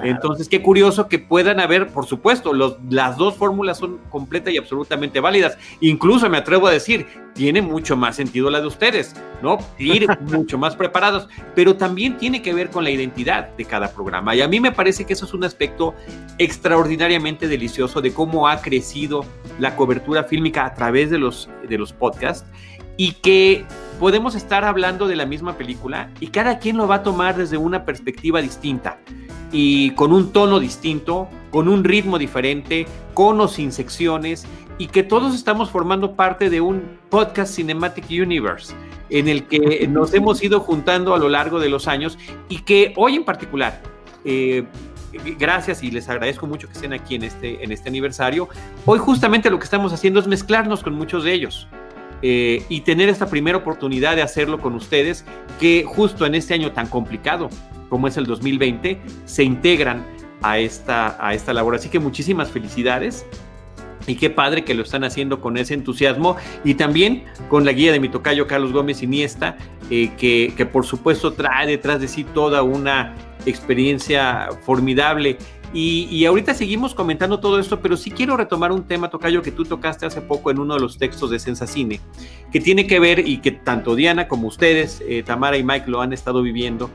Entonces, 0.01 0.49
qué 0.49 0.61
curioso 0.61 1.07
que 1.07 1.19
puedan 1.19 1.59
haber, 1.59 1.87
por 1.87 2.07
supuesto, 2.07 2.53
los, 2.53 2.77
las 2.89 3.15
dos 3.17 3.35
fórmulas 3.35 3.77
son 3.77 3.99
completas 4.09 4.53
y 4.53 4.57
absolutamente 4.57 5.19
válidas. 5.19 5.57
Incluso 5.81 6.29
me 6.29 6.37
atrevo 6.37 6.67
a 6.67 6.71
decir, 6.71 7.05
tiene 7.33 7.61
mucho 7.61 7.95
más 7.95 8.15
sentido 8.15 8.49
la 8.49 8.59
de 8.59 8.67
ustedes, 8.67 9.15
¿no? 9.43 9.59
Ir 9.77 10.07
mucho 10.21 10.57
más 10.57 10.75
preparados, 10.75 11.27
pero 11.53 11.75
también 11.75 12.17
tiene 12.17 12.41
que 12.41 12.53
ver 12.53 12.69
con 12.69 12.83
la 12.83 12.89
identidad 12.89 13.49
de 13.49 13.65
cada 13.65 13.93
programa. 13.93 14.35
Y 14.35 14.41
a 14.41 14.47
mí 14.47 14.59
me 14.59 14.71
parece 14.71 15.05
que 15.05 15.13
eso 15.13 15.25
es 15.25 15.33
un 15.33 15.43
aspecto 15.43 15.93
extraordinariamente 16.39 17.47
delicioso 17.47 18.01
de 18.01 18.13
cómo 18.13 18.47
ha 18.47 18.61
crecido 18.61 19.25
la 19.59 19.75
cobertura 19.75 20.23
fílmica 20.23 20.65
a 20.65 20.73
través 20.73 21.11
de 21.11 21.19
los, 21.19 21.49
de 21.67 21.77
los 21.77 21.93
podcasts 21.93 22.49
y 22.97 23.13
que 23.13 23.65
podemos 23.99 24.35
estar 24.35 24.63
hablando 24.65 25.07
de 25.07 25.15
la 25.15 25.25
misma 25.25 25.57
película 25.57 26.09
y 26.19 26.27
cada 26.27 26.59
quien 26.59 26.77
lo 26.77 26.87
va 26.87 26.95
a 26.95 27.03
tomar 27.03 27.35
desde 27.35 27.57
una 27.57 27.85
perspectiva 27.85 28.41
distinta 28.41 28.99
y 29.51 29.91
con 29.91 30.11
un 30.11 30.31
tono 30.31 30.59
distinto, 30.59 31.29
con 31.51 31.67
un 31.67 31.83
ritmo 31.83 32.17
diferente, 32.17 32.87
con 33.13 33.39
o 33.39 33.47
sin 33.47 33.71
secciones 33.71 34.45
y 34.77 34.87
que 34.87 35.03
todos 35.03 35.35
estamos 35.35 35.69
formando 35.69 36.15
parte 36.15 36.49
de 36.49 36.59
un 36.59 36.97
podcast 37.09 37.55
Cinematic 37.55 38.05
Universe 38.09 38.73
en 39.09 39.27
el 39.27 39.45
que 39.45 39.87
nos 39.87 40.13
hemos 40.15 40.43
ido 40.43 40.59
juntando 40.59 41.13
a 41.13 41.19
lo 41.19 41.29
largo 41.29 41.59
de 41.59 41.69
los 41.69 41.87
años 41.87 42.17
y 42.49 42.59
que 42.59 42.93
hoy 42.97 43.15
en 43.15 43.23
particular, 43.23 43.81
eh, 44.25 44.65
gracias 45.37 45.83
y 45.83 45.91
les 45.91 46.09
agradezco 46.09 46.47
mucho 46.47 46.67
que 46.67 46.73
estén 46.73 46.93
aquí 46.93 47.15
en 47.15 47.23
este, 47.23 47.63
en 47.63 47.71
este 47.71 47.89
aniversario, 47.89 48.49
hoy 48.85 48.99
justamente 48.99 49.51
lo 49.51 49.59
que 49.59 49.65
estamos 49.65 49.93
haciendo 49.93 50.19
es 50.19 50.27
mezclarnos 50.27 50.83
con 50.83 50.95
muchos 50.95 51.23
de 51.23 51.33
ellos. 51.33 51.67
Eh, 52.25 52.63
y 52.69 52.81
tener 52.81 53.09
esta 53.09 53.27
primera 53.27 53.57
oportunidad 53.57 54.15
de 54.15 54.21
hacerlo 54.21 54.61
con 54.61 54.75
ustedes, 54.75 55.25
que 55.59 55.83
justo 55.85 56.25
en 56.25 56.35
este 56.35 56.53
año 56.53 56.71
tan 56.71 56.87
complicado 56.87 57.49
como 57.89 58.07
es 58.07 58.15
el 58.15 58.25
2020, 58.25 59.01
se 59.25 59.43
integran 59.43 60.05
a 60.41 60.57
esta, 60.57 61.17
a 61.19 61.33
esta 61.33 61.53
labor. 61.53 61.75
Así 61.75 61.89
que 61.89 61.99
muchísimas 61.99 62.49
felicidades. 62.49 63.25
Y 64.07 64.15
qué 64.15 64.29
padre 64.29 64.63
que 64.63 64.73
lo 64.73 64.83
están 64.83 65.03
haciendo 65.03 65.41
con 65.41 65.57
ese 65.57 65.73
entusiasmo 65.73 66.35
y 66.63 66.73
también 66.73 67.25
con 67.49 67.65
la 67.65 67.71
guía 67.71 67.91
de 67.91 67.99
mi 67.99 68.09
tocayo 68.09 68.47
Carlos 68.47 68.71
Gómez 68.73 69.03
Iniesta, 69.03 69.57
eh, 69.89 70.11
que, 70.17 70.53
que 70.57 70.65
por 70.65 70.85
supuesto 70.85 71.33
trae 71.33 71.67
detrás 71.67 72.01
de 72.01 72.07
sí 72.07 72.23
toda 72.23 72.63
una 72.63 73.15
experiencia 73.45 74.49
formidable 74.61 75.37
y, 75.73 76.25
ahorita 76.25 76.53
seguimos 76.53 76.93
comentando 76.93 77.39
todo 77.39 77.59
esto, 77.59 77.81
pero 77.81 77.97
sí 77.97 78.11
quiero 78.11 78.37
retomar 78.37 78.71
un 78.71 78.83
tema, 78.83 79.09
Tocayo, 79.09 79.41
que 79.41 79.51
tú 79.51 79.65
tocaste 79.65 80.05
hace 80.05 80.21
poco 80.21 80.51
en 80.51 80.59
uno 80.59 80.75
de 80.75 80.79
los 80.79 80.97
textos 80.97 81.31
de 81.31 81.39
Sensacine, 81.39 81.99
que 82.51 82.59
tiene 82.59 82.85
que 82.85 82.99
ver, 82.99 83.27
y 83.27 83.37
que 83.37 83.51
tanto 83.51 83.95
Diana 83.95 84.27
como 84.27 84.47
ustedes, 84.47 85.01
eh, 85.07 85.23
Tamara 85.23 85.57
y 85.57 85.63
Mike, 85.63 85.89
lo 85.89 86.01
han 86.01 86.13
estado 86.13 86.41
viviendo, 86.43 86.89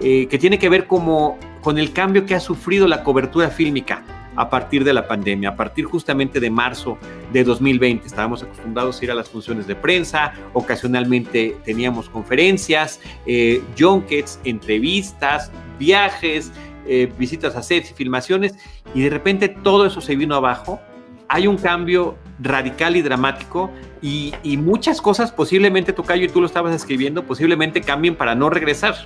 eh, 0.00 0.26
que 0.28 0.38
tiene 0.38 0.58
que 0.58 0.68
ver 0.68 0.86
como, 0.86 1.38
con 1.60 1.78
el 1.78 1.92
cambio 1.92 2.24
que 2.24 2.34
ha 2.34 2.40
sufrido 2.40 2.86
la 2.86 3.02
cobertura 3.02 3.50
fílmica 3.50 4.04
a 4.36 4.48
partir 4.48 4.84
de 4.84 4.92
la 4.92 5.06
pandemia, 5.06 5.50
a 5.50 5.56
partir 5.56 5.84
justamente 5.84 6.40
de 6.40 6.50
marzo 6.50 6.98
de 7.32 7.44
2020. 7.44 8.06
Estábamos 8.06 8.42
acostumbrados 8.42 9.00
a 9.00 9.04
ir 9.04 9.10
a 9.10 9.14
las 9.14 9.28
funciones 9.28 9.66
de 9.66 9.74
prensa, 9.74 10.32
ocasionalmente 10.52 11.56
teníamos 11.64 12.08
conferencias, 12.08 13.00
eh, 13.26 13.62
junkets, 13.78 14.40
entrevistas, 14.44 15.50
viajes, 15.78 16.52
eh, 16.92 17.08
visitas 17.16 17.54
a 17.54 17.62
sets 17.62 17.92
y 17.92 17.94
filmaciones, 17.94 18.56
y 18.96 19.02
de 19.02 19.10
repente 19.10 19.48
todo 19.48 19.86
eso 19.86 20.00
se 20.00 20.16
vino 20.16 20.34
abajo. 20.34 20.80
Hay 21.28 21.46
un 21.46 21.56
cambio 21.56 22.18
radical 22.40 22.96
y 22.96 23.02
dramático 23.02 23.70
y, 24.02 24.32
muchas 24.56 25.00
cosas 25.00 25.30
posiblemente, 25.30 25.92
Tocayo, 25.92 26.24
y 26.24 26.28
tú 26.28 26.40
lo 26.40 26.48
estabas 26.48 26.74
escribiendo, 26.74 27.24
posiblemente 27.24 27.80
cambien 27.80 28.16
para 28.16 28.34
no 28.34 28.50
regresar. 28.50 28.96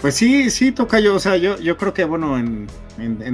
Pues 0.00 0.14
sí, 0.14 0.48
sí, 0.50 0.70
Tocayo, 0.70 1.16
o 1.16 1.18
sea, 1.18 1.36
yo, 1.36 1.58
yo 1.58 1.76
creo 1.76 1.92
que, 1.92 2.04
bueno, 2.04 2.38
en, 2.38 2.68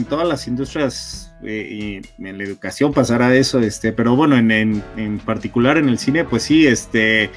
todas 0.08 0.26
las 0.26 0.48
industrias 0.48 1.30
eh, 1.42 2.00
y 2.18 2.26
en 2.26 2.38
la 2.38 2.44
educación 2.44 2.94
pasará 2.94 3.34
eso, 3.36 3.60
este, 3.60 3.92
pero 3.92 4.16
bueno, 4.16 4.38
en, 4.38 4.82
en, 4.96 5.18
particular 5.18 5.76
en 5.76 5.90
el 5.90 5.98
cine, 5.98 6.24
pues 6.24 6.44
sí, 6.44 6.66
este, 6.66 7.28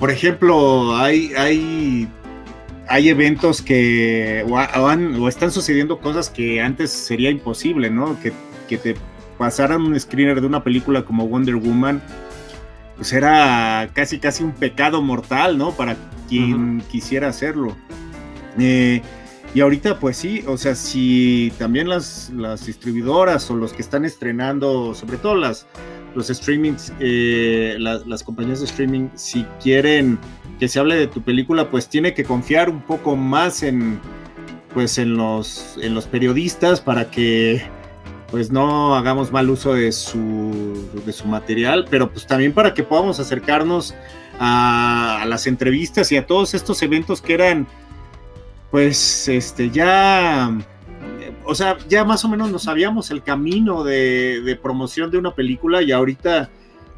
por 0.00 0.10
ejemplo, 0.10 0.96
hay, 0.96 1.32
hay 1.36 2.08
hay 2.88 3.08
eventos 3.08 3.62
que 3.62 4.44
o, 4.48 5.28
están 5.28 5.50
sucediendo 5.50 5.98
cosas 5.98 6.30
que 6.30 6.60
antes 6.60 6.90
sería 6.90 7.30
imposible, 7.30 7.90
¿no? 7.90 8.18
Que, 8.20 8.32
te 8.76 8.96
pasaran 9.38 9.82
un 9.82 9.98
screener 10.00 10.40
de 10.40 10.48
una 10.48 10.64
película 10.64 11.04
como 11.04 11.28
Wonder 11.28 11.54
Woman, 11.54 12.02
pues 12.96 13.12
era 13.12 13.88
casi 13.92 14.18
casi 14.18 14.42
un 14.42 14.50
pecado 14.50 15.00
mortal, 15.00 15.56
¿no? 15.56 15.70
Para 15.70 15.96
quien 16.28 16.82
quisiera 16.90 17.28
hacerlo. 17.28 17.76
Eh, 18.58 19.00
y 19.54 19.60
ahorita, 19.60 20.00
pues 20.00 20.16
sí, 20.16 20.42
o 20.48 20.56
sea, 20.56 20.74
si 20.74 21.52
también 21.56 21.88
las, 21.88 22.30
las 22.34 22.66
distribuidoras 22.66 23.48
o 23.48 23.54
los 23.54 23.72
que 23.72 23.82
están 23.82 24.04
estrenando, 24.04 24.92
sobre 24.94 25.18
todo 25.18 25.36
las, 25.36 25.68
los 26.14 26.28
streamings, 26.28 26.92
eh, 27.00 27.76
las 27.78 28.22
compañías 28.22 28.60
de 28.60 28.66
streaming, 28.66 29.08
si 29.14 29.44
quieren 29.62 30.18
que 30.58 30.68
se 30.68 30.78
hable 30.78 30.96
de 30.96 31.06
tu 31.06 31.22
película, 31.22 31.70
pues 31.70 31.88
tiene 31.88 32.14
que 32.14 32.24
confiar 32.24 32.70
un 32.70 32.80
poco 32.80 33.16
más 33.16 33.62
en, 33.62 34.00
pues 34.72 34.98
en 34.98 35.16
los, 35.16 35.78
en 35.80 35.94
los 35.94 36.06
periodistas 36.06 36.80
para 36.80 37.10
que 37.10 37.62
pues 38.30 38.50
no 38.50 38.96
hagamos 38.96 39.30
mal 39.30 39.48
uso 39.48 39.74
de 39.74 39.92
su, 39.92 40.88
de 41.06 41.12
su 41.12 41.26
material, 41.26 41.86
pero 41.88 42.10
pues 42.10 42.26
también 42.26 42.52
para 42.52 42.74
que 42.74 42.82
podamos 42.82 43.20
acercarnos 43.20 43.94
a, 44.40 45.24
las 45.26 45.46
entrevistas 45.46 46.10
y 46.12 46.16
a 46.16 46.26
todos 46.26 46.54
estos 46.54 46.82
eventos 46.82 47.22
que 47.22 47.34
eran, 47.34 47.66
pues, 48.70 49.28
este, 49.28 49.70
ya, 49.70 50.52
o 51.46 51.54
sea, 51.54 51.78
ya 51.88 52.04
más 52.04 52.24
o 52.24 52.28
menos 52.28 52.50
nos 52.50 52.64
sabíamos 52.64 53.10
el 53.10 53.22
camino 53.22 53.84
de, 53.84 54.58
promoción 54.62 55.10
de 55.10 55.18
una 55.18 55.34
película 55.34 55.82
y 55.82 55.92
ahorita, 55.92 56.50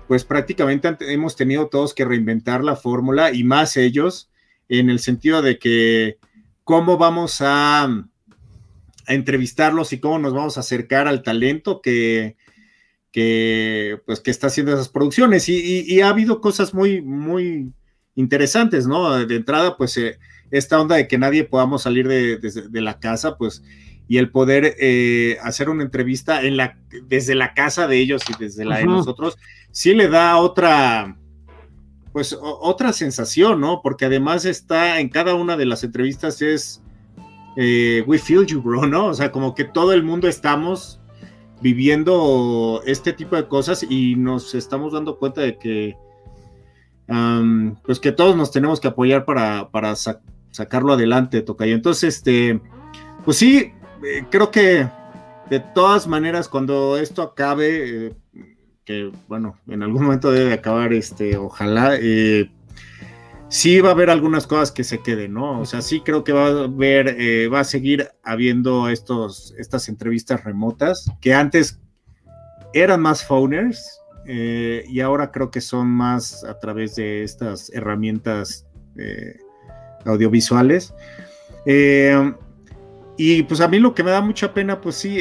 pues 0.08 0.24
prácticamente 0.24 0.96
hemos 1.12 1.36
tenido 1.36 1.68
todos 1.68 1.94
que 1.94 2.04
reinventar 2.04 2.62
la 2.64 2.76
fórmula 2.76 3.32
y 3.32 3.44
más 3.44 3.76
ellos, 3.76 4.30
en 4.68 4.90
el 4.90 4.98
sentido 4.98 5.42
de 5.42 5.58
que 5.58 6.18
cómo 6.64 6.98
vamos 6.98 7.40
a, 7.40 7.84
a, 7.84 8.08
entrevistarlos 9.06 9.92
y 9.92 10.00
cómo 10.00 10.18
nos 10.18 10.34
vamos 10.34 10.56
a 10.56 10.60
acercar 10.60 11.06
al 11.06 11.22
talento 11.22 11.80
que, 11.80 12.36
que, 13.16 13.98
pues, 14.04 14.20
que 14.20 14.30
está 14.30 14.48
haciendo 14.48 14.74
esas 14.74 14.90
producciones. 14.90 15.48
Y, 15.48 16.02
ha 16.02 16.10
habido 16.10 16.42
cosas 16.42 16.74
muy, 16.74 17.00
muy 17.00 17.72
interesantes, 18.14 18.86
¿no? 18.86 19.24
De 19.24 19.36
entrada, 19.36 19.78
pues, 19.78 19.96
eh, 19.96 20.18
esta 20.50 20.78
onda 20.78 20.96
de 20.96 21.08
que 21.08 21.16
nadie 21.16 21.44
podamos 21.44 21.80
salir 21.80 22.06
de, 22.08 22.80
la 22.82 23.00
casa, 23.00 23.38
pues, 23.38 23.62
y 24.08 24.18
el 24.18 24.30
poder 24.30 24.76
eh, 24.78 25.38
hacer 25.42 25.68
una 25.68 25.82
entrevista 25.82 26.42
en 26.42 26.56
la, 26.56 26.78
desde 27.08 27.34
la 27.34 27.54
casa 27.54 27.86
de 27.86 27.98
ellos 27.98 28.22
y 28.28 28.42
desde 28.42 28.64
la 28.64 28.78
de 28.78 28.84
nosotros, 28.84 29.36
sí 29.72 29.94
le 29.94 30.08
da 30.08 30.36
otra, 30.38 31.16
pues, 32.12 32.36
otra 32.40 32.92
sensación, 32.92 33.60
¿no? 33.60 33.80
Porque 33.82 34.04
además 34.04 34.44
está 34.44 35.00
en 35.00 35.08
cada 35.08 35.34
una 35.34 35.56
de 35.56 35.66
las 35.66 35.82
entrevistas 35.82 36.40
es, 36.40 36.82
eh, 37.56 38.04
we 38.06 38.18
feel 38.18 38.46
you, 38.46 38.62
bro, 38.62 38.86
¿no? 38.86 39.06
O 39.06 39.14
sea, 39.14 39.32
como 39.32 39.54
que 39.54 39.64
todo 39.64 39.92
el 39.92 40.02
mundo 40.02 40.28
estamos 40.28 41.00
viviendo 41.60 42.82
este 42.86 43.12
tipo 43.12 43.34
de 43.34 43.48
cosas 43.48 43.84
y 43.88 44.14
nos 44.14 44.54
estamos 44.54 44.92
dando 44.92 45.18
cuenta 45.18 45.40
de 45.40 45.58
que 45.58 45.96
pues 47.84 48.00
que 48.00 48.12
todos 48.12 48.36
nos 48.36 48.50
tenemos 48.50 48.80
que 48.80 48.88
apoyar 48.88 49.24
para, 49.24 49.70
para 49.70 49.94
sacarlo 50.50 50.92
adelante, 50.92 51.42
Tocayo. 51.42 51.74
Entonces, 51.74 52.16
este, 52.16 52.60
pues 53.24 53.36
sí, 53.36 53.72
eh, 54.04 54.24
creo 54.30 54.50
que 54.50 54.88
de 55.50 55.60
todas 55.60 56.06
maneras, 56.06 56.48
cuando 56.48 56.98
esto 56.98 57.22
acabe, 57.22 58.06
eh, 58.06 58.14
que 58.84 59.12
bueno, 59.28 59.58
en 59.68 59.82
algún 59.82 60.04
momento 60.04 60.30
debe 60.30 60.52
acabar, 60.52 60.92
este, 60.92 61.36
ojalá, 61.36 61.96
eh, 62.00 62.50
sí 63.48 63.80
va 63.80 63.90
a 63.90 63.92
haber 63.92 64.10
algunas 64.10 64.46
cosas 64.46 64.72
que 64.72 64.84
se 64.84 65.00
queden, 65.00 65.34
¿no? 65.34 65.60
O 65.60 65.66
sea, 65.66 65.82
sí 65.82 66.00
creo 66.00 66.24
que 66.24 66.32
va 66.32 66.46
a 66.46 66.64
haber, 66.64 67.16
eh, 67.18 67.48
va 67.48 67.60
a 67.60 67.64
seguir 67.64 68.08
habiendo 68.22 68.88
estos, 68.88 69.54
estas 69.58 69.88
entrevistas 69.88 70.44
remotas 70.44 71.10
que 71.20 71.34
antes 71.34 71.80
eran 72.72 73.00
más 73.00 73.24
phoners 73.24 74.00
eh, 74.26 74.84
y 74.88 75.00
ahora 75.00 75.30
creo 75.30 75.50
que 75.50 75.60
son 75.60 75.88
más 75.88 76.44
a 76.44 76.58
través 76.58 76.96
de 76.96 77.22
estas 77.22 77.70
herramientas 77.72 78.66
eh, 78.96 79.38
audiovisuales. 80.04 80.92
Y 83.18 83.42
pues 83.44 83.60
a 83.60 83.68
mí 83.68 83.78
lo 83.78 83.94
que 83.94 84.02
me 84.02 84.10
da 84.10 84.20
mucha 84.20 84.52
pena, 84.52 84.80
pues 84.80 84.96
sí, 84.96 85.16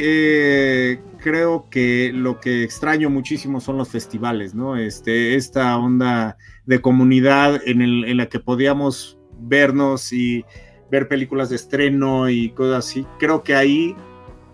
creo 1.18 1.66
que 1.70 2.12
lo 2.12 2.40
que 2.40 2.62
extraño 2.62 3.08
muchísimo 3.08 3.60
son 3.60 3.78
los 3.78 3.88
festivales, 3.88 4.54
¿no? 4.54 4.76
Este, 4.76 5.34
esta 5.34 5.76
onda 5.78 6.36
de 6.66 6.80
comunidad 6.80 7.60
en, 7.64 8.16
la 8.16 8.26
que 8.26 8.38
podíamos 8.38 9.18
vernos 9.38 10.12
y 10.12 10.44
ver 10.90 11.08
películas 11.08 11.48
de 11.48 11.56
estreno 11.56 12.28
y 12.28 12.50
cosas 12.50 12.86
así. 12.86 13.06
Creo 13.18 13.42
que 13.42 13.54
ahí 13.54 13.96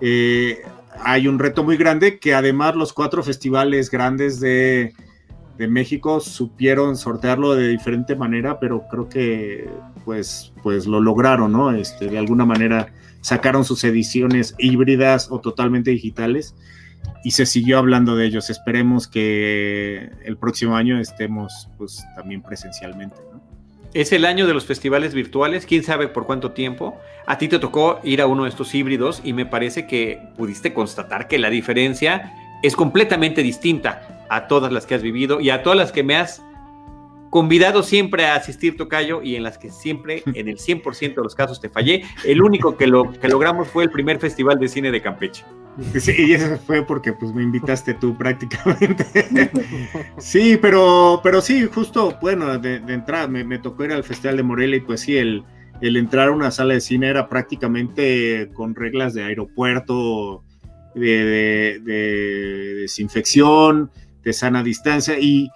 eh, 0.01 0.63
hay 1.01 1.27
un 1.27 1.39
reto 1.39 1.65
muy 1.65 1.77
grande 1.77 2.19
que 2.19 2.35
además 2.35 2.77
los 2.77 2.93
cuatro 2.93 3.23
festivales 3.23 3.91
grandes 3.91 4.41
de, 4.41 4.95
México 5.59 6.19
supieron 6.19 6.97
sortearlo 6.97 7.55
de 7.55 7.69
diferente 7.69 8.17
manera, 8.17 8.59
pero 8.59 8.89
creo 8.91 9.09
que 9.09 9.71
pues, 10.05 10.53
pues 10.61 10.89
lo 10.89 11.01
lograron, 11.01 11.53
¿no? 11.53 11.71
Este, 11.71 12.09
de 12.09 12.19
alguna 12.19 12.45
manera 12.45 12.93
sacaron 13.23 13.65
sus 13.65 13.83
ediciones 13.85 14.55
híbridas 14.59 15.29
o 15.31 15.41
totalmente 15.41 15.91
digitales 15.91 16.55
y 17.25 17.31
se 17.31 17.47
siguió 17.47 17.79
hablando 17.79 18.17
de 18.17 18.27
ellos. 18.27 18.51
Esperemos 18.51 19.09
que 19.09 20.11
el 20.25 20.37
próximo 20.37 20.77
año 20.77 21.01
estemos 21.01 21.69
pues 21.79 22.05
también 22.15 22.43
presencialmente. 22.43 23.17
Es 23.95 24.13
el 24.13 24.25
año 24.25 24.47
de 24.47 24.55
los 24.55 24.65
festivales 24.65 25.15
virtuales, 25.15 25.67
quién 25.67 25.85
sabe 25.85 26.09
por 26.09 26.27
cuánto 26.27 26.53
tiempo. 26.53 26.99
A 27.27 27.39
ti 27.39 27.49
te 27.49 27.59
tocó 27.59 28.01
ir 28.03 28.23
a 28.23 28.27
uno 28.27 28.45
de 28.45 28.49
estos 28.49 28.75
híbridos 28.75 29.21
y 29.23 29.33
me 29.33 29.47
parece 29.47 29.87
que 29.87 30.21
pudiste 30.37 30.73
constatar 30.73 31.29
que 31.29 31.39
la 31.39 31.51
diferencia 31.51 32.33
es 32.63 32.75
completamente 32.75 33.43
distinta 33.43 34.25
a 34.31 34.49
todas 34.49 34.73
las 34.73 34.87
que 34.87 34.95
has 34.95 35.03
vivido 35.03 35.41
y 35.41 35.51
a 35.51 35.63
todas 35.63 35.79
las 35.79 35.93
que 35.93 36.03
me 36.03 36.17
has 36.17 36.43
convidado 37.33 37.83
siempre 37.83 38.27
a 38.27 38.35
asistir, 38.35 38.77
Tocayo, 38.77 39.23
y 39.23 39.37
en 39.37 39.43
las 39.43 39.57
que 39.57 39.71
siempre, 39.71 40.23
en 40.35 40.49
el 40.49 40.59
100% 40.59 41.15
de 41.15 41.23
los 41.23 41.35
casos, 41.35 41.63
te 41.63 41.71
fallé. 41.71 42.05
El 42.25 42.43
único 42.43 42.77
que, 42.77 42.87
lo, 42.87 43.11
que 43.11 43.27
logramos 43.27 43.69
fue 43.69 43.85
el 43.85 43.91
primer 43.91 44.19
Festival 44.19 44.59
de 44.59 44.69
Cine 44.69 44.91
de 44.91 45.01
Campeche. 45.01 45.43
Sí, 45.99 46.13
y 46.19 46.35
eso 46.35 46.59
fue 46.59 46.85
porque 46.85 47.15
pues 47.15 47.33
me 47.33 47.43
invitaste 47.43 47.95
tú 47.95 48.15
prácticamente. 48.19 49.07
sí, 50.19 50.59
pero, 50.61 51.21
pero 51.23 51.41
sí, 51.41 51.67
justo, 51.75 52.19
bueno, 52.21 52.59
de, 52.59 52.77
entrada 52.89 53.27
me, 53.29 53.59
tocó 53.59 53.87
ir 53.87 53.93
al 53.93 54.05
Festival 54.05 54.37
de 54.37 54.43
Morelia 54.43 54.77
y 54.77 54.81
pues 54.81 55.01
sí, 55.01 55.17
el, 55.17 55.43
el 55.81 55.97
entrar 55.97 56.29
a 56.29 56.33
una 56.33 56.51
sala 56.51 56.75
de 56.75 56.83
cine 56.83 57.09
era 57.09 57.31
prácticamente 57.31 58.51
con 58.53 58.75
reglas 58.75 59.15
de 59.15 59.25
aeropuerto, 59.25 60.45
de, 60.95 61.81
de 61.81 62.75
desinfección, 62.83 63.91
de 64.23 64.35
sana 64.35 64.63
distancia 64.63 65.19
y 65.19 65.49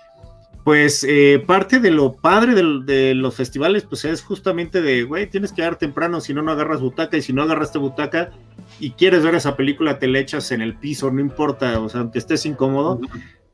pues 0.67 1.07
eh, 1.09 1.41
parte 1.47 1.79
de 1.79 1.93
lo 1.93 2.14
padre 2.14 2.53
de, 2.53 3.14
los 3.14 3.37
festivales, 3.37 3.85
pues 3.85 4.05
es 4.05 4.21
justamente 4.21 4.83
de, 4.83 5.05
güey, 5.05 5.31
tienes 5.31 5.53
que 5.53 5.62
dar 5.62 5.79
temprano, 5.79 6.21
si 6.21 6.35
no, 6.35 6.43
no 6.43 6.51
agarras 6.51 6.81
butaca, 6.81 7.17
y 7.17 7.23
si 7.23 7.33
no 7.33 7.45
agarraste 7.45 7.79
butaca 7.79 8.33
y 8.81 8.91
quieres 8.91 9.23
ver 9.23 9.37
esa 9.37 9.57
película, 9.57 10.01
te 10.01 10.09
le 10.09 10.19
echas 10.19 10.51
en 10.51 10.62
el 10.62 10.75
piso, 10.75 11.09
no 11.12 11.21
importa, 11.21 11.79
o 11.79 11.89
sea, 11.89 12.01
aunque 12.01 12.19
estés 12.19 12.47
incómodo. 12.47 13.01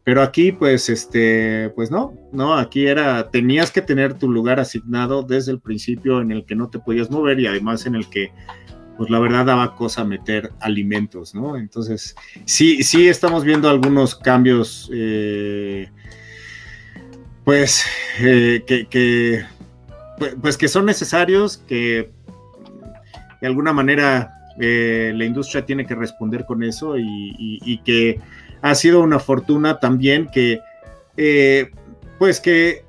Pero 0.05 0.23
aquí, 0.23 0.53
pues, 0.53 0.89
este, 0.89 1.69
pues 1.75 1.91
no, 1.91 2.15
no, 2.33 2.55
aquí 2.55 2.87
era, 2.87 3.29
tenías 3.29 3.71
que 3.71 3.83
tener 3.83 4.15
tu 4.15 4.31
lugar 4.31 4.59
asignado 4.59 5.23
desde 5.23 5.53
el 5.53 5.61
principio 5.61 6.23
en 6.23 6.33
el 6.33 6.47
que 6.47 6.55
no 6.55 6.71
te 6.71 6.79
podías 6.79 7.11
mover 7.11 7.39
y 7.41 7.47
además 7.47 7.85
en 7.85 7.95
el 7.95 8.09
que, 8.09 8.33
pues 8.97 9.11
la 9.11 9.19
verdad 9.19 9.45
daba 9.45 9.77
cosa 9.77 10.03
meter 10.03 10.51
alimentos, 10.61 11.35
¿no? 11.35 11.59
Entonces, 11.59 12.17
sí, 12.47 12.83
sí 12.83 13.07
estamos 13.07 13.45
viendo 13.45 13.69
algunos 13.69 14.15
cambios. 14.15 14.91
Eh, 14.95 15.91
pues, 17.45 17.84
eh, 18.20 18.62
que, 18.66 19.45
pues, 20.18 20.36
pues, 20.40 20.57
que 20.57 20.68
son 20.68 20.86
necesarios, 20.86 21.59
que 21.59 22.11
de 23.40 23.47
alguna 23.47 23.72
manera 23.72 24.32
eh, 24.61 25.12
la 25.14 25.24
industria 25.24 25.64
tiene 25.64 25.86
que 25.86 25.95
responder 25.95 26.45
con 26.45 26.62
eso 26.62 26.95
y, 26.97 27.80
que 27.84 28.20
ha 28.61 28.74
sido 28.74 29.01
una 29.01 29.18
fortuna 29.18 29.80
también 29.80 30.28
que, 30.28 30.61
eh, 31.16 31.70
pues 32.18 32.38
que 32.40 32.84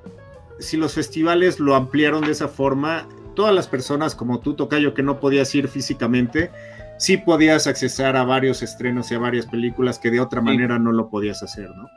si 0.60 0.78
los 0.78 0.94
festivales 0.94 1.60
lo 1.60 1.76
ampliaron 1.76 2.22
de 2.22 2.32
esa 2.32 2.48
forma, 2.48 3.08
todas 3.36 3.56
las 3.56 3.68
personas 3.68 4.14
como 4.14 4.40
tú, 4.40 4.54
Tocayo, 4.54 4.94
que 4.94 5.02
no 5.02 5.20
podías 5.20 5.54
ir 5.56 5.68
físicamente, 5.68 6.52
sí 7.00 7.18
podías 7.18 7.66
accesar 7.66 8.16
a 8.16 8.24
varios 8.24 8.62
estrenos 8.62 9.12
y 9.12 9.16
a 9.16 9.20
varias 9.20 9.48
películas 9.48 9.98
que 9.98 10.12
de 10.12 10.20
otra 10.20 10.42
manera 10.42 10.78
no 10.78 10.92
lo 10.92 11.10
podías 11.10 11.42
hacer, 11.42 11.70
¿no? 11.76 11.90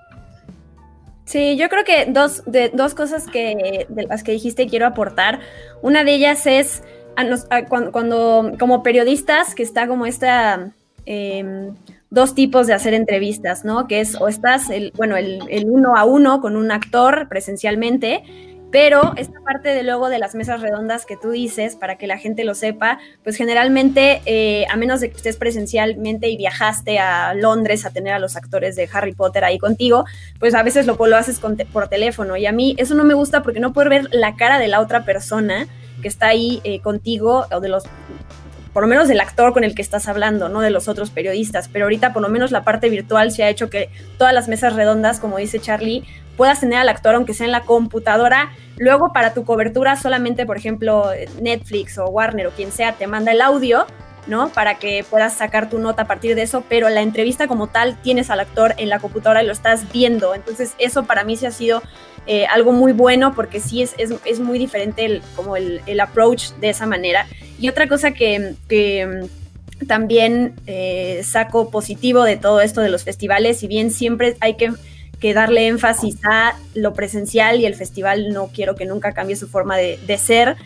Sí, 1.26 1.56
yo 1.56 1.68
creo 1.68 1.84
que 1.84 2.06
dos, 2.06 2.44
de, 2.46 2.70
dos 2.72 2.94
cosas 2.94 3.26
que, 3.26 3.86
de 3.88 4.06
las 4.06 4.22
que 4.22 4.32
dijiste 4.32 4.68
quiero 4.68 4.86
aportar. 4.86 5.40
Una 5.82 6.04
de 6.04 6.14
ellas 6.14 6.46
es 6.46 6.82
cuando, 7.68 8.52
como 8.58 8.82
periodistas, 8.84 9.54
que 9.54 9.64
está 9.64 9.88
como 9.88 10.06
esta 10.06 10.70
em, 11.04 11.74
dos 12.10 12.34
tipos 12.34 12.68
de 12.68 12.74
hacer 12.74 12.94
entrevistas, 12.94 13.64
¿no? 13.64 13.88
Que 13.88 14.00
es 14.00 14.14
o 14.20 14.28
estás 14.28 14.70
el, 14.70 14.92
bueno, 14.96 15.16
el, 15.16 15.40
el 15.50 15.68
uno 15.68 15.96
a 15.96 16.04
uno 16.04 16.40
con 16.40 16.56
un 16.56 16.70
actor 16.70 17.28
presencialmente 17.28 18.22
pero 18.70 19.14
esta 19.16 19.40
parte 19.40 19.68
de 19.70 19.82
luego 19.82 20.08
de 20.08 20.18
las 20.18 20.34
mesas 20.34 20.60
redondas 20.60 21.06
que 21.06 21.16
tú 21.16 21.30
dices, 21.30 21.76
para 21.76 21.96
que 21.96 22.06
la 22.06 22.18
gente 22.18 22.44
lo 22.44 22.54
sepa, 22.54 22.98
pues 23.22 23.36
generalmente, 23.36 24.22
eh, 24.26 24.66
a 24.70 24.76
menos 24.76 25.00
de 25.00 25.10
que 25.10 25.16
estés 25.16 25.36
presencialmente 25.36 26.28
y 26.28 26.36
viajaste 26.36 26.98
a 26.98 27.32
Londres 27.34 27.86
a 27.86 27.90
tener 27.90 28.12
a 28.12 28.18
los 28.18 28.36
actores 28.36 28.76
de 28.76 28.88
Harry 28.92 29.14
Potter 29.14 29.44
ahí 29.44 29.58
contigo, 29.58 30.04
pues 30.38 30.54
a 30.54 30.62
veces 30.62 30.86
lo, 30.86 30.96
lo 30.96 31.16
haces 31.16 31.40
por 31.72 31.88
teléfono. 31.88 32.36
Y 32.36 32.46
a 32.46 32.52
mí 32.52 32.74
eso 32.78 32.94
no 32.94 33.04
me 33.04 33.14
gusta 33.14 33.42
porque 33.42 33.60
no 33.60 33.72
puedo 33.72 33.88
ver 33.88 34.08
la 34.12 34.36
cara 34.36 34.58
de 34.58 34.68
la 34.68 34.80
otra 34.80 35.04
persona 35.04 35.68
que 36.02 36.08
está 36.08 36.28
ahí 36.28 36.60
eh, 36.64 36.80
contigo 36.80 37.46
o 37.50 37.60
de 37.60 37.68
los 37.68 37.84
por 38.72 38.82
lo 38.82 38.88
menos 38.88 39.08
del 39.08 39.20
actor 39.20 39.54
con 39.54 39.64
el 39.64 39.74
que 39.74 39.80
estás 39.80 40.06
hablando, 40.06 40.50
no 40.50 40.60
de 40.60 40.68
los 40.68 40.86
otros 40.86 41.08
periodistas, 41.08 41.66
pero 41.72 41.86
ahorita 41.86 42.12
por 42.12 42.20
lo 42.20 42.28
menos 42.28 42.50
la 42.50 42.62
parte 42.62 42.90
virtual 42.90 43.30
se 43.30 43.42
ha 43.42 43.48
hecho 43.48 43.70
que 43.70 43.88
todas 44.18 44.34
las 44.34 44.48
mesas 44.48 44.74
redondas, 44.74 45.18
como 45.18 45.38
dice 45.38 45.58
Charlie, 45.60 46.04
puedas 46.36 46.60
tener 46.60 46.78
al 46.78 46.88
actor 46.88 47.14
aunque 47.14 47.34
sea 47.34 47.46
en 47.46 47.52
la 47.52 47.62
computadora. 47.62 48.52
Luego 48.76 49.12
para 49.12 49.34
tu 49.34 49.44
cobertura 49.44 49.96
solamente, 49.96 50.46
por 50.46 50.56
ejemplo, 50.56 51.10
Netflix 51.40 51.98
o 51.98 52.06
Warner 52.06 52.46
o 52.48 52.50
quien 52.50 52.72
sea 52.72 52.92
te 52.92 53.06
manda 53.06 53.32
el 53.32 53.40
audio, 53.40 53.86
¿no? 54.26 54.48
Para 54.50 54.78
que 54.78 55.04
puedas 55.08 55.34
sacar 55.34 55.70
tu 55.70 55.78
nota 55.78 56.02
a 56.02 56.06
partir 56.06 56.34
de 56.34 56.42
eso, 56.42 56.64
pero 56.68 56.88
la 56.88 57.00
entrevista 57.00 57.46
como 57.46 57.68
tal 57.68 58.00
tienes 58.02 58.30
al 58.30 58.40
actor 58.40 58.74
en 58.76 58.88
la 58.88 58.98
computadora 58.98 59.42
y 59.42 59.46
lo 59.46 59.52
estás 59.52 59.90
viendo. 59.92 60.34
Entonces 60.34 60.74
eso 60.78 61.04
para 61.04 61.24
mí 61.24 61.36
se 61.36 61.46
ha 61.46 61.52
sido 61.52 61.82
eh, 62.26 62.46
algo 62.46 62.72
muy 62.72 62.92
bueno 62.92 63.34
porque 63.34 63.60
sí 63.60 63.82
es, 63.82 63.94
es, 63.98 64.40
muy 64.40 64.58
diferente 64.58 65.04
el, 65.04 65.22
como 65.36 65.56
el, 65.56 65.80
el, 65.86 66.00
approach 66.00 66.50
de 66.60 66.70
esa 66.70 66.84
manera. 66.84 67.26
Y 67.58 67.68
otra 67.68 67.88
cosa 67.88 68.10
que, 68.10 68.54
que 68.68 69.06
mm, 69.06 69.86
también 69.86 70.54
eh, 70.66 71.22
saco 71.24 71.70
positivo 71.70 72.24
de 72.24 72.36
todo 72.36 72.60
esto 72.60 72.80
de 72.80 72.88
los 72.88 73.04
festivales, 73.04 73.58
si 73.58 73.68
bien 73.68 73.92
siempre 73.92 74.36
hay 74.40 74.54
que, 74.54 74.72
que, 75.20 75.34
darle 75.34 75.66
énfasis 75.66 76.18
a 76.24 76.56
lo 76.74 76.94
presencial 76.94 77.60
y 77.60 77.66
el 77.66 77.74
festival 77.74 78.30
no 78.32 78.48
quiero 78.48 78.74
que 78.74 78.86
nunca 78.86 79.12
cambie 79.12 79.36
su 79.36 79.48
forma 79.48 79.76
de, 79.76 79.98
de 80.06 80.18
ser, 80.18 80.56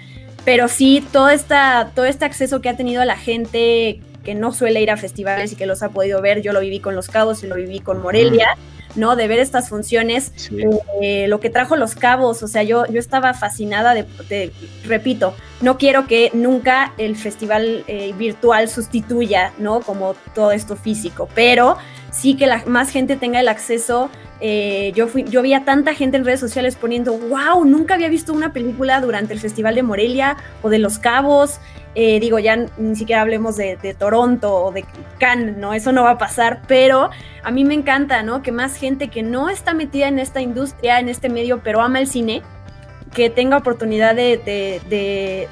pero 0.44 0.68
sí 0.68 1.05
todo, 1.12 1.30
esta, 1.30 1.92
todo 1.94 2.05
este 2.05 2.24
acceso 2.24 2.61
que 2.61 2.68
ha 2.68 2.76
tenido 2.76 3.05
la 3.05 3.16
gente 3.16 4.01
que 4.24 4.34
no 4.34 4.53
suele 4.53 4.80
ir 4.80 4.90
a 4.90 4.96
festivales 4.96 5.53
y 5.53 5.57
que 5.57 5.66
los 5.66 5.82
ha 5.82 5.90
podido 5.90 6.20
ver, 6.20 6.42
yo 6.42 6.53
lo 6.53 6.61
viví 6.61 6.80
con 6.80 6.94
Los 6.94 7.09
Cabos 7.09 7.42
y 7.42 7.46
lo 7.46 7.57
viví 7.57 7.80
con 7.80 8.03
Morelia. 8.03 8.57
¿no? 8.96 9.16
De 9.16 9.28
ver 9.28 9.38
estas 9.38 9.68
funciones, 9.68 10.32
eh, 11.01 11.26
lo 11.28 11.40
que 11.40 11.51
trajo 11.51 11.76
los 11.76 11.94
cabos, 11.94 12.42
o 12.42 12.48
sea, 12.48 12.62
yo, 12.62 12.86
yo 12.86 12.98
estaba 12.98 13.34
fascinada 13.34 13.94
de, 13.94 14.53
repito, 14.84 15.34
no 15.61 15.78
quiero 15.78 16.07
que 16.07 16.30
nunca 16.34 16.92
el 16.98 17.16
festival 17.16 17.84
eh, 17.86 18.12
virtual 18.16 18.68
sustituya, 18.68 19.53
¿no? 19.59 19.80
Como 19.80 20.14
todo 20.34 20.53
esto 20.53 20.76
físico, 20.76 21.28
pero 21.34 21.76
sí 22.11 22.37
que 22.37 22.47
la, 22.47 22.65
más 22.67 22.91
gente 22.91 23.17
tenga 23.17 23.41
el 23.41 23.49
acceso. 23.49 24.11
Eh, 24.41 24.93
yo, 24.95 25.07
fui, 25.07 25.25
yo 25.25 25.43
vi 25.43 25.53
a 25.53 25.65
tanta 25.65 25.95
gente 25.95 26.17
en 26.17 26.25
redes 26.25 26.41
sociales 26.41 26.77
poniendo, 26.77 27.19
wow, 27.19 27.65
nunca 27.65 27.95
había 27.95 28.09
visto 28.09 28.33
una 28.33 28.53
película 28.53 29.01
durante 29.01 29.35
el 29.35 29.41
Festival 29.41 29.75
de 29.75 29.83
Morelia 29.83 30.37
o 30.63 30.71
de 30.71 30.79
Los 30.79 30.99
Cabos. 30.99 31.61
Eh, 31.95 32.21
digo, 32.21 32.39
ya 32.39 32.57
ni 32.79 32.95
siquiera 32.95 33.23
hablemos 33.23 33.57
de, 33.57 33.77
Toronto 33.99 34.55
o 34.55 34.73
de 34.73 34.85
Cannes, 35.19 35.57
¿no? 35.57 35.75
Eso 35.75 35.93
no 35.93 36.05
va 36.05 36.13
a 36.13 36.19
pasar, 36.19 36.63
pero 36.69 37.11
a 37.43 37.51
mí 37.51 37.65
me 37.65 37.75
encanta, 37.75 38.23
¿no? 38.23 38.43
Que 38.43 38.53
más 38.53 38.77
gente 38.77 39.09
que 39.09 39.23
no 39.23 39.49
está 39.51 39.75
metida 39.75 40.07
en 40.07 40.21
esta 40.21 40.41
industria, 40.41 41.01
en 41.01 41.09
este 41.09 41.29
medio, 41.29 41.63
pero 41.63 41.81
ama 41.81 41.99
el 41.99 42.07
cine, 42.07 42.43
que 43.15 43.29
tenga 43.29 43.57
oportunidad 43.57 44.15
de, 44.15 45.49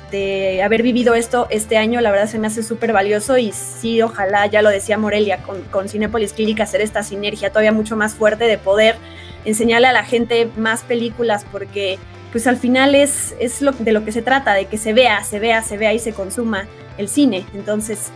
haber 0.64 0.82
vivido 0.82 1.14
esto 1.14 1.48
este 1.50 1.76
año, 1.76 2.00
la 2.00 2.10
verdad 2.10 2.28
se 2.28 2.38
me 2.38 2.46
hace 2.46 2.62
súper 2.62 2.92
valioso 2.92 3.36
y 3.36 3.52
sí, 3.52 4.00
ojalá, 4.00 4.46
ya 4.46 4.62
lo 4.62 4.70
decía 4.70 4.96
Morelia, 4.96 5.42
con, 5.42 5.62
con 5.64 5.88
Cinepolis 5.88 6.32
Clinic 6.32 6.60
hacer 6.60 6.80
esta 6.80 7.02
sinergia 7.02 7.50
todavía 7.50 7.72
mucho 7.72 7.96
más 7.96 8.14
fuerte 8.14 8.44
de 8.44 8.58
poder 8.58 8.96
enseñarle 9.44 9.88
a 9.88 9.92
la 9.92 10.04
gente 10.04 10.48
más 10.56 10.82
películas 10.82 11.44
porque 11.50 11.98
pues 12.30 12.46
al 12.46 12.56
final 12.56 12.94
es, 12.94 13.34
es 13.40 13.62
lo, 13.62 13.72
de 13.72 13.92
lo 13.92 14.04
que 14.04 14.12
se 14.12 14.22
trata, 14.22 14.54
de 14.54 14.66
que 14.66 14.78
se 14.78 14.92
vea, 14.92 15.24
se 15.24 15.38
vea, 15.38 15.62
se 15.62 15.76
vea 15.76 15.94
y 15.94 15.98
se 15.98 16.12
consuma 16.12 16.66
el 16.98 17.08
cine. 17.08 17.44
Entonces, 17.54 18.10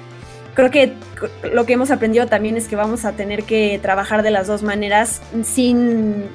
creo 0.55 0.70
que 0.70 0.95
lo 1.53 1.64
que 1.64 1.72
hemos 1.74 1.90
aprendido 1.90 2.26
también 2.26 2.57
es 2.57 2.68
que 2.68 2.76
vamos 2.76 3.05
a 3.05 3.12
tener 3.12 3.45
que 3.45 3.78
trabajar 3.80 4.22
de 4.22 4.30
las 4.30 4.47
dos 4.47 4.62
maneras 4.62 5.22
sin 5.43 6.28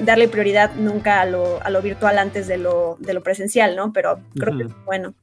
darle 0.00 0.28
prioridad 0.28 0.74
nunca 0.74 1.20
a 1.20 1.26
lo, 1.26 1.62
a 1.62 1.70
lo, 1.70 1.82
virtual 1.82 2.18
antes 2.18 2.46
de 2.46 2.58
lo, 2.58 2.96
de 3.00 3.14
lo 3.14 3.22
presencial, 3.22 3.76
¿no? 3.76 3.92
Pero 3.92 4.20
creo 4.34 4.58
que 4.58 4.66
bueno. 4.84 5.14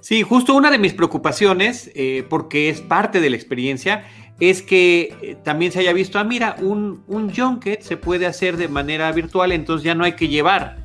Sí, 0.00 0.22
justo 0.22 0.54
una 0.54 0.70
de 0.70 0.78
mis 0.78 0.94
preocupaciones, 0.94 1.90
eh, 1.94 2.24
porque 2.28 2.68
es 2.68 2.80
parte 2.80 3.20
de 3.20 3.30
la 3.30 3.36
experiencia, 3.36 4.04
es 4.40 4.62
que 4.62 5.14
eh, 5.22 5.36
también 5.44 5.70
se 5.70 5.80
haya 5.80 5.92
visto, 5.92 6.18
ah, 6.18 6.24
mira, 6.24 6.56
un, 6.60 7.04
un 7.06 7.32
junket 7.32 7.82
se 7.82 7.96
puede 7.96 8.26
hacer 8.26 8.56
de 8.56 8.68
manera 8.68 9.12
virtual, 9.12 9.52
entonces 9.52 9.84
ya 9.84 9.94
no 9.94 10.04
hay 10.04 10.12
que 10.12 10.28
llevar 10.28 10.81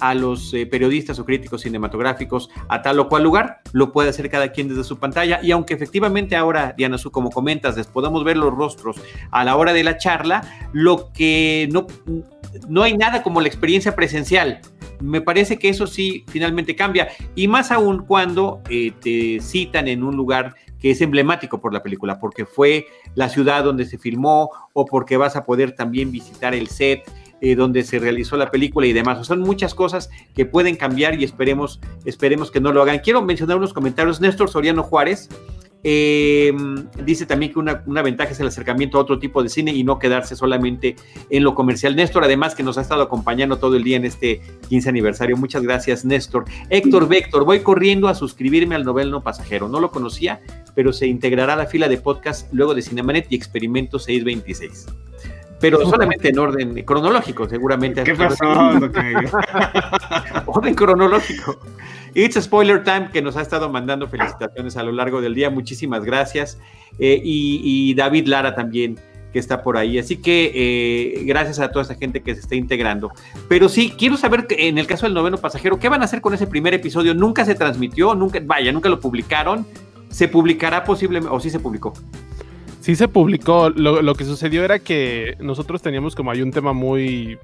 a 0.00 0.14
los 0.14 0.52
eh, 0.54 0.66
periodistas 0.66 1.18
o 1.18 1.24
críticos 1.24 1.62
cinematográficos 1.62 2.50
a 2.68 2.82
tal 2.82 2.98
o 2.98 3.08
cual 3.08 3.22
lugar, 3.22 3.60
lo 3.72 3.92
puede 3.92 4.10
hacer 4.10 4.28
cada 4.30 4.52
quien 4.52 4.68
desde 4.68 4.84
su 4.84 4.98
pantalla. 4.98 5.40
Y 5.42 5.50
aunque 5.52 5.74
efectivamente 5.74 6.36
ahora, 6.36 6.74
Diana, 6.76 6.98
su, 6.98 7.10
como 7.10 7.30
comentas, 7.30 7.76
les 7.76 7.86
podamos 7.86 8.24
ver 8.24 8.36
los 8.36 8.52
rostros 8.52 8.96
a 9.30 9.44
la 9.44 9.56
hora 9.56 9.72
de 9.72 9.84
la 9.84 9.96
charla, 9.96 10.68
lo 10.72 11.12
que 11.12 11.68
no, 11.70 11.86
no 12.68 12.82
hay 12.82 12.96
nada 12.96 13.22
como 13.22 13.40
la 13.40 13.48
experiencia 13.48 13.94
presencial. 13.94 14.60
Me 15.00 15.20
parece 15.20 15.58
que 15.58 15.68
eso 15.68 15.86
sí 15.86 16.24
finalmente 16.28 16.76
cambia. 16.76 17.08
Y 17.34 17.48
más 17.48 17.70
aún 17.70 18.04
cuando 18.04 18.60
eh, 18.68 18.92
te 19.00 19.40
citan 19.40 19.88
en 19.88 20.02
un 20.02 20.16
lugar 20.16 20.54
que 20.78 20.90
es 20.90 21.00
emblemático 21.00 21.60
por 21.60 21.72
la 21.72 21.82
película, 21.82 22.18
porque 22.18 22.46
fue 22.46 22.86
la 23.14 23.28
ciudad 23.28 23.64
donde 23.64 23.84
se 23.84 23.98
filmó 23.98 24.50
o 24.72 24.86
porque 24.86 25.16
vas 25.16 25.36
a 25.36 25.44
poder 25.44 25.72
también 25.72 26.10
visitar 26.10 26.54
el 26.54 26.68
set 26.68 27.02
eh, 27.40 27.54
donde 27.54 27.82
se 27.84 27.98
realizó 27.98 28.36
la 28.36 28.50
película 28.50 28.86
y 28.86 28.92
demás. 28.92 29.26
son 29.26 29.40
muchas 29.40 29.74
cosas 29.74 30.10
que 30.34 30.46
pueden 30.46 30.76
cambiar 30.76 31.18
y 31.18 31.24
esperemos, 31.24 31.80
esperemos 32.04 32.50
que 32.50 32.60
no 32.60 32.72
lo 32.72 32.82
hagan. 32.82 32.98
Quiero 32.98 33.22
mencionar 33.22 33.56
unos 33.56 33.72
comentarios. 33.72 34.20
Néstor 34.20 34.50
Soriano 34.50 34.82
Juárez 34.82 35.28
eh, 35.82 36.52
dice 37.02 37.24
también 37.24 37.52
que 37.52 37.58
una, 37.58 37.82
una, 37.86 38.02
ventaja 38.02 38.32
es 38.32 38.40
el 38.40 38.48
acercamiento 38.48 38.98
a 38.98 39.00
otro 39.00 39.18
tipo 39.18 39.42
de 39.42 39.48
cine 39.48 39.72
y 39.72 39.82
no 39.82 39.98
quedarse 39.98 40.36
solamente 40.36 40.96
en 41.30 41.42
lo 41.42 41.54
comercial. 41.54 41.96
Néstor, 41.96 42.24
además, 42.24 42.54
que 42.54 42.62
nos 42.62 42.76
ha 42.76 42.82
estado 42.82 43.02
acompañando 43.02 43.58
todo 43.58 43.76
el 43.76 43.84
día 43.84 43.96
en 43.96 44.04
este 44.04 44.42
15 44.68 44.88
aniversario. 44.90 45.36
Muchas 45.36 45.62
gracias, 45.62 46.04
Néstor. 46.04 46.44
Héctor 46.68 47.08
Véctor, 47.08 47.44
voy 47.44 47.60
corriendo 47.60 48.08
a 48.08 48.14
suscribirme 48.14 48.74
al 48.74 48.84
Novel 48.84 49.10
No 49.10 49.22
Pasajero. 49.22 49.68
No 49.68 49.80
lo 49.80 49.90
conocía, 49.90 50.42
pero 50.74 50.92
se 50.92 51.06
integrará 51.06 51.54
a 51.54 51.56
la 51.56 51.66
fila 51.66 51.88
de 51.88 51.96
podcast 51.96 52.52
luego 52.52 52.74
de 52.74 52.82
Cinemanet 52.82 53.26
y 53.30 53.36
Experimento 53.36 53.98
626 53.98 54.88
pero 55.60 55.88
solamente 55.88 56.30
en 56.30 56.38
orden 56.38 56.82
cronológico, 56.84 57.48
seguramente. 57.48 58.02
¿Qué 58.02 58.14
pasó? 58.14 58.46
orden 60.46 60.74
cronológico. 60.74 61.60
It's 62.14 62.42
Spoiler 62.42 62.82
Time 62.82 63.10
que 63.12 63.22
nos 63.22 63.36
ha 63.36 63.42
estado 63.42 63.70
mandando 63.70 64.08
felicitaciones 64.08 64.76
a 64.76 64.82
lo 64.82 64.92
largo 64.92 65.20
del 65.20 65.34
día. 65.34 65.50
Muchísimas 65.50 66.04
gracias. 66.04 66.58
Eh, 66.98 67.20
y, 67.22 67.94
David 67.94 68.26
Lara 68.26 68.54
también 68.54 68.98
que 69.32 69.38
está 69.38 69.62
por 69.62 69.76
ahí. 69.76 69.98
Así 69.98 70.16
que 70.16 70.50
eh, 70.54 71.24
gracias 71.24 71.60
a 71.60 71.70
toda 71.70 71.84
esa 71.84 71.94
gente 71.94 72.20
que 72.20 72.34
se 72.34 72.40
está 72.40 72.56
integrando. 72.56 73.12
Pero 73.48 73.68
sí, 73.68 73.94
quiero 73.96 74.16
saber 74.16 74.46
en 74.50 74.78
el 74.78 74.88
caso 74.88 75.06
del 75.06 75.14
noveno 75.14 75.38
pasajero, 75.38 75.78
¿qué 75.78 75.88
van 75.88 76.02
a 76.02 76.06
hacer 76.06 76.20
con 76.20 76.34
ese 76.34 76.48
primer 76.48 76.74
episodio? 76.74 77.14
Nunca 77.14 77.44
se 77.44 77.54
transmitió, 77.54 78.16
nunca, 78.16 78.40
vaya, 78.42 78.72
nunca 78.72 78.88
lo 78.88 78.98
publicaron. 78.98 79.64
¿Se 80.08 80.26
publicará 80.26 80.82
posiblemente 80.82 81.32
o 81.32 81.38
sí 81.38 81.50
se 81.50 81.60
publicó? 81.60 81.92
Sí 82.80 82.96
se 82.96 83.08
publicó. 83.08 83.70
Lo, 83.70 84.02
lo, 84.02 84.14
que 84.14 84.24
sucedió 84.24 84.64
era 84.64 84.78
que 84.78 85.36
nosotros 85.40 85.82
teníamos 85.82 86.14
como 86.14 86.30
hay 86.30 86.42
un 86.42 86.50
tema 86.50 86.72
muy 86.72 87.38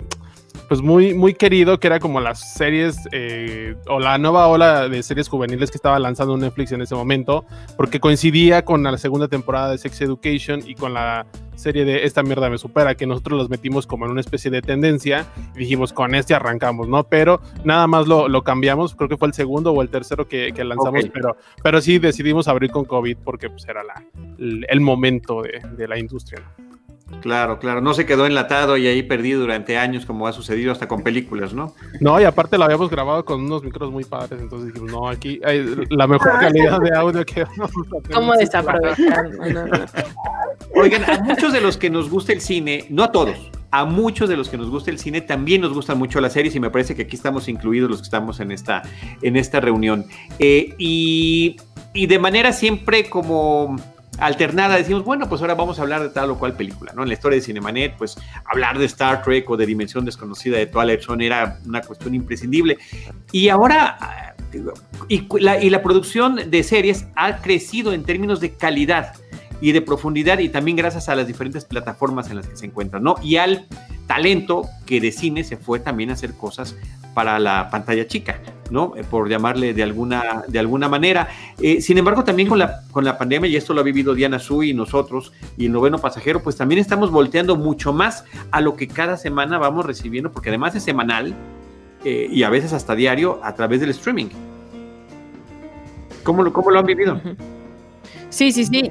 pues 0.68 0.82
muy, 0.82 1.14
muy 1.14 1.34
querido, 1.34 1.78
que 1.78 1.86
era 1.86 2.00
como 2.00 2.20
las 2.20 2.54
series 2.54 2.98
eh, 3.12 3.76
o 3.88 4.00
la 4.00 4.18
nueva 4.18 4.48
ola 4.48 4.88
de 4.88 5.02
series 5.02 5.28
juveniles 5.28 5.70
que 5.70 5.76
estaba 5.76 5.98
lanzando 5.98 6.36
Netflix 6.36 6.72
en 6.72 6.82
ese 6.82 6.94
momento, 6.94 7.44
porque 7.76 8.00
coincidía 8.00 8.64
con 8.64 8.82
la 8.82 8.98
segunda 8.98 9.28
temporada 9.28 9.70
de 9.70 9.78
Sex 9.78 10.00
Education 10.00 10.60
y 10.66 10.74
con 10.74 10.94
la 10.94 11.26
serie 11.54 11.84
de 11.84 12.04
Esta 12.04 12.22
mierda 12.22 12.50
me 12.50 12.58
supera, 12.58 12.94
que 12.94 13.06
nosotros 13.06 13.38
los 13.38 13.48
metimos 13.48 13.86
como 13.86 14.04
en 14.04 14.12
una 14.12 14.20
especie 14.20 14.50
de 14.50 14.62
tendencia 14.62 15.26
y 15.54 15.60
dijimos 15.60 15.92
con 15.92 16.14
este 16.14 16.34
arrancamos, 16.34 16.88
¿no? 16.88 17.04
Pero 17.04 17.40
nada 17.64 17.86
más 17.86 18.06
lo, 18.06 18.28
lo 18.28 18.42
cambiamos, 18.42 18.94
creo 18.94 19.08
que 19.08 19.16
fue 19.16 19.28
el 19.28 19.34
segundo 19.34 19.72
o 19.72 19.82
el 19.82 19.88
tercero 19.88 20.28
que, 20.28 20.52
que 20.52 20.64
lanzamos, 20.64 21.06
pero, 21.12 21.36
pero 21.62 21.80
sí 21.80 21.98
decidimos 21.98 22.48
abrir 22.48 22.70
con 22.70 22.84
COVID 22.84 23.16
porque 23.24 23.48
pues, 23.48 23.66
era 23.66 23.82
la, 23.82 24.04
el 24.38 24.80
momento 24.80 25.42
de, 25.42 25.62
de 25.76 25.88
la 25.88 25.98
industria. 25.98 26.40
¿no? 26.40 26.65
Claro, 27.20 27.60
claro, 27.60 27.80
no 27.80 27.94
se 27.94 28.04
quedó 28.04 28.26
enlatado 28.26 28.76
y 28.76 28.88
ahí 28.88 29.02
perdido 29.04 29.40
durante 29.40 29.78
años 29.78 30.04
como 30.04 30.26
ha 30.26 30.32
sucedido 30.32 30.72
hasta 30.72 30.88
con 30.88 31.02
películas, 31.02 31.54
¿no? 31.54 31.72
No, 32.00 32.20
y 32.20 32.24
aparte 32.24 32.58
lo 32.58 32.64
habíamos 32.64 32.90
grabado 32.90 33.24
con 33.24 33.44
unos 33.44 33.62
micros 33.62 33.92
muy 33.92 34.02
padres, 34.04 34.40
entonces 34.40 34.72
dijimos, 34.72 34.90
no, 34.90 35.08
aquí 35.08 35.40
hay 35.44 35.86
la 35.90 36.08
mejor 36.08 36.32
calidad 36.40 36.80
de 36.80 36.96
audio 36.96 37.24
que 37.24 37.44
vamos 37.44 37.70
a 37.70 38.00
tener. 38.00 38.10
¿Cómo 38.12 38.34
desaprovechar? 38.34 39.30
Oigan, 40.74 41.04
a 41.08 41.20
muchos 41.22 41.52
de 41.52 41.60
los 41.60 41.76
que 41.76 41.90
nos 41.90 42.10
gusta 42.10 42.32
el 42.32 42.40
cine, 42.40 42.86
no 42.90 43.04
a 43.04 43.12
todos, 43.12 43.52
a 43.70 43.84
muchos 43.84 44.28
de 44.28 44.36
los 44.36 44.48
que 44.48 44.56
nos 44.56 44.68
gusta 44.68 44.90
el 44.90 44.98
cine 44.98 45.20
también 45.20 45.60
nos 45.60 45.72
gustan 45.72 45.98
mucho 45.98 46.20
las 46.20 46.32
series 46.32 46.56
y 46.56 46.60
me 46.60 46.70
parece 46.70 46.96
que 46.96 47.02
aquí 47.02 47.14
estamos 47.14 47.46
incluidos 47.48 47.88
los 47.88 48.00
que 48.00 48.04
estamos 48.04 48.40
en 48.40 48.50
esta, 48.50 48.82
en 49.22 49.36
esta 49.36 49.60
reunión. 49.60 50.06
Eh, 50.40 50.74
y, 50.76 51.56
y 51.92 52.06
de 52.06 52.18
manera 52.18 52.52
siempre 52.52 53.08
como 53.08 53.76
alternada 54.18 54.76
decimos, 54.76 55.04
bueno, 55.04 55.28
pues 55.28 55.40
ahora 55.40 55.54
vamos 55.54 55.78
a 55.78 55.82
hablar 55.82 56.02
de 56.02 56.08
tal 56.08 56.30
o 56.30 56.38
cual 56.38 56.54
película, 56.54 56.92
¿no? 56.94 57.02
En 57.02 57.08
la 57.08 57.14
historia 57.14 57.36
de 57.36 57.42
Cinemanet, 57.42 57.96
pues 57.96 58.16
hablar 58.44 58.78
de 58.78 58.86
Star 58.86 59.22
Trek 59.22 59.48
o 59.50 59.56
de 59.56 59.66
Dimensión 59.66 60.04
Desconocida 60.04 60.56
de 60.58 60.66
Twilight 60.66 61.00
Zone 61.00 61.26
era 61.26 61.58
una 61.66 61.80
cuestión 61.82 62.14
imprescindible. 62.14 62.78
Y 63.32 63.48
ahora, 63.48 64.34
y 65.08 65.26
la, 65.40 65.62
y 65.62 65.70
la 65.70 65.82
producción 65.82 66.50
de 66.50 66.62
series 66.62 67.06
ha 67.16 67.38
crecido 67.38 67.92
en 67.92 68.04
términos 68.04 68.40
de 68.40 68.54
calidad 68.54 69.12
y 69.60 69.72
de 69.72 69.82
profundidad 69.82 70.38
y 70.38 70.48
también 70.48 70.76
gracias 70.76 71.08
a 71.08 71.16
las 71.16 71.26
diferentes 71.26 71.64
plataformas 71.64 72.30
en 72.30 72.36
las 72.36 72.46
que 72.46 72.56
se 72.56 72.66
encuentran, 72.66 73.02
¿no? 73.02 73.16
Y 73.22 73.36
al 73.36 73.66
talento 74.06 74.68
que 74.84 75.00
de 75.00 75.12
cine 75.12 75.44
se 75.44 75.56
fue 75.56 75.80
también 75.80 76.10
a 76.10 76.12
hacer 76.14 76.34
cosas 76.34 76.76
para 77.14 77.38
la 77.38 77.70
pantalla 77.70 78.06
chica. 78.06 78.40
¿no? 78.70 78.94
Eh, 78.96 79.04
por 79.04 79.28
llamarle 79.28 79.74
de 79.74 79.82
alguna, 79.82 80.44
de 80.46 80.58
alguna 80.58 80.88
manera. 80.88 81.28
Eh, 81.60 81.80
sin 81.80 81.98
embargo, 81.98 82.24
también 82.24 82.48
con 82.48 82.58
la, 82.58 82.82
con 82.90 83.04
la 83.04 83.18
pandemia, 83.18 83.48
y 83.48 83.56
esto 83.56 83.74
lo 83.74 83.80
ha 83.80 83.84
vivido 83.84 84.14
Diana 84.14 84.38
Su 84.38 84.62
y 84.62 84.74
nosotros, 84.74 85.32
y 85.56 85.66
el 85.66 85.72
noveno 85.72 85.98
pasajero, 85.98 86.42
pues 86.42 86.56
también 86.56 86.80
estamos 86.80 87.10
volteando 87.10 87.56
mucho 87.56 87.92
más 87.92 88.24
a 88.50 88.60
lo 88.60 88.76
que 88.76 88.88
cada 88.88 89.16
semana 89.16 89.58
vamos 89.58 89.86
recibiendo, 89.86 90.32
porque 90.32 90.48
además 90.48 90.74
es 90.74 90.82
semanal 90.82 91.34
eh, 92.04 92.28
y 92.30 92.42
a 92.42 92.50
veces 92.50 92.72
hasta 92.72 92.94
diario 92.94 93.40
a 93.42 93.54
través 93.54 93.80
del 93.80 93.90
streaming. 93.90 94.26
¿Cómo 96.22 96.42
lo, 96.42 96.52
cómo 96.52 96.70
lo 96.70 96.80
han 96.80 96.86
vivido? 96.86 97.20
Sí, 98.30 98.50
sí, 98.50 98.64
sí. 98.64 98.90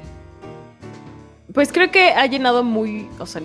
Pues 1.52 1.72
creo 1.72 1.90
que 1.90 2.10
ha 2.10 2.26
llenado 2.26 2.64
muy, 2.64 3.08
o 3.18 3.26
sea, 3.26 3.42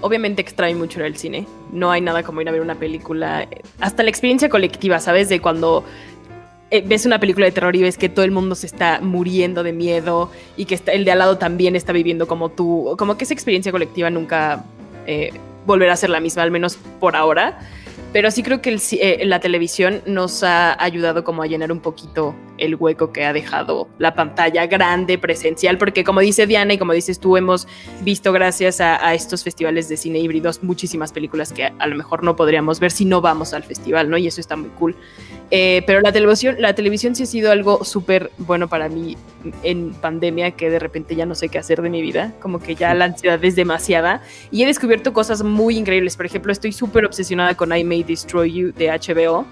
obviamente 0.00 0.42
extrae 0.42 0.74
mucho 0.74 1.02
al 1.02 1.16
cine. 1.16 1.46
No 1.72 1.90
hay 1.90 2.00
nada 2.00 2.22
como 2.22 2.40
ir 2.40 2.48
a 2.48 2.52
ver 2.52 2.60
una 2.60 2.74
película. 2.74 3.48
Hasta 3.80 4.02
la 4.02 4.10
experiencia 4.10 4.48
colectiva, 4.48 4.98
¿sabes? 5.00 5.28
De 5.28 5.40
cuando 5.40 5.84
eh, 6.70 6.82
ves 6.86 7.04
una 7.06 7.18
película 7.18 7.46
de 7.46 7.52
terror 7.52 7.74
y 7.74 7.82
ves 7.82 7.98
que 7.98 8.08
todo 8.08 8.24
el 8.24 8.30
mundo 8.30 8.54
se 8.54 8.66
está 8.66 9.00
muriendo 9.00 9.62
de 9.62 9.72
miedo 9.72 10.30
y 10.56 10.66
que 10.66 10.74
está, 10.74 10.92
el 10.92 11.04
de 11.04 11.12
al 11.12 11.18
lado 11.18 11.38
también 11.38 11.74
está 11.74 11.92
viviendo 11.92 12.28
como 12.28 12.48
tú. 12.50 12.94
Como 12.98 13.16
que 13.16 13.24
esa 13.24 13.34
experiencia 13.34 13.72
colectiva 13.72 14.10
nunca 14.10 14.64
eh, 15.06 15.32
volverá 15.66 15.94
a 15.94 15.96
ser 15.96 16.10
la 16.10 16.20
misma, 16.20 16.42
al 16.42 16.50
menos 16.50 16.78
por 17.00 17.16
ahora. 17.16 17.58
Pero 18.12 18.30
sí 18.30 18.42
creo 18.42 18.60
que 18.60 18.76
eh, 18.92 19.24
la 19.24 19.40
televisión 19.40 20.02
nos 20.06 20.42
ha 20.42 20.82
ayudado 20.82 21.22
como 21.24 21.42
a 21.42 21.46
llenar 21.46 21.70
un 21.70 21.80
poquito 21.80 22.34
el 22.60 22.76
hueco 22.76 23.12
que 23.12 23.24
ha 23.24 23.32
dejado 23.32 23.88
la 23.98 24.14
pantalla 24.14 24.66
grande, 24.66 25.18
presencial, 25.18 25.78
porque 25.78 26.04
como 26.04 26.20
dice 26.20 26.46
Diana 26.46 26.74
y 26.74 26.78
como 26.78 26.92
dices 26.92 27.18
tú, 27.18 27.36
hemos 27.36 27.66
visto 28.02 28.32
gracias 28.32 28.80
a, 28.80 29.14
estos 29.14 29.42
festivales 29.42 29.88
de 29.88 29.96
cine 29.96 30.18
híbridos 30.20 30.62
muchísimas 30.62 31.12
películas 31.12 31.52
que 31.52 31.64
a, 31.64 31.86
lo 31.86 31.96
mejor 31.96 32.22
no 32.22 32.36
podríamos 32.36 32.78
ver 32.78 32.90
si 32.90 33.04
no 33.04 33.20
vamos 33.20 33.54
al 33.54 33.64
festival, 33.64 34.08
¿no? 34.08 34.16
Y 34.18 34.26
eso 34.26 34.40
está 34.40 34.56
muy 34.56 34.70
cool. 34.70 34.94
Eh, 35.50 35.82
pero 35.86 36.00
la 36.00 36.12
televisión, 36.12 36.56
la 36.58 36.74
televisión 36.74 37.16
sí 37.16 37.24
ha 37.24 37.26
sido 37.26 37.50
algo 37.50 37.84
súper 37.84 38.30
bueno 38.38 38.68
para 38.68 38.88
mí 38.88 39.16
en 39.62 39.94
pandemia, 39.94 40.52
que 40.52 40.70
de 40.70 40.78
repente 40.78 41.16
ya 41.16 41.26
no 41.26 41.34
sé 41.34 41.48
qué 41.48 41.58
hacer 41.58 41.82
de 41.82 41.90
mi 41.90 42.02
vida, 42.02 42.34
como 42.40 42.60
que 42.60 42.74
ya 42.76 42.94
la 42.94 43.06
ansiedad 43.06 43.44
es 43.44 43.56
demasiada. 43.56 44.22
Y 44.50 44.62
he 44.62 44.66
descubierto 44.66 45.12
cosas 45.12 45.42
muy 45.42 45.76
increíbles. 45.76 46.16
Por 46.16 46.26
ejemplo, 46.26 46.52
estoy 46.52 46.72
súper 46.72 47.04
obsesionada 47.04 47.54
con 47.56 47.76
I 47.76 47.82
May 47.82 48.04
Destroy 48.04 48.52
You 48.52 48.72
de 48.72 48.90
HBO, 48.90 49.46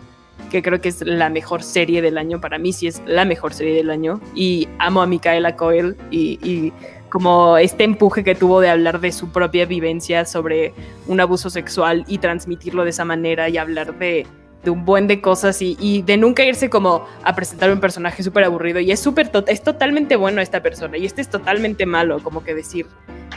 que 0.50 0.62
creo 0.62 0.80
que 0.80 0.88
es 0.88 1.02
la 1.02 1.28
mejor 1.30 1.62
serie 1.62 2.02
del 2.02 2.18
año. 2.18 2.40
Para 2.40 2.58
mí 2.58 2.72
sí 2.72 2.86
es 2.86 3.02
la 3.06 3.24
mejor 3.24 3.52
serie 3.52 3.74
del 3.74 3.90
año. 3.90 4.20
Y 4.34 4.68
amo 4.78 5.02
a 5.02 5.06
Micaela 5.06 5.56
Coel 5.56 5.96
y, 6.10 6.72
como 7.10 7.56
este 7.56 7.84
empuje 7.84 8.22
que 8.22 8.34
tuvo 8.34 8.60
de 8.60 8.68
hablar 8.68 9.00
de 9.00 9.12
su 9.12 9.30
propia 9.30 9.64
vivencia 9.64 10.26
sobre 10.26 10.74
un 11.06 11.20
abuso 11.20 11.48
sexual 11.48 12.04
y 12.06 12.18
transmitirlo 12.18 12.84
de 12.84 12.90
esa 12.90 13.06
manera 13.06 13.48
y 13.48 13.56
hablar 13.56 13.98
de 13.98 14.26
de 14.64 14.70
un 14.70 14.84
buen 14.84 15.06
de 15.06 15.20
cosas 15.20 15.62
y, 15.62 16.02
de 16.02 16.16
nunca 16.16 16.44
irse 16.44 16.68
como 16.68 17.06
a 17.22 17.34
presentar 17.34 17.70
un 17.70 17.78
personaje 17.78 18.22
súper 18.24 18.42
aburrido 18.42 18.80
y 18.80 18.90
es 18.90 18.98
súper 18.98 19.30
es 19.46 19.62
totalmente 19.62 20.16
bueno 20.16 20.40
esta 20.40 20.62
persona 20.62 20.98
y 20.98 21.06
este 21.06 21.22
es 21.22 21.28
totalmente 21.30 21.86
malo, 21.86 22.18
como 22.22 22.42
que 22.42 22.54
decir 22.54 22.86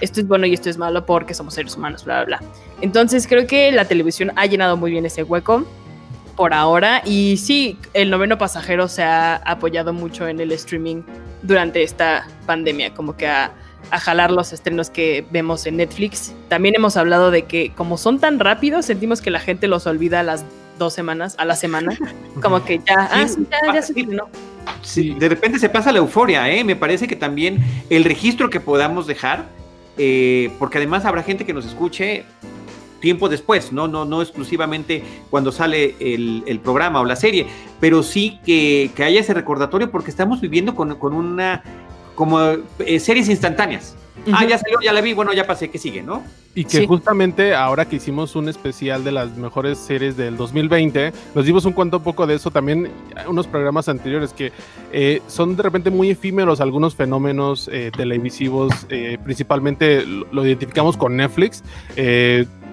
esto 0.01 0.19
es 0.19 0.27
bueno 0.27 0.47
y 0.47 0.53
esto 0.53 0.69
es 0.69 0.77
malo 0.77 1.05
porque 1.05 1.33
somos 1.33 1.53
seres 1.53 1.75
humanos, 1.75 2.05
bla, 2.05 2.23
bla, 2.23 2.39
bla. 2.39 2.49
Entonces 2.81 3.27
creo 3.27 3.45
que 3.45 3.71
la 3.71 3.85
televisión 3.85 4.31
ha 4.35 4.47
llenado 4.47 4.75
muy 4.77 4.89
bien 4.89 5.05
ese 5.05 5.21
hueco 5.21 5.63
por 6.41 6.55
ahora 6.55 7.03
y 7.05 7.37
sí, 7.37 7.77
el 7.93 8.09
noveno 8.09 8.39
pasajero 8.39 8.87
se 8.87 9.03
ha 9.03 9.35
apoyado 9.35 9.93
mucho 9.93 10.27
en 10.27 10.39
el 10.39 10.51
streaming 10.53 11.03
durante 11.43 11.83
esta 11.83 12.25
pandemia, 12.47 12.95
como 12.95 13.15
que 13.15 13.27
a, 13.27 13.51
a 13.91 13.99
jalar 13.99 14.31
los 14.31 14.51
estrenos 14.51 14.89
que 14.89 15.23
vemos 15.29 15.67
en 15.67 15.77
Netflix. 15.77 16.33
También 16.49 16.73
hemos 16.73 16.97
hablado 16.97 17.29
de 17.29 17.43
que 17.43 17.71
como 17.75 17.95
son 17.95 18.19
tan 18.19 18.39
rápidos, 18.39 18.87
sentimos 18.87 19.21
que 19.21 19.29
la 19.29 19.39
gente 19.39 19.67
los 19.67 19.85
olvida 19.85 20.21
a 20.21 20.23
las 20.23 20.43
dos 20.79 20.95
semanas 20.95 21.35
a 21.37 21.45
la 21.45 21.55
semana, 21.55 21.95
como 22.41 22.65
que 22.65 22.79
ya, 22.79 23.07
ah, 23.11 23.23
ya, 23.27 23.73
ya 23.75 23.81
sí, 23.83 24.01
¿no? 24.07 24.27
Sí, 24.81 25.13
de 25.19 25.29
repente 25.29 25.59
se 25.59 25.69
pasa 25.69 25.91
la 25.91 25.99
euforia, 25.99 26.49
¿eh? 26.49 26.63
Me 26.63 26.75
parece 26.75 27.07
que 27.07 27.15
también 27.15 27.63
el 27.91 28.03
registro 28.03 28.49
que 28.49 28.59
podamos 28.59 29.05
dejar, 29.05 29.45
eh, 29.95 30.49
porque 30.57 30.79
además 30.79 31.05
habrá 31.05 31.21
gente 31.21 31.45
que 31.45 31.53
nos 31.53 31.67
escuche 31.67 32.25
tiempo 33.01 33.27
después, 33.27 33.73
no, 33.73 33.89
no, 33.89 34.05
no 34.05 34.21
exclusivamente 34.21 35.03
cuando 35.29 35.51
sale 35.51 35.95
el, 35.99 36.59
programa 36.63 37.01
o 37.01 37.05
la 37.05 37.17
serie, 37.17 37.47
pero 37.79 38.03
sí 38.03 38.39
que, 38.45 38.91
que, 38.95 39.03
haya 39.03 39.19
ese 39.19 39.33
recordatorio 39.33 39.91
porque 39.91 40.11
estamos 40.11 40.39
viviendo 40.39 40.75
con, 40.75 40.95
con 40.95 41.13
una, 41.13 41.63
como 42.15 42.39
eh, 42.79 42.99
series 42.99 43.27
instantáneas. 43.27 43.97
Ah, 44.31 44.45
ya 44.45 44.57
salió, 44.57 44.79
ya 44.81 44.93
la 44.93 45.01
vi, 45.01 45.13
bueno, 45.13 45.33
ya 45.33 45.47
pasé, 45.47 45.69
que 45.69 45.79
sigue, 45.79 46.03
¿no? 46.03 46.21
Y 46.53 46.65
que 46.65 46.85
justamente 46.85 47.55
ahora 47.55 47.85
que 47.85 47.95
hicimos 47.95 48.35
un 48.35 48.49
especial 48.49 49.03
de 49.03 49.11
las 49.11 49.37
mejores 49.37 49.77
series 49.77 50.17
del 50.17 50.35
2020, 50.35 51.13
nos 51.33 51.45
dimos 51.45 51.63
un 51.65 51.71
cuento 51.71 51.97
un 51.97 52.03
poco 52.03 52.27
de 52.27 52.35
eso 52.35 52.51
también, 52.51 52.91
unos 53.27 53.47
programas 53.47 53.87
anteriores 53.87 54.33
que 54.33 54.51
eh, 54.91 55.21
son 55.27 55.55
de 55.55 55.63
repente 55.63 55.89
muy 55.89 56.09
efímeros 56.09 56.59
algunos 56.59 56.93
fenómenos 56.93 57.69
eh, 57.71 57.89
televisivos, 57.95 58.85
eh, 58.89 59.17
principalmente 59.23 60.05
lo, 60.05 60.45
identificamos 60.45 60.97
con 60.97 61.15
Netflix. 61.15 61.63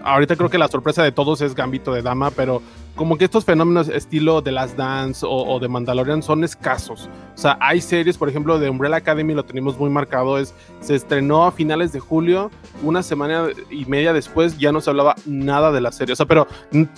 Ahorita 0.05 0.37
creo 0.37 0.51
que 0.51 0.59
la 0.59 0.69
sorpresa 0.69 1.03
de 1.03 1.13
todos 1.13 1.41
es 1.41 1.55
Gambito 1.55 1.93
de 1.93 2.03
Dama, 2.03 2.31
pero 2.31 2.63
como 2.99 3.17
que 3.17 3.25
estos 3.25 3.45
fenómenos 3.45 3.89
estilo 3.89 4.43
de 4.43 4.51
Las 4.51 4.77
Dance 4.77 5.25
o, 5.27 5.59
de 5.61 5.69
Mandalorian 5.69 6.21
son 6.21 6.43
escasos. 6.43 7.09
O 7.35 7.39
sea, 7.39 7.57
hay 7.61 7.81
series, 7.81 8.19
por 8.19 8.29
ejemplo, 8.29 8.59
de 8.59 8.69
Umbrella 8.69 8.97
Academy, 8.97 9.35
lo 9.35 9.45
tenemos 9.45 9.79
muy 9.79 9.89
marcado, 9.89 10.37
es, 10.37 10.53
se 10.81 10.97
estrenó 10.97 11.47
a 11.47 11.53
finales 11.53 11.93
de 11.93 12.01
julio, 12.01 12.51
una 12.83 13.05
semana 13.05 13.47
y 13.71 13.85
media 13.85 14.13
después 14.13 14.59
ya 14.59 14.73
no 14.73 14.81
se 14.81 14.91
hablaba 14.91 15.15
nada 15.27 15.71
de 15.71 15.81
la 15.81 15.93
serie. 15.93 16.15
O 16.15 16.17
sea, 16.17 16.27
pero 16.27 16.49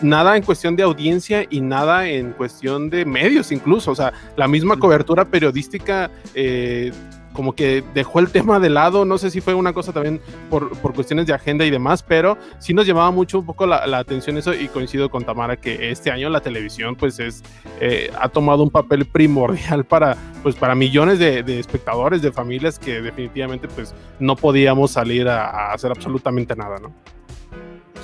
nada 0.00 0.38
en 0.38 0.42
cuestión 0.42 0.74
de 0.74 0.84
audiencia 0.84 1.46
y 1.50 1.60
nada 1.60 2.08
en 2.08 2.32
cuestión 2.32 2.88
de 2.88 3.04
medios 3.04 3.52
incluso. 3.52 3.90
O 3.90 3.94
sea, 3.94 4.14
la 4.36 4.48
misma 4.48 4.78
cobertura 4.78 5.26
periodística 5.26 6.10
eh, 6.34 6.92
como 7.32 7.54
que 7.54 7.84
dejó 7.94 8.18
el 8.20 8.30
tema 8.32 8.60
de 8.60 8.70
lado, 8.70 9.04
no 9.04 9.18
sé 9.18 9.30
si 9.30 9.40
fue 9.40 9.54
una 9.54 9.72
cosa 9.72 9.92
también 9.92 10.20
por, 10.48 10.70
por 10.78 10.94
cuestiones 10.94 11.26
de 11.26 11.34
agenda 11.34 11.64
y 11.64 11.70
demás, 11.70 12.02
pero 12.02 12.36
sí 12.58 12.74
nos 12.74 12.86
llamaba 12.86 13.10
mucho 13.10 13.40
un 13.40 13.46
poco 13.46 13.66
la, 13.66 13.98
atención 13.98 14.38
eso 14.38 14.54
y 14.54 14.68
coincido 14.68 15.10
con 15.10 15.24
Tamara 15.24 15.56
que 15.56 15.90
este 15.90 16.10
año 16.10 16.28
la 16.30 16.40
televisión 16.40 16.96
pues 16.96 17.18
es, 17.18 17.42
eh, 17.80 18.10
ha 18.20 18.28
tomado 18.28 18.62
un 18.62 18.70
papel 18.70 19.04
primordial 19.04 19.84
para, 19.84 20.16
pues, 20.42 20.54
para 20.54 20.74
millones 20.74 21.18
de, 21.18 21.58
espectadores, 21.58 22.22
de 22.22 22.32
familias 22.32 22.78
que 22.78 23.02
definitivamente 23.02 23.68
pues 23.68 23.94
no 24.18 24.36
podíamos 24.36 24.92
salir 24.92 25.28
a, 25.28 25.48
a 25.48 25.72
hacer 25.72 25.90
absolutamente 25.90 26.56
nada, 26.56 26.78
¿no? 26.78 26.92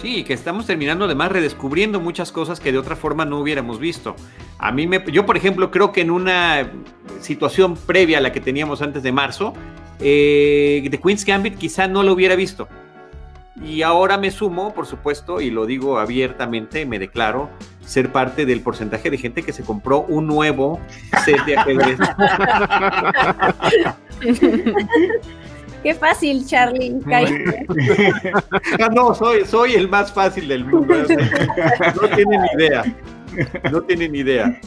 Sí, 0.01 0.25
que 0.25 0.35
estamos 0.35 0.67
terminando 0.67 1.07
además 1.07 1.33
redescubriendo 1.33 2.01
muchas 2.01 2.31
cosas 2.31 2.61
que 2.61 2.71
de 2.71 2.79
otra 2.79 2.97
forma 2.97 3.25
no 3.25 3.39
hubiéramos 3.41 3.79
visto. 3.79 4.15
A 4.59 4.71
mí 4.73 4.87
me, 4.87 5.03
yo 5.11 5.25
por 5.25 5.37
ejemplo 5.37 5.71
creo 5.71 5.93
que 5.93 6.03
en 6.03 6.11
una 6.11 6.71
situación 7.21 7.77
previa 7.77 8.19
a 8.19 8.21
la 8.21 8.33
que 8.33 8.41
teníamos 8.41 8.83
antes 8.83 9.03
de 9.03 9.13
marzo, 9.13 9.55
eh, 10.01 10.87
The 10.91 11.01
Queen's 11.01 11.25
Gambit 11.25 11.57
quizá 11.57 11.89
no 11.89 12.03
lo 12.03 12.13
hubiera 12.13 12.37
visto. 12.37 12.69
Y 13.65 13.81
ahora 13.83 14.19
me 14.19 14.31
sumo, 14.31 14.75
por 14.75 14.85
supuesto, 14.87 15.41
y 15.41 15.51
lo 15.51 15.65
digo 15.65 15.99
abiertamente, 15.99 16.85
me 16.85 16.99
declaro 16.99 17.49
ser 17.87 18.13
parte 18.13 18.45
del 18.45 18.61
porcentaje 18.61 19.11
de 19.11 19.17
gente 19.17 19.43
que 19.43 19.55
se 19.55 19.63
compró 19.63 20.01
un 20.03 20.27
nuevo 20.27 20.79
set 21.25 21.43
de 21.47 21.57
ajedrez. 21.57 21.99
Qué 25.87 25.95
fácil, 25.95 26.45
Charlie. 26.45 26.97
ah, 28.81 28.89
no, 28.93 29.15
soy, 29.15 29.45
soy 29.45 29.75
el 29.75 29.89
más 29.89 30.13
fácil 30.13 30.49
del 30.49 30.65
mundo. 30.65 30.93
No 31.95 32.09
tienen 32.09 32.41
idea. 32.57 32.97
No 33.71 33.81
tienen 33.83 34.17
idea. 34.17 34.61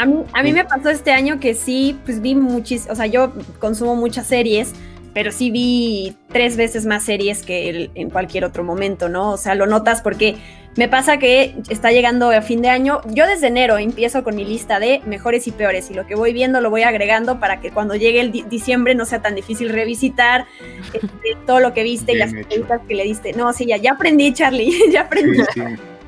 A 0.00 0.06
mí, 0.06 0.24
a 0.32 0.42
mí 0.42 0.54
me 0.54 0.64
pasó 0.64 0.88
este 0.88 1.12
año 1.12 1.38
que 1.38 1.52
sí, 1.52 2.00
pues 2.06 2.22
vi 2.22 2.34
muchísimas, 2.34 2.94
o 2.94 2.96
sea, 2.96 3.04
yo 3.04 3.34
consumo 3.58 3.94
muchas 3.94 4.26
series, 4.26 4.72
pero 5.16 5.32
sí 5.32 5.50
vi 5.50 6.14
tres 6.28 6.58
veces 6.58 6.84
más 6.84 7.02
series 7.02 7.42
que 7.42 7.90
en 7.94 8.10
cualquier 8.10 8.44
otro 8.44 8.62
momento, 8.62 9.08
¿no? 9.08 9.32
O 9.32 9.38
sea, 9.38 9.54
lo 9.54 9.66
notas 9.66 10.02
porque 10.02 10.36
me 10.76 10.88
pasa 10.88 11.16
que 11.16 11.54
está 11.70 11.90
llegando 11.90 12.28
a 12.32 12.42
fin 12.42 12.60
de 12.60 12.68
año. 12.68 13.00
Yo 13.06 13.26
desde 13.26 13.46
enero 13.46 13.78
empiezo 13.78 14.22
con 14.22 14.36
mi 14.36 14.44
lista 14.44 14.78
de 14.78 15.00
mejores 15.06 15.46
y 15.46 15.52
peores 15.52 15.90
y 15.90 15.94
lo 15.94 16.06
que 16.06 16.14
voy 16.14 16.34
viendo 16.34 16.60
lo 16.60 16.68
voy 16.68 16.82
agregando 16.82 17.40
para 17.40 17.62
que 17.62 17.70
cuando 17.70 17.94
llegue 17.94 18.20
el 18.20 18.30
diciembre 18.30 18.94
no 18.94 19.06
sea 19.06 19.22
tan 19.22 19.34
difícil 19.34 19.70
revisitar 19.70 20.44
este, 20.92 21.08
todo 21.46 21.60
lo 21.60 21.72
que 21.72 21.82
viste 21.82 22.12
y 22.12 22.16
las 22.16 22.34
preguntas 22.34 22.82
que 22.86 22.94
le 22.94 23.04
diste. 23.04 23.32
No, 23.32 23.50
sí, 23.54 23.64
ya, 23.64 23.78
ya 23.78 23.92
aprendí, 23.92 24.34
Charlie, 24.34 24.70
ya 24.92 25.00
aprendí. 25.00 25.38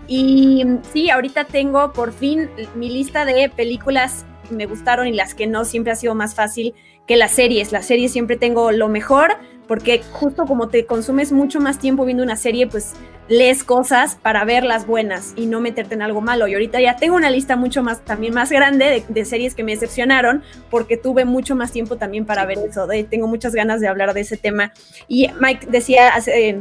Y 0.06 0.66
sí, 0.92 1.08
ahorita 1.08 1.44
tengo 1.44 1.94
por 1.94 2.12
fin 2.12 2.50
mi 2.74 2.90
lista 2.90 3.24
de 3.24 3.48
películas 3.48 4.26
que 4.46 4.54
me 4.54 4.66
gustaron 4.66 5.06
y 5.06 5.14
las 5.14 5.34
que 5.34 5.46
no 5.46 5.64
siempre 5.64 5.92
ha 5.92 5.96
sido 5.96 6.14
más 6.14 6.34
fácil 6.34 6.74
que 7.08 7.16
las 7.16 7.32
series. 7.32 7.72
Las 7.72 7.86
series 7.86 8.12
siempre 8.12 8.36
tengo 8.36 8.70
lo 8.70 8.88
mejor 8.88 9.36
porque 9.66 10.02
justo 10.12 10.44
como 10.46 10.68
te 10.68 10.86
consumes 10.86 11.32
mucho 11.32 11.60
más 11.60 11.78
tiempo 11.78 12.04
viendo 12.04 12.22
una 12.22 12.36
serie, 12.36 12.66
pues 12.66 12.94
lees 13.28 13.64
cosas 13.64 14.16
para 14.16 14.44
ver 14.44 14.64
las 14.64 14.86
buenas 14.86 15.34
y 15.36 15.46
no 15.46 15.60
meterte 15.60 15.94
en 15.94 16.02
algo 16.02 16.20
malo. 16.20 16.46
Y 16.48 16.54
ahorita 16.54 16.80
ya 16.80 16.96
tengo 16.96 17.16
una 17.16 17.30
lista 17.30 17.56
mucho 17.56 17.82
más, 17.82 18.04
también 18.04 18.32
más 18.32 18.50
grande 18.50 19.04
de, 19.06 19.24
series 19.24 19.54
que 19.54 19.64
me 19.64 19.72
decepcionaron 19.72 20.42
porque 20.70 20.96
tuve 20.96 21.24
mucho 21.24 21.56
más 21.56 21.72
tiempo 21.72 21.96
también 21.96 22.24
para 22.24 22.46
ver 22.46 22.58
eso. 22.58 22.86
tengo 23.10 23.26
muchas 23.26 23.54
ganas 23.54 23.80
de 23.80 23.88
hablar 23.88 24.14
de 24.14 24.20
ese 24.20 24.36
tema. 24.36 24.72
Y 25.08 25.28
Mike 25.40 25.66
decía 25.70 26.10
hace 26.14 26.60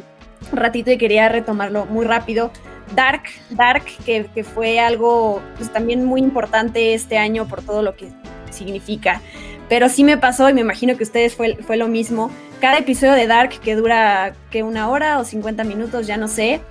un 0.51 0.57
ratito 0.57 0.91
y 0.91 0.97
quería 0.97 1.29
retomarlo 1.29 1.85
muy 1.85 2.05
rápido 2.05 2.51
Dark, 2.95 3.23
Dark, 3.49 3.83
que, 4.05 4.27
que, 4.33 4.43
fue 4.45 4.79
algo 4.79 5.41
pues, 5.57 5.71
también 5.71 6.05
muy 6.05 6.21
importante 6.21 6.93
este 6.93 7.17
año 7.17 7.45
por 7.45 7.61
todo 7.61 7.81
lo 7.81 7.95
que 7.95 8.09
significa. 8.49 9.21
Pero 9.69 9.89
sí 9.89 10.03
me 10.03 10.17
pasó 10.17 10.49
y 10.49 10.53
me 10.53 10.61
imagino 10.61 10.95
que 10.97 11.03
ustedes 11.03 11.35
fue, 11.35 11.57
fue 11.57 11.77
lo 11.77 11.87
mismo. 11.87 12.31
Cada 12.61 12.77
episodio 12.77 13.13
de 13.13 13.27
Dark 13.27 13.59
que 13.59 13.75
dura 13.75 14.33
que 14.49 14.63
una 14.63 14.89
hora 14.89 15.19
o 15.19 15.25
50 15.25 15.63
minutos, 15.63 16.07
ya 16.07 16.17
no 16.17 16.27
sé. 16.27 16.61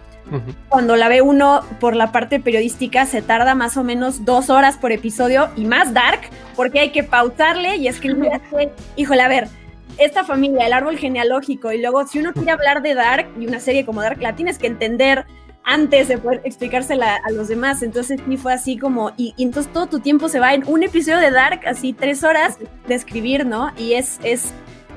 Cuando 0.68 0.96
la 0.96 1.08
ve 1.08 1.22
uno 1.22 1.60
por 1.78 1.94
la 1.94 2.10
parte 2.10 2.40
periodística 2.40 3.06
se 3.06 3.22
tarda 3.22 3.54
más 3.54 3.76
o 3.76 3.84
menos 3.84 4.24
dos 4.24 4.50
horas 4.50 4.76
por 4.76 4.90
episodio 4.90 5.50
y 5.56 5.66
más 5.66 5.94
Dark 5.94 6.18
porque 6.56 6.80
hay 6.80 6.90
que 6.90 7.04
pausarle 7.04 7.76
y 7.76 7.86
escribir. 7.86 8.32
Híjole, 8.96 9.22
a 9.22 9.28
ver, 9.28 9.46
esta 9.98 10.24
familia, 10.24 10.66
el 10.66 10.72
árbol 10.72 10.98
genealógico 10.98 11.70
y 11.72 11.80
luego 11.80 12.06
si 12.08 12.18
uno 12.18 12.32
quiere 12.32 12.50
hablar 12.50 12.82
de 12.82 12.94
Dark 12.94 13.28
y 13.38 13.46
una 13.46 13.60
serie 13.60 13.86
como 13.86 14.02
Dark 14.02 14.20
la 14.20 14.34
tienes 14.34 14.58
que 14.58 14.66
entender 14.66 15.26
antes 15.66 16.06
de 16.08 16.16
poder 16.16 16.40
explicársela 16.44 17.16
a 17.16 17.30
los 17.32 17.48
demás. 17.48 17.82
Entonces 17.82 18.20
sí 18.26 18.36
fue 18.38 18.54
así 18.54 18.78
como, 18.78 19.12
y, 19.18 19.34
entonces 19.36 19.70
todo 19.72 19.86
tu 19.86 20.00
tiempo 20.00 20.28
se 20.30 20.40
va 20.40 20.54
en 20.54 20.66
un 20.66 20.82
episodio 20.82 21.18
de 21.18 21.30
Dark, 21.30 21.60
así 21.66 21.92
tres 21.92 22.24
horas 22.24 22.56
de 22.86 22.94
escribir, 22.94 23.44
¿no? 23.44 23.72
Y 23.76 23.94
es, 23.94 24.18
es 24.22 24.54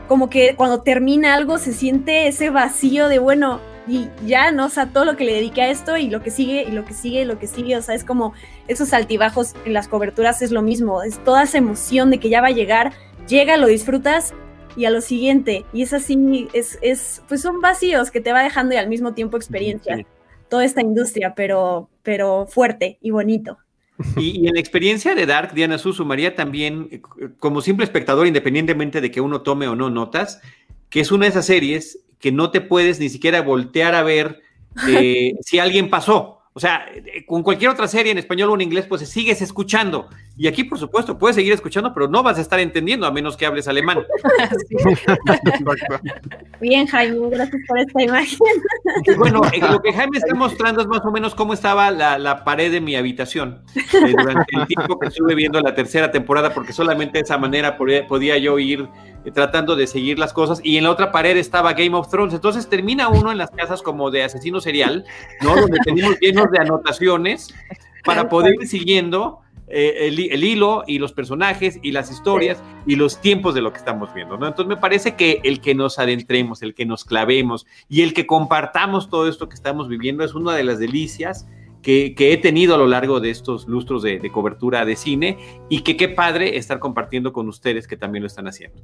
como 0.08 0.30
que 0.30 0.56
cuando 0.56 0.82
termina 0.82 1.34
algo 1.34 1.58
se 1.58 1.74
siente 1.74 2.28
ese 2.28 2.52
vacío 2.52 3.10
de, 3.10 3.20
bueno, 3.20 3.60
y 3.88 4.08
ya, 4.26 4.52
¿no? 4.52 4.68
O 4.68 4.70
sea, 4.70 4.86
todo 4.86 5.06
lo 5.06 5.18
que 5.18 5.26
le 5.26 5.34
dediqué 5.34 5.64
a 5.64 5.70
esto 5.70 5.98
y 5.98 6.10
lo 6.10 6.22
que 6.22 6.30
sigue, 6.30 6.64
y 6.64 6.72
lo 6.72 6.86
que 6.86 6.94
sigue, 6.94 7.24
y 7.24 7.26
lo 7.26 7.40
que 7.40 7.48
sigue, 7.48 7.76
o 7.76 7.82
sea, 7.82 7.96
es 7.96 8.04
como 8.04 8.34
esos 8.68 8.94
altibajos 8.94 9.56
en 9.66 9.74
las 9.74 9.88
coberturas 9.88 10.44
es 10.44 10.52
lo 10.52 10.62
mismo, 10.62 11.02
es 11.02 11.18
toda 11.24 11.44
esa 11.44 11.58
emoción 11.58 12.12
de 12.12 12.20
que 12.20 12.30
ya 12.30 12.42
va 12.42 12.48
a 12.48 12.52
llegar, 12.52 12.94
llega, 13.28 13.58
lo 13.58 13.66
disfrutas 13.66 14.36
y 14.78 14.86
a 14.86 14.92
lo 14.92 15.02
siguiente, 15.02 15.66
y 15.74 15.82
es 15.82 15.94
así, 15.94 16.48
es, 16.54 16.78
es 16.84 17.24
pues 17.28 17.42
son 17.42 17.60
vacíos 17.60 18.12
que 18.12 18.22
te 18.22 18.32
va 18.32 18.44
dejando 18.44 18.76
y 18.76 18.78
al 18.78 18.88
mismo 18.88 19.14
tiempo 19.14 19.36
experiencia 19.36 20.06
toda 20.50 20.66
esta 20.66 20.82
industria, 20.82 21.34
pero, 21.36 21.90
pero 22.04 22.48
fuerte 22.48 22.98
y 23.02 23.12
bonito. 23.12 23.58
Y, 24.18 24.48
en 24.48 24.54
la 24.54 24.60
experiencia 24.60 25.14
de 25.14 25.26
Dark, 25.26 25.54
Diana 25.54 25.78
Su 25.78 25.94
sumaría 25.94 26.36
también, 26.36 26.88
eh, 26.92 27.02
como 27.40 27.62
simple 27.62 27.84
espectador, 27.84 28.28
independientemente 28.28 29.02
de 29.02 29.12
que 29.12 29.22
uno 29.22 29.42
tome 29.42 29.68
o 29.68 29.76
no 29.76 29.90
notas, 29.90 30.42
que 30.90 31.02
es 31.02 31.12
una 31.12 31.26
de 31.26 31.32
esas 31.32 31.46
series 31.46 32.00
que 32.20 32.32
no 32.32 32.52
te 32.52 32.62
puedes 32.62 33.00
ni 33.00 33.10
siquiera 33.10 33.42
voltear 33.42 33.96
a 33.96 34.04
ver 34.04 34.42
eh, 34.88 35.34
si 35.42 35.60
alguien 35.60 35.90
pasó. 35.90 36.40
O 36.54 36.60
sea, 36.60 36.86
eh, 36.94 37.26
con 37.26 37.44
cualquier 37.44 37.72
otra 37.72 37.88
serie 37.88 38.12
en 38.12 38.18
español 38.18 38.50
o 38.50 38.56
en 38.56 38.62
inglés, 38.62 38.86
pues 38.88 39.08
sigues 39.08 39.42
escuchando. 39.42 40.10
Y 40.40 40.48
aquí, 40.48 40.64
por 40.64 40.80
supuesto, 40.80 41.18
puedes 41.18 41.36
seguir 41.36 41.52
escuchando, 41.52 41.94
pero 41.94 42.08
no 42.08 42.24
vas 42.24 42.38
a 42.38 42.42
estar 42.42 42.62
entendiendo 42.62 43.06
a 43.06 43.12
menos 43.12 43.36
que 43.36 43.46
hables 43.46 43.68
alemán. 43.68 44.00
Bien, 46.62 46.88
Jaime, 46.88 47.30
gracias 47.30 47.62
por 47.68 47.78
esta 47.78 48.02
imagen. 48.02 48.40
bueno, 49.18 49.42
eh, 49.52 49.60
lo 49.60 49.82
que 49.82 49.92
Jaime 49.92 50.18
está 50.18 50.34
mostrando 50.34 50.80
es 50.80 50.88
más 50.88 51.02
o 51.04 51.12
menos 51.12 51.36
cómo 51.36 51.52
estaba 51.52 51.92
la, 51.92 52.46
pared 52.46 52.72
de 52.72 52.80
mi 52.80 52.96
habitación 52.96 53.64
eh, 53.76 54.14
durante 54.18 54.58
el 54.58 54.66
tiempo 54.66 54.98
que 54.98 55.08
estuve 55.08 55.36
viendo 55.36 55.60
la 55.60 55.76
tercera 55.76 56.10
temporada, 56.10 56.54
porque 56.54 56.72
solamente 56.72 57.18
de 57.18 57.24
esa 57.24 57.38
manera 57.38 57.78
podía 57.78 58.38
yo 58.38 58.60
ir 58.60 58.88
eh, 59.26 59.32
tratando 59.32 59.76
de 59.76 59.88
seguir 59.88 60.20
las 60.20 60.32
cosas, 60.32 60.62
y 60.64 60.78
en 60.78 60.86
la 60.86 60.92
otra 60.92 61.12
pared 61.12 61.36
estaba 61.36 61.74
Game 61.74 61.98
of 61.98 62.10
Thrones. 62.10 62.34
Entonces 62.34 62.70
termina 62.70 63.10
uno 63.10 63.34
en 63.34 63.38
las 63.38 63.52
casas 63.52 63.82
como 63.82 64.10
de 64.10 64.24
asesino 64.24 64.62
serial, 64.62 65.04
¿no? 65.42 65.54
Donde 65.54 65.80
tenemos 65.84 66.18
llenos 66.22 66.50
de 66.50 66.60
anotaciones 66.60 67.54
para 68.06 68.30
poder 68.30 68.54
ir 68.54 68.68
siguiendo 68.68 69.42
eh, 69.72 70.08
el, 70.08 70.44
hilo 70.44 70.84
y 70.88 70.98
los 70.98 71.14
personajes 71.14 71.80
y 71.82 71.92
las 71.92 72.12
historias 72.12 72.62
y 72.88 72.96
los 72.96 73.22
tiempos 73.22 73.54
de 73.54 73.62
lo 73.62 73.72
que 73.72 73.78
estamos 73.78 74.14
viendo, 74.14 74.38
¿no? 74.38 74.48
Entonces 74.48 74.68
me 74.68 74.78
parece 74.78 75.16
que 75.16 75.42
el 75.44 75.62
que 75.62 75.76
nos 75.76 76.00
adentremos, 76.00 76.62
el 76.62 76.74
que 76.74 76.86
nos 76.86 77.06
clavemos 77.06 77.68
y 77.88 78.02
el 78.02 78.14
que 78.14 78.26
compartamos 78.26 79.10
todo 79.10 79.28
esto 79.28 79.48
que 79.48 79.56
estamos 79.56 79.88
viviendo 79.88 80.24
es 80.24 80.34
una 80.34 80.56
de 80.56 80.64
las 80.64 80.80
delicias 80.80 81.48
que, 81.82 82.16
he 82.18 82.38
tenido 82.38 82.76
a 82.76 82.78
lo 82.78 82.88
largo 82.88 83.20
de 83.20 83.30
estos 83.30 83.68
lustros 83.68 84.04
de, 84.04 84.20
de 84.20 84.32
cobertura 84.32 84.86
de 84.86 84.96
cine 84.96 85.38
y 85.70 85.82
que 85.82 85.98
qué 85.98 86.10
padre 86.10 86.58
estar 86.58 86.80
compartiendo 86.80 87.32
con 87.32 87.48
ustedes 87.48 87.88
que 87.88 87.98
también 87.98 88.24
lo 88.24 88.28
están 88.28 88.48
haciendo. 88.48 88.82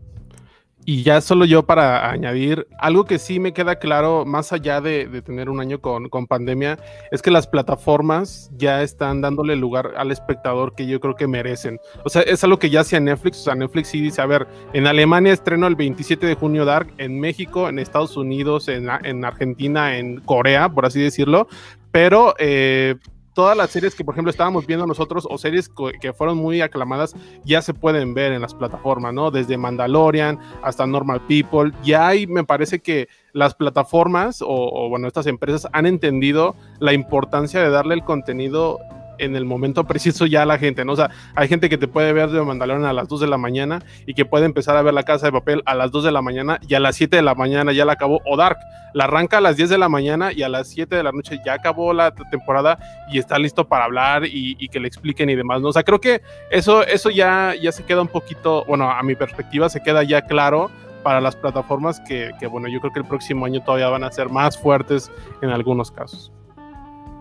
Y 0.88 1.02
ya 1.02 1.20
solo 1.20 1.46
yo 1.46 1.64
para 1.64 2.12
añadir, 2.12 2.68
algo 2.78 3.06
que 3.06 3.18
sí 3.18 3.40
me 3.40 3.54
queda 3.54 3.78
claro, 3.78 4.24
más 4.24 4.54
allá 4.54 4.82
de, 4.82 5.08
tener 5.24 5.50
un 5.50 5.60
año 5.60 5.82
con, 5.82 6.10
pandemia, 6.28 6.78
es 7.12 7.24
que 7.24 7.32
las 7.32 7.48
plataformas 7.48 8.52
ya 8.56 8.84
están 8.84 9.20
dándole 9.20 9.56
lugar 9.56 9.94
al 9.98 10.12
espectador 10.12 10.76
que 10.76 10.86
yo 10.86 11.00
creo 11.00 11.16
que 11.16 11.28
merecen. 11.28 11.80
O 12.04 12.10
sea, 12.10 12.22
es 12.22 12.44
algo 12.44 12.60
que 12.60 12.70
ya 12.70 12.82
hacía 12.82 13.00
Netflix, 13.00 13.40
o 13.42 13.44
sea, 13.46 13.56
Netflix 13.56 13.88
sí 13.88 14.00
dice, 14.00 14.22
a 14.22 14.28
ver, 14.28 14.48
en 14.74 14.86
Alemania 14.86 15.34
estreno 15.34 15.66
el 15.66 15.76
27 15.76 16.28
de 16.28 16.36
junio 16.36 16.66
Dark, 16.66 16.94
en 17.00 17.20
México, 17.20 17.68
en 17.68 17.80
Estados 17.80 18.16
Unidos, 18.16 18.68
en, 18.68 18.88
en 19.04 19.26
Argentina, 19.26 19.98
en 19.98 20.20
Corea, 20.22 20.70
por 20.70 20.86
así 20.86 21.02
decirlo, 21.02 21.48
pero... 21.92 22.36
Eh, 22.38 22.96
todas 23.36 23.56
las 23.56 23.70
series 23.70 23.94
que, 23.94 24.04
por 24.04 24.16
ejemplo, 24.16 24.32
estábamos 24.32 24.66
viendo 24.66 24.88
nosotros 24.88 25.28
o 25.30 25.38
series 25.38 25.70
que 26.02 26.14
fueron 26.14 26.38
muy 26.38 26.62
aclamadas 26.62 27.14
ya 27.44 27.62
se 27.62 27.74
pueden 27.74 28.14
ver 28.14 28.32
en 28.32 28.42
las 28.42 28.56
plataformas, 28.56 29.14
¿no? 29.14 29.30
Desde 29.30 29.58
Mandalorian 29.58 30.40
hasta 30.64 30.88
Normal 30.88 31.22
People. 31.28 31.72
Ya 31.84 32.08
hay, 32.08 32.26
me 32.26 32.44
parece 32.44 32.80
que 32.80 33.08
las 33.34 33.54
plataformas 33.54 34.42
o, 34.42 34.48
o 34.48 34.90
bueno, 34.90 35.08
estas 35.08 35.28
empresas 35.28 35.68
han 35.74 35.86
entendido 35.86 36.56
la 36.80 36.94
importancia 36.94 37.62
de 37.62 37.70
darle 37.70 37.96
el 37.96 38.04
contenido 38.04 38.80
en 39.18 39.36
el 39.36 39.46
momento 39.46 39.86
preciso 39.86 40.26
ya 40.26 40.46
la 40.46 40.58
gente, 40.58 40.86
¿no? 40.86 40.94
O 40.94 40.96
sea, 40.96 41.10
hay 41.36 41.48
gente 41.48 41.70
que 41.70 41.78
te 41.78 41.88
puede 41.88 42.14
ver 42.14 42.30
de 42.30 42.42
Mandalorian 42.42 42.86
a 42.86 42.94
las 42.94 43.08
2 43.08 43.22
de 43.22 43.28
la 43.28 43.38
mañana 43.38 43.84
y 44.06 44.14
que 44.14 44.26
puede 44.26 44.46
empezar 44.46 44.78
a 44.78 44.82
ver 44.82 44.94
la 44.94 45.04
casa 45.04 45.28
de 45.28 45.32
papel 45.32 45.62
a 45.66 45.76
las 45.76 45.92
2 45.92 46.04
de 46.04 46.12
la 46.12 46.22
mañana 46.22 46.60
y 46.68 46.74
a 46.76 46.80
las 46.80 46.96
7 46.96 47.16
de 47.16 47.22
la 47.22 47.36
mañana 47.36 47.72
ya 47.72 47.86
la 47.86 47.94
acabó, 47.94 48.22
o 48.26 48.38
Dark, 48.38 48.58
la 48.94 49.04
arranca 49.04 49.40
a 49.40 49.42
las 49.42 49.58
10 49.58 49.70
de 49.70 49.78
la 49.78 49.90
mañana 49.90 50.32
y 50.32 50.44
a 50.44 50.50
las 50.50 50.70
7 50.70 50.96
de 50.96 51.04
la 51.04 51.12
noche 51.12 51.40
ya 51.46 51.54
acabó 51.54 51.94
la 51.94 52.12
temporada 52.12 52.80
y 53.12 53.20
está 53.20 53.38
listo 53.38 53.68
para 53.68 53.86
hablar 53.86 54.24
y, 54.26 54.56
que 54.70 54.80
le 54.80 54.88
expliquen 54.88 55.30
y 55.30 55.36
demás, 55.36 55.62
¿no? 55.62 55.68
O 55.68 55.74
sea, 55.74 55.84
creo 55.84 56.00
que 56.00 56.22
eso, 56.50 56.84
eso 56.84 57.10
ya, 57.10 57.54
ya 57.62 57.72
se 57.72 57.84
queda 57.84 58.02
un 58.02 58.08
poquito, 58.08 58.66
bueno, 58.66 58.90
a 58.90 59.04
mi 59.04 59.16
perspectiva 59.16 59.70
se 59.70 59.84
queda 59.84 60.04
ya 60.04 60.22
claro 60.22 60.72
para 61.06 61.22
las 61.22 61.36
plataformas 61.36 62.00
que, 62.00 62.32
bueno, 62.50 62.68
yo 62.68 62.80
creo 62.80 62.92
que 62.92 63.00
el 63.00 63.06
próximo 63.06 63.46
año 63.46 63.62
todavía 63.62 63.90
van 63.90 64.04
a 64.04 64.12
ser 64.12 64.30
más 64.30 64.58
fuertes 64.58 65.12
en 65.42 65.52
algunos 65.52 65.92
casos. 65.92 66.32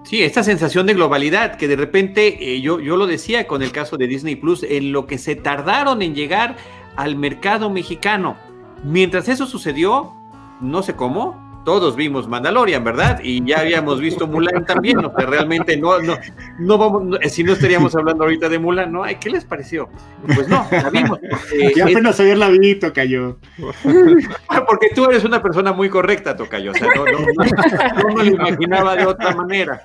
Sí, 0.05 0.23
esta 0.23 0.43
sensación 0.43 0.87
de 0.87 0.95
globalidad 0.95 1.57
que 1.57 1.67
de 1.67 1.77
repente, 1.77 2.55
eh, 2.55 2.61
yo, 2.61 2.79
yo 2.79 2.97
lo 2.97 3.07
decía 3.07 3.47
con 3.47 3.63
el 3.63 3.73
caso 3.73 3.97
de 3.97 4.07
Disney 4.07 4.37
Plus, 4.37 4.63
en 4.63 4.93
lo 4.93 5.07
que 5.07 5.17
se 5.17 5.35
tardaron 5.35 6.03
en 6.03 6.15
llegar 6.15 6.57
al 6.95 7.17
mercado 7.17 7.71
mexicano. 7.71 8.37
Mientras 8.85 9.29
eso 9.29 9.47
sucedió, 9.47 10.13
no 10.61 10.83
sé 10.83 10.95
cómo, 10.95 11.44
todos 11.65 11.97
vimos 11.97 12.29
Mandalorian, 12.29 12.85
¿verdad? 12.85 13.21
Y 13.23 13.45
ya 13.45 13.61
habíamos 13.61 14.01
visto 14.01 14.27
Mulan 14.27 14.65
también, 14.67 15.05
o 15.05 15.13
sea, 15.17 15.27
realmente 15.27 15.77
no, 15.77 15.99
no, 16.01 16.17
no 16.59 16.79
vamos, 16.79 17.19
si 17.31 17.43
no 17.43 17.53
estaríamos 17.53 17.95
hablando 17.97 18.25
ahorita 18.25 18.49
de 18.49 18.59
Mulan, 18.59 18.93
¿no? 18.93 19.05
¿Qué 19.21 19.31
les 19.31 19.45
pareció? 19.45 19.89
Pues 20.35 20.49
no, 20.49 20.67
la 20.71 20.91
vimos. 20.91 21.19
ya 21.77 21.85
apenas 21.85 22.21
ayer 22.21 22.39
la 22.39 22.49
vi, 22.49 22.75
Tocayo. 22.77 23.39
porque 24.67 24.89
tú 24.95 25.07
eres 25.07 25.25
una 25.25 25.43
persona 25.43 25.73
muy 25.73 25.89
correcta, 25.89 26.37
Tocayo, 26.37 26.73
o 26.73 26.75
sea, 26.75 26.89
no, 26.95 27.05
no, 27.05 27.19
no, 27.19 28.15
me 28.15 28.25
lo 28.25 28.31
imaginaba 28.31 28.97
de 28.97 29.07
otra 29.07 29.35
manera. 29.35 29.81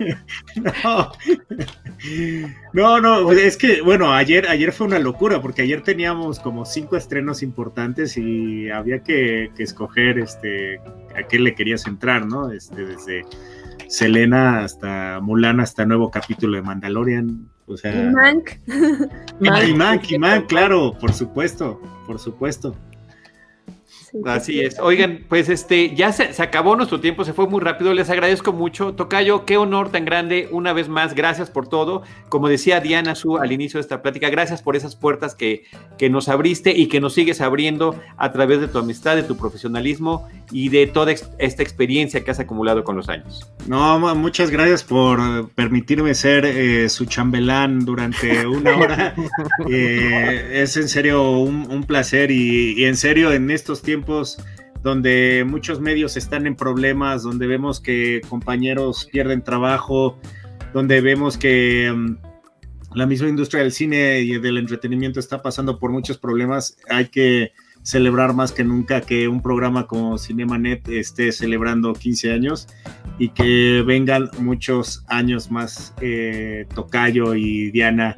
No, 2.74 3.00
no, 3.00 3.32
es 3.32 3.58
que, 3.58 3.82
bueno, 3.82 4.14
ayer, 4.14 4.48
ayer 4.48 4.72
fue 4.72 4.88
una 4.88 5.00
locura, 5.00 5.42
porque 5.42 5.62
ayer 5.62 5.82
teníamos 5.82 6.40
como 6.40 6.66
cinco 6.66 6.98
estrenos 6.98 7.42
importantes 7.42 8.18
y 8.18 8.70
había 8.70 9.00
que, 9.00 9.52
que 9.56 9.64
escoger, 9.64 10.20
este, 10.20 10.80
a 11.16 11.24
qué 11.28 11.40
le 11.40 11.56
querías 11.70 11.86
entrar, 11.86 12.26
¿no? 12.26 12.52
Este, 12.52 12.84
desde 12.84 13.26
Selena 13.88 14.64
hasta 14.64 15.20
Mulan 15.22 15.60
hasta 15.60 15.86
nuevo 15.86 16.10
capítulo 16.10 16.56
de 16.56 16.64
Mandalorian. 16.64 17.48
O 17.68 17.78
sea, 17.78 17.94
y 17.94 18.12
Mank. 18.12 18.50
y 19.40 19.74
Mank, 19.76 20.12
y 20.12 20.18
Mank, 20.18 20.48
claro, 20.48 20.98
por 21.00 21.14
supuesto, 21.14 21.80
por 22.08 22.18
supuesto. 22.18 22.76
Así 24.26 24.62
es. 24.62 24.80
Oigan, 24.80 25.26
pues 25.28 25.50
este, 25.50 25.96
ya 25.96 26.12
se, 26.12 26.42
acabó 26.42 26.76
nuestro 26.76 27.00
tiempo, 27.00 27.24
se 27.26 27.34
fue 27.34 27.48
muy 27.48 27.62
rápido. 27.62 27.94
Les 27.94 28.10
agradezco 28.10 28.54
mucho. 28.54 28.94
Tocayo, 28.94 29.46
qué 29.46 29.58
honor 29.58 29.92
tan 29.92 30.06
grande. 30.06 30.48
Una 30.52 30.74
vez 30.74 30.90
más, 30.90 31.14
gracias 31.16 31.50
por 31.50 31.68
todo. 31.68 32.04
Como 32.30 32.50
decía 32.50 32.80
Diana 32.80 33.16
Su 33.16 33.38
al 33.38 33.52
inicio 33.52 33.78
de 33.78 33.82
esta 33.82 34.02
plática, 34.02 34.30
gracias 34.30 34.62
por 34.62 34.76
esas 34.76 34.96
puertas 34.96 35.36
que, 35.36 35.64
que 35.98 36.10
nos 36.10 36.30
abriste 36.30 36.72
y 36.72 36.88
que 36.88 37.00
nos 37.00 37.14
sigues 37.14 37.42
abriendo 37.42 37.96
a 38.18 38.32
través 38.32 38.60
de 38.62 38.68
tu 38.68 38.80
amistad, 38.80 39.16
de 39.16 39.24
tu 39.24 39.38
profesionalismo 39.38 40.28
y 40.52 40.70
de 40.70 40.88
toda 40.88 41.12
esta 41.12 41.64
experiencia 41.64 42.24
que 42.24 42.32
has 42.32 42.40
acumulado 42.40 42.84
con 42.84 42.96
los 42.96 43.10
años. 43.10 43.50
No, 43.68 44.16
muchas 44.16 44.50
gracias 44.50 44.84
por 44.84 45.50
permitirme 45.52 46.16
ser 46.16 46.46
eh, 46.46 46.90
su 46.90 47.06
chambelán 47.06 47.86
durante 47.86 48.48
una 48.48 48.78
hora. 48.78 49.16
Eh, 49.70 50.62
es 50.64 50.78
en 50.78 50.88
serio 50.88 51.32
un, 51.32 51.84
placer 51.84 52.32
y 52.32 52.86
en 52.86 52.96
serio 52.96 53.32
en 53.32 53.52
estos 53.52 53.82
tiempos 53.82 53.99
donde 54.84 55.46
muchos 55.48 55.80
medios 55.80 56.18
están 56.18 56.48
en 56.48 56.56
problemas, 56.56 57.24
donde 57.24 57.48
vemos 57.48 57.80
que 57.80 58.22
compañeros 58.30 59.08
pierden 59.12 59.44
trabajo, 59.44 60.18
donde 60.74 61.02
vemos 61.02 61.38
que 61.38 61.92
mm, 61.94 62.18
la 62.96 63.06
misma 63.06 63.28
industria 63.28 63.62
del 63.62 63.72
cine 63.72 64.22
y 64.22 64.40
del 64.40 64.58
entretenimiento 64.58 65.20
está 65.20 65.42
pasando 65.42 65.80
por 65.80 65.92
muchos 65.92 66.18
problemas, 66.18 66.78
hay 66.90 67.08
que 67.08 67.52
celebrar 67.84 68.34
más 68.34 68.52
que 68.52 68.64
nunca 68.64 69.02
que 69.02 69.28
un 69.28 69.42
programa 69.42 69.88
como 69.88 70.18
Cinemanet 70.18 70.88
esté 70.90 71.32
celebrando 71.32 71.94
15 71.94 72.32
años 72.32 72.68
y 73.18 73.30
que 73.30 73.84
vengan 73.86 74.30
muchos 74.40 75.04
años 75.08 75.50
más 75.52 75.94
eh, 76.02 76.66
Tocayo 76.74 77.36
y 77.36 77.72
Diana 77.72 78.16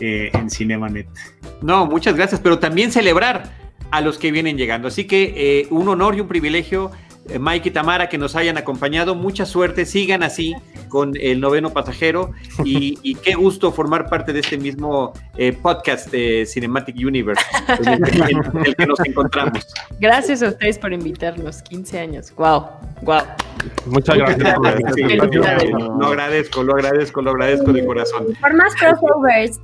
eh, 0.00 0.30
en 0.32 0.50
Cinemanet. 0.50 1.08
No, 1.62 1.86
muchas 1.86 2.14
gracias, 2.14 2.40
pero 2.40 2.58
también 2.58 2.92
celebrar 2.92 3.63
a 3.94 4.00
los 4.00 4.18
que 4.18 4.32
vienen 4.32 4.58
llegando. 4.58 4.88
Así 4.88 5.04
que 5.04 5.34
eh, 5.36 5.66
un 5.70 5.88
honor 5.88 6.16
y 6.16 6.20
un 6.20 6.26
privilegio 6.26 6.90
eh, 7.28 7.38
Mike 7.38 7.68
y 7.68 7.72
Tamara 7.72 8.08
que 8.08 8.18
nos 8.18 8.34
hayan 8.34 8.58
acompañado. 8.58 9.14
Mucha 9.14 9.46
suerte, 9.46 9.86
sigan 9.86 10.24
así 10.24 10.52
con 10.88 11.12
el 11.20 11.40
noveno 11.40 11.70
pasajero 11.70 12.32
y, 12.64 13.14
qué 13.22 13.34
gusto 13.34 13.70
formar 13.70 14.08
parte 14.10 14.32
de 14.32 14.40
este 14.40 14.58
mismo 14.58 15.12
eh, 15.36 15.52
podcast 15.52 16.10
de 16.10 16.44
Cinematic 16.44 16.96
Universe 16.96 17.40
en 17.68 18.04
el, 18.04 18.74
que, 18.74 18.86
nos 18.86 18.98
encontramos. 19.04 19.64
Gracias 20.00 20.42
a 20.42 20.48
ustedes 20.48 20.76
por 20.76 20.92
invitarnos, 20.92 21.62
15 21.62 21.98
años. 22.00 22.34
Wow, 22.36 22.66
wow. 23.02 23.22
Muchas 23.86 24.16
gracias. 24.16 24.56
Lo 24.58 26.06
agradezco, 26.06 26.64
lo 26.64 26.74
agradezco, 26.74 27.22
lo 27.22 27.30
agradezco 27.30 27.72
de 27.72 27.86
corazón. 27.86 28.26
Por 28.40 28.54
más 28.54 28.74
crossovers. 28.74 29.60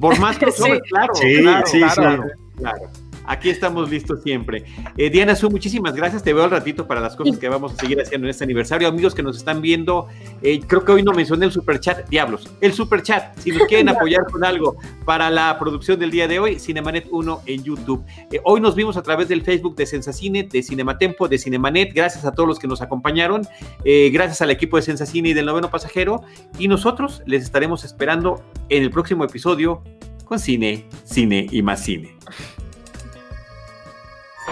Por 0.00 0.18
más 0.18 0.38
crossovers, 0.40 0.80
claro. 0.88 1.14
Sí, 1.14 1.40
claro, 1.42 1.66
sí, 1.66 1.80
claro, 1.94 2.24
claro. 2.56 3.03
Aquí 3.26 3.48
estamos 3.48 3.90
listos 3.90 4.22
siempre. 4.22 4.64
Eh, 4.96 5.10
Diana 5.10 5.34
Su, 5.34 5.50
muchísimas 5.50 5.94
gracias. 5.94 6.22
Te 6.22 6.32
veo 6.32 6.44
al 6.44 6.50
ratito 6.50 6.86
para 6.86 7.00
las 7.00 7.16
cosas 7.16 7.38
que 7.38 7.48
vamos 7.48 7.72
a 7.72 7.76
seguir 7.76 8.00
haciendo 8.00 8.26
en 8.26 8.30
este 8.30 8.44
aniversario. 8.44 8.86
Amigos 8.86 9.14
que 9.14 9.22
nos 9.22 9.36
están 9.36 9.62
viendo, 9.62 10.08
eh, 10.42 10.60
creo 10.66 10.84
que 10.84 10.92
hoy 10.92 11.02
no 11.02 11.12
mencioné 11.12 11.46
el 11.46 11.52
super 11.52 11.80
chat. 11.80 12.08
Diablos, 12.08 12.48
el 12.60 12.72
super 12.72 13.02
chat. 13.02 13.36
Si 13.38 13.50
nos 13.50 13.66
quieren 13.66 13.88
apoyar 13.90 14.24
con 14.30 14.44
algo 14.44 14.76
para 15.04 15.30
la 15.30 15.58
producción 15.58 15.98
del 15.98 16.10
día 16.10 16.28
de 16.28 16.38
hoy, 16.38 16.58
Cinemanet 16.58 17.06
1 17.10 17.42
en 17.46 17.64
YouTube. 17.64 18.04
Eh, 18.30 18.40
hoy 18.44 18.60
nos 18.60 18.74
vimos 18.74 18.96
a 18.96 19.02
través 19.02 19.28
del 19.28 19.42
Facebook 19.42 19.74
de 19.76 19.86
Sensacine, 19.86 20.42
de 20.44 20.62
Cinematempo, 20.62 21.26
de 21.26 21.38
Cinemanet. 21.38 21.94
Gracias 21.94 22.24
a 22.24 22.32
todos 22.32 22.48
los 22.48 22.58
que 22.58 22.66
nos 22.66 22.82
acompañaron. 22.82 23.42
gracias 23.84 24.42
al 24.42 24.50
equipo 24.50 24.76
de 24.76 24.82
Sensacine 24.82 25.30
y 25.30 25.34
del 25.34 25.46
noveno 25.46 25.70
pasajero. 25.70 26.22
Y 26.58 26.68
nosotros 26.68 27.22
les 27.26 27.42
estaremos 27.42 27.84
esperando 27.84 28.44
en 28.68 28.82
el 28.82 28.90
próximo 28.90 29.24
episodio 29.24 29.82
con 30.24 30.38
cine, 30.38 30.86
cine 31.04 31.46
y 31.50 31.62
más 31.62 31.82
cine. 31.82 32.16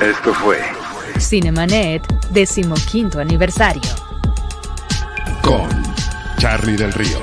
Esto 0.00 0.34
fue 0.34 0.58
Cinemanet, 1.18 2.02
decimoquinto 2.30 3.20
aniversario. 3.20 3.82
Con 5.42 5.68
Charlie 6.38 6.76
del 6.76 6.92
Río, 6.92 7.18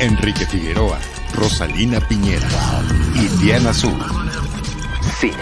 Enrique 0.00 0.46
Figueroa, 0.46 0.98
Rosalina 1.34 2.00
Piñera 2.00 2.48
y 3.14 3.28
Diana 3.42 3.70
Azul. 3.70 3.98
Cine, 5.20 5.36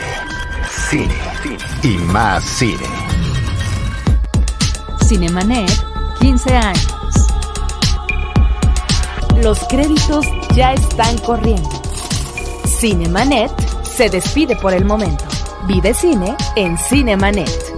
cine, 0.90 1.14
cine 1.42 1.58
y 1.82 1.96
más 1.98 2.44
cine. 2.44 2.86
Cinemanet, 5.06 5.70
15 6.20 6.56
años. 6.56 6.88
Los 9.42 9.58
créditos 9.68 10.26
ya 10.54 10.74
están 10.74 11.16
corriendo. 11.18 11.70
Cinemanet 12.66 13.50
se 13.84 14.10
despide 14.10 14.56
por 14.56 14.74
el 14.74 14.84
momento. 14.84 15.33
Vive 15.66 15.94
cine 15.94 16.36
en 16.56 16.76
Cinemanet. 16.76 17.73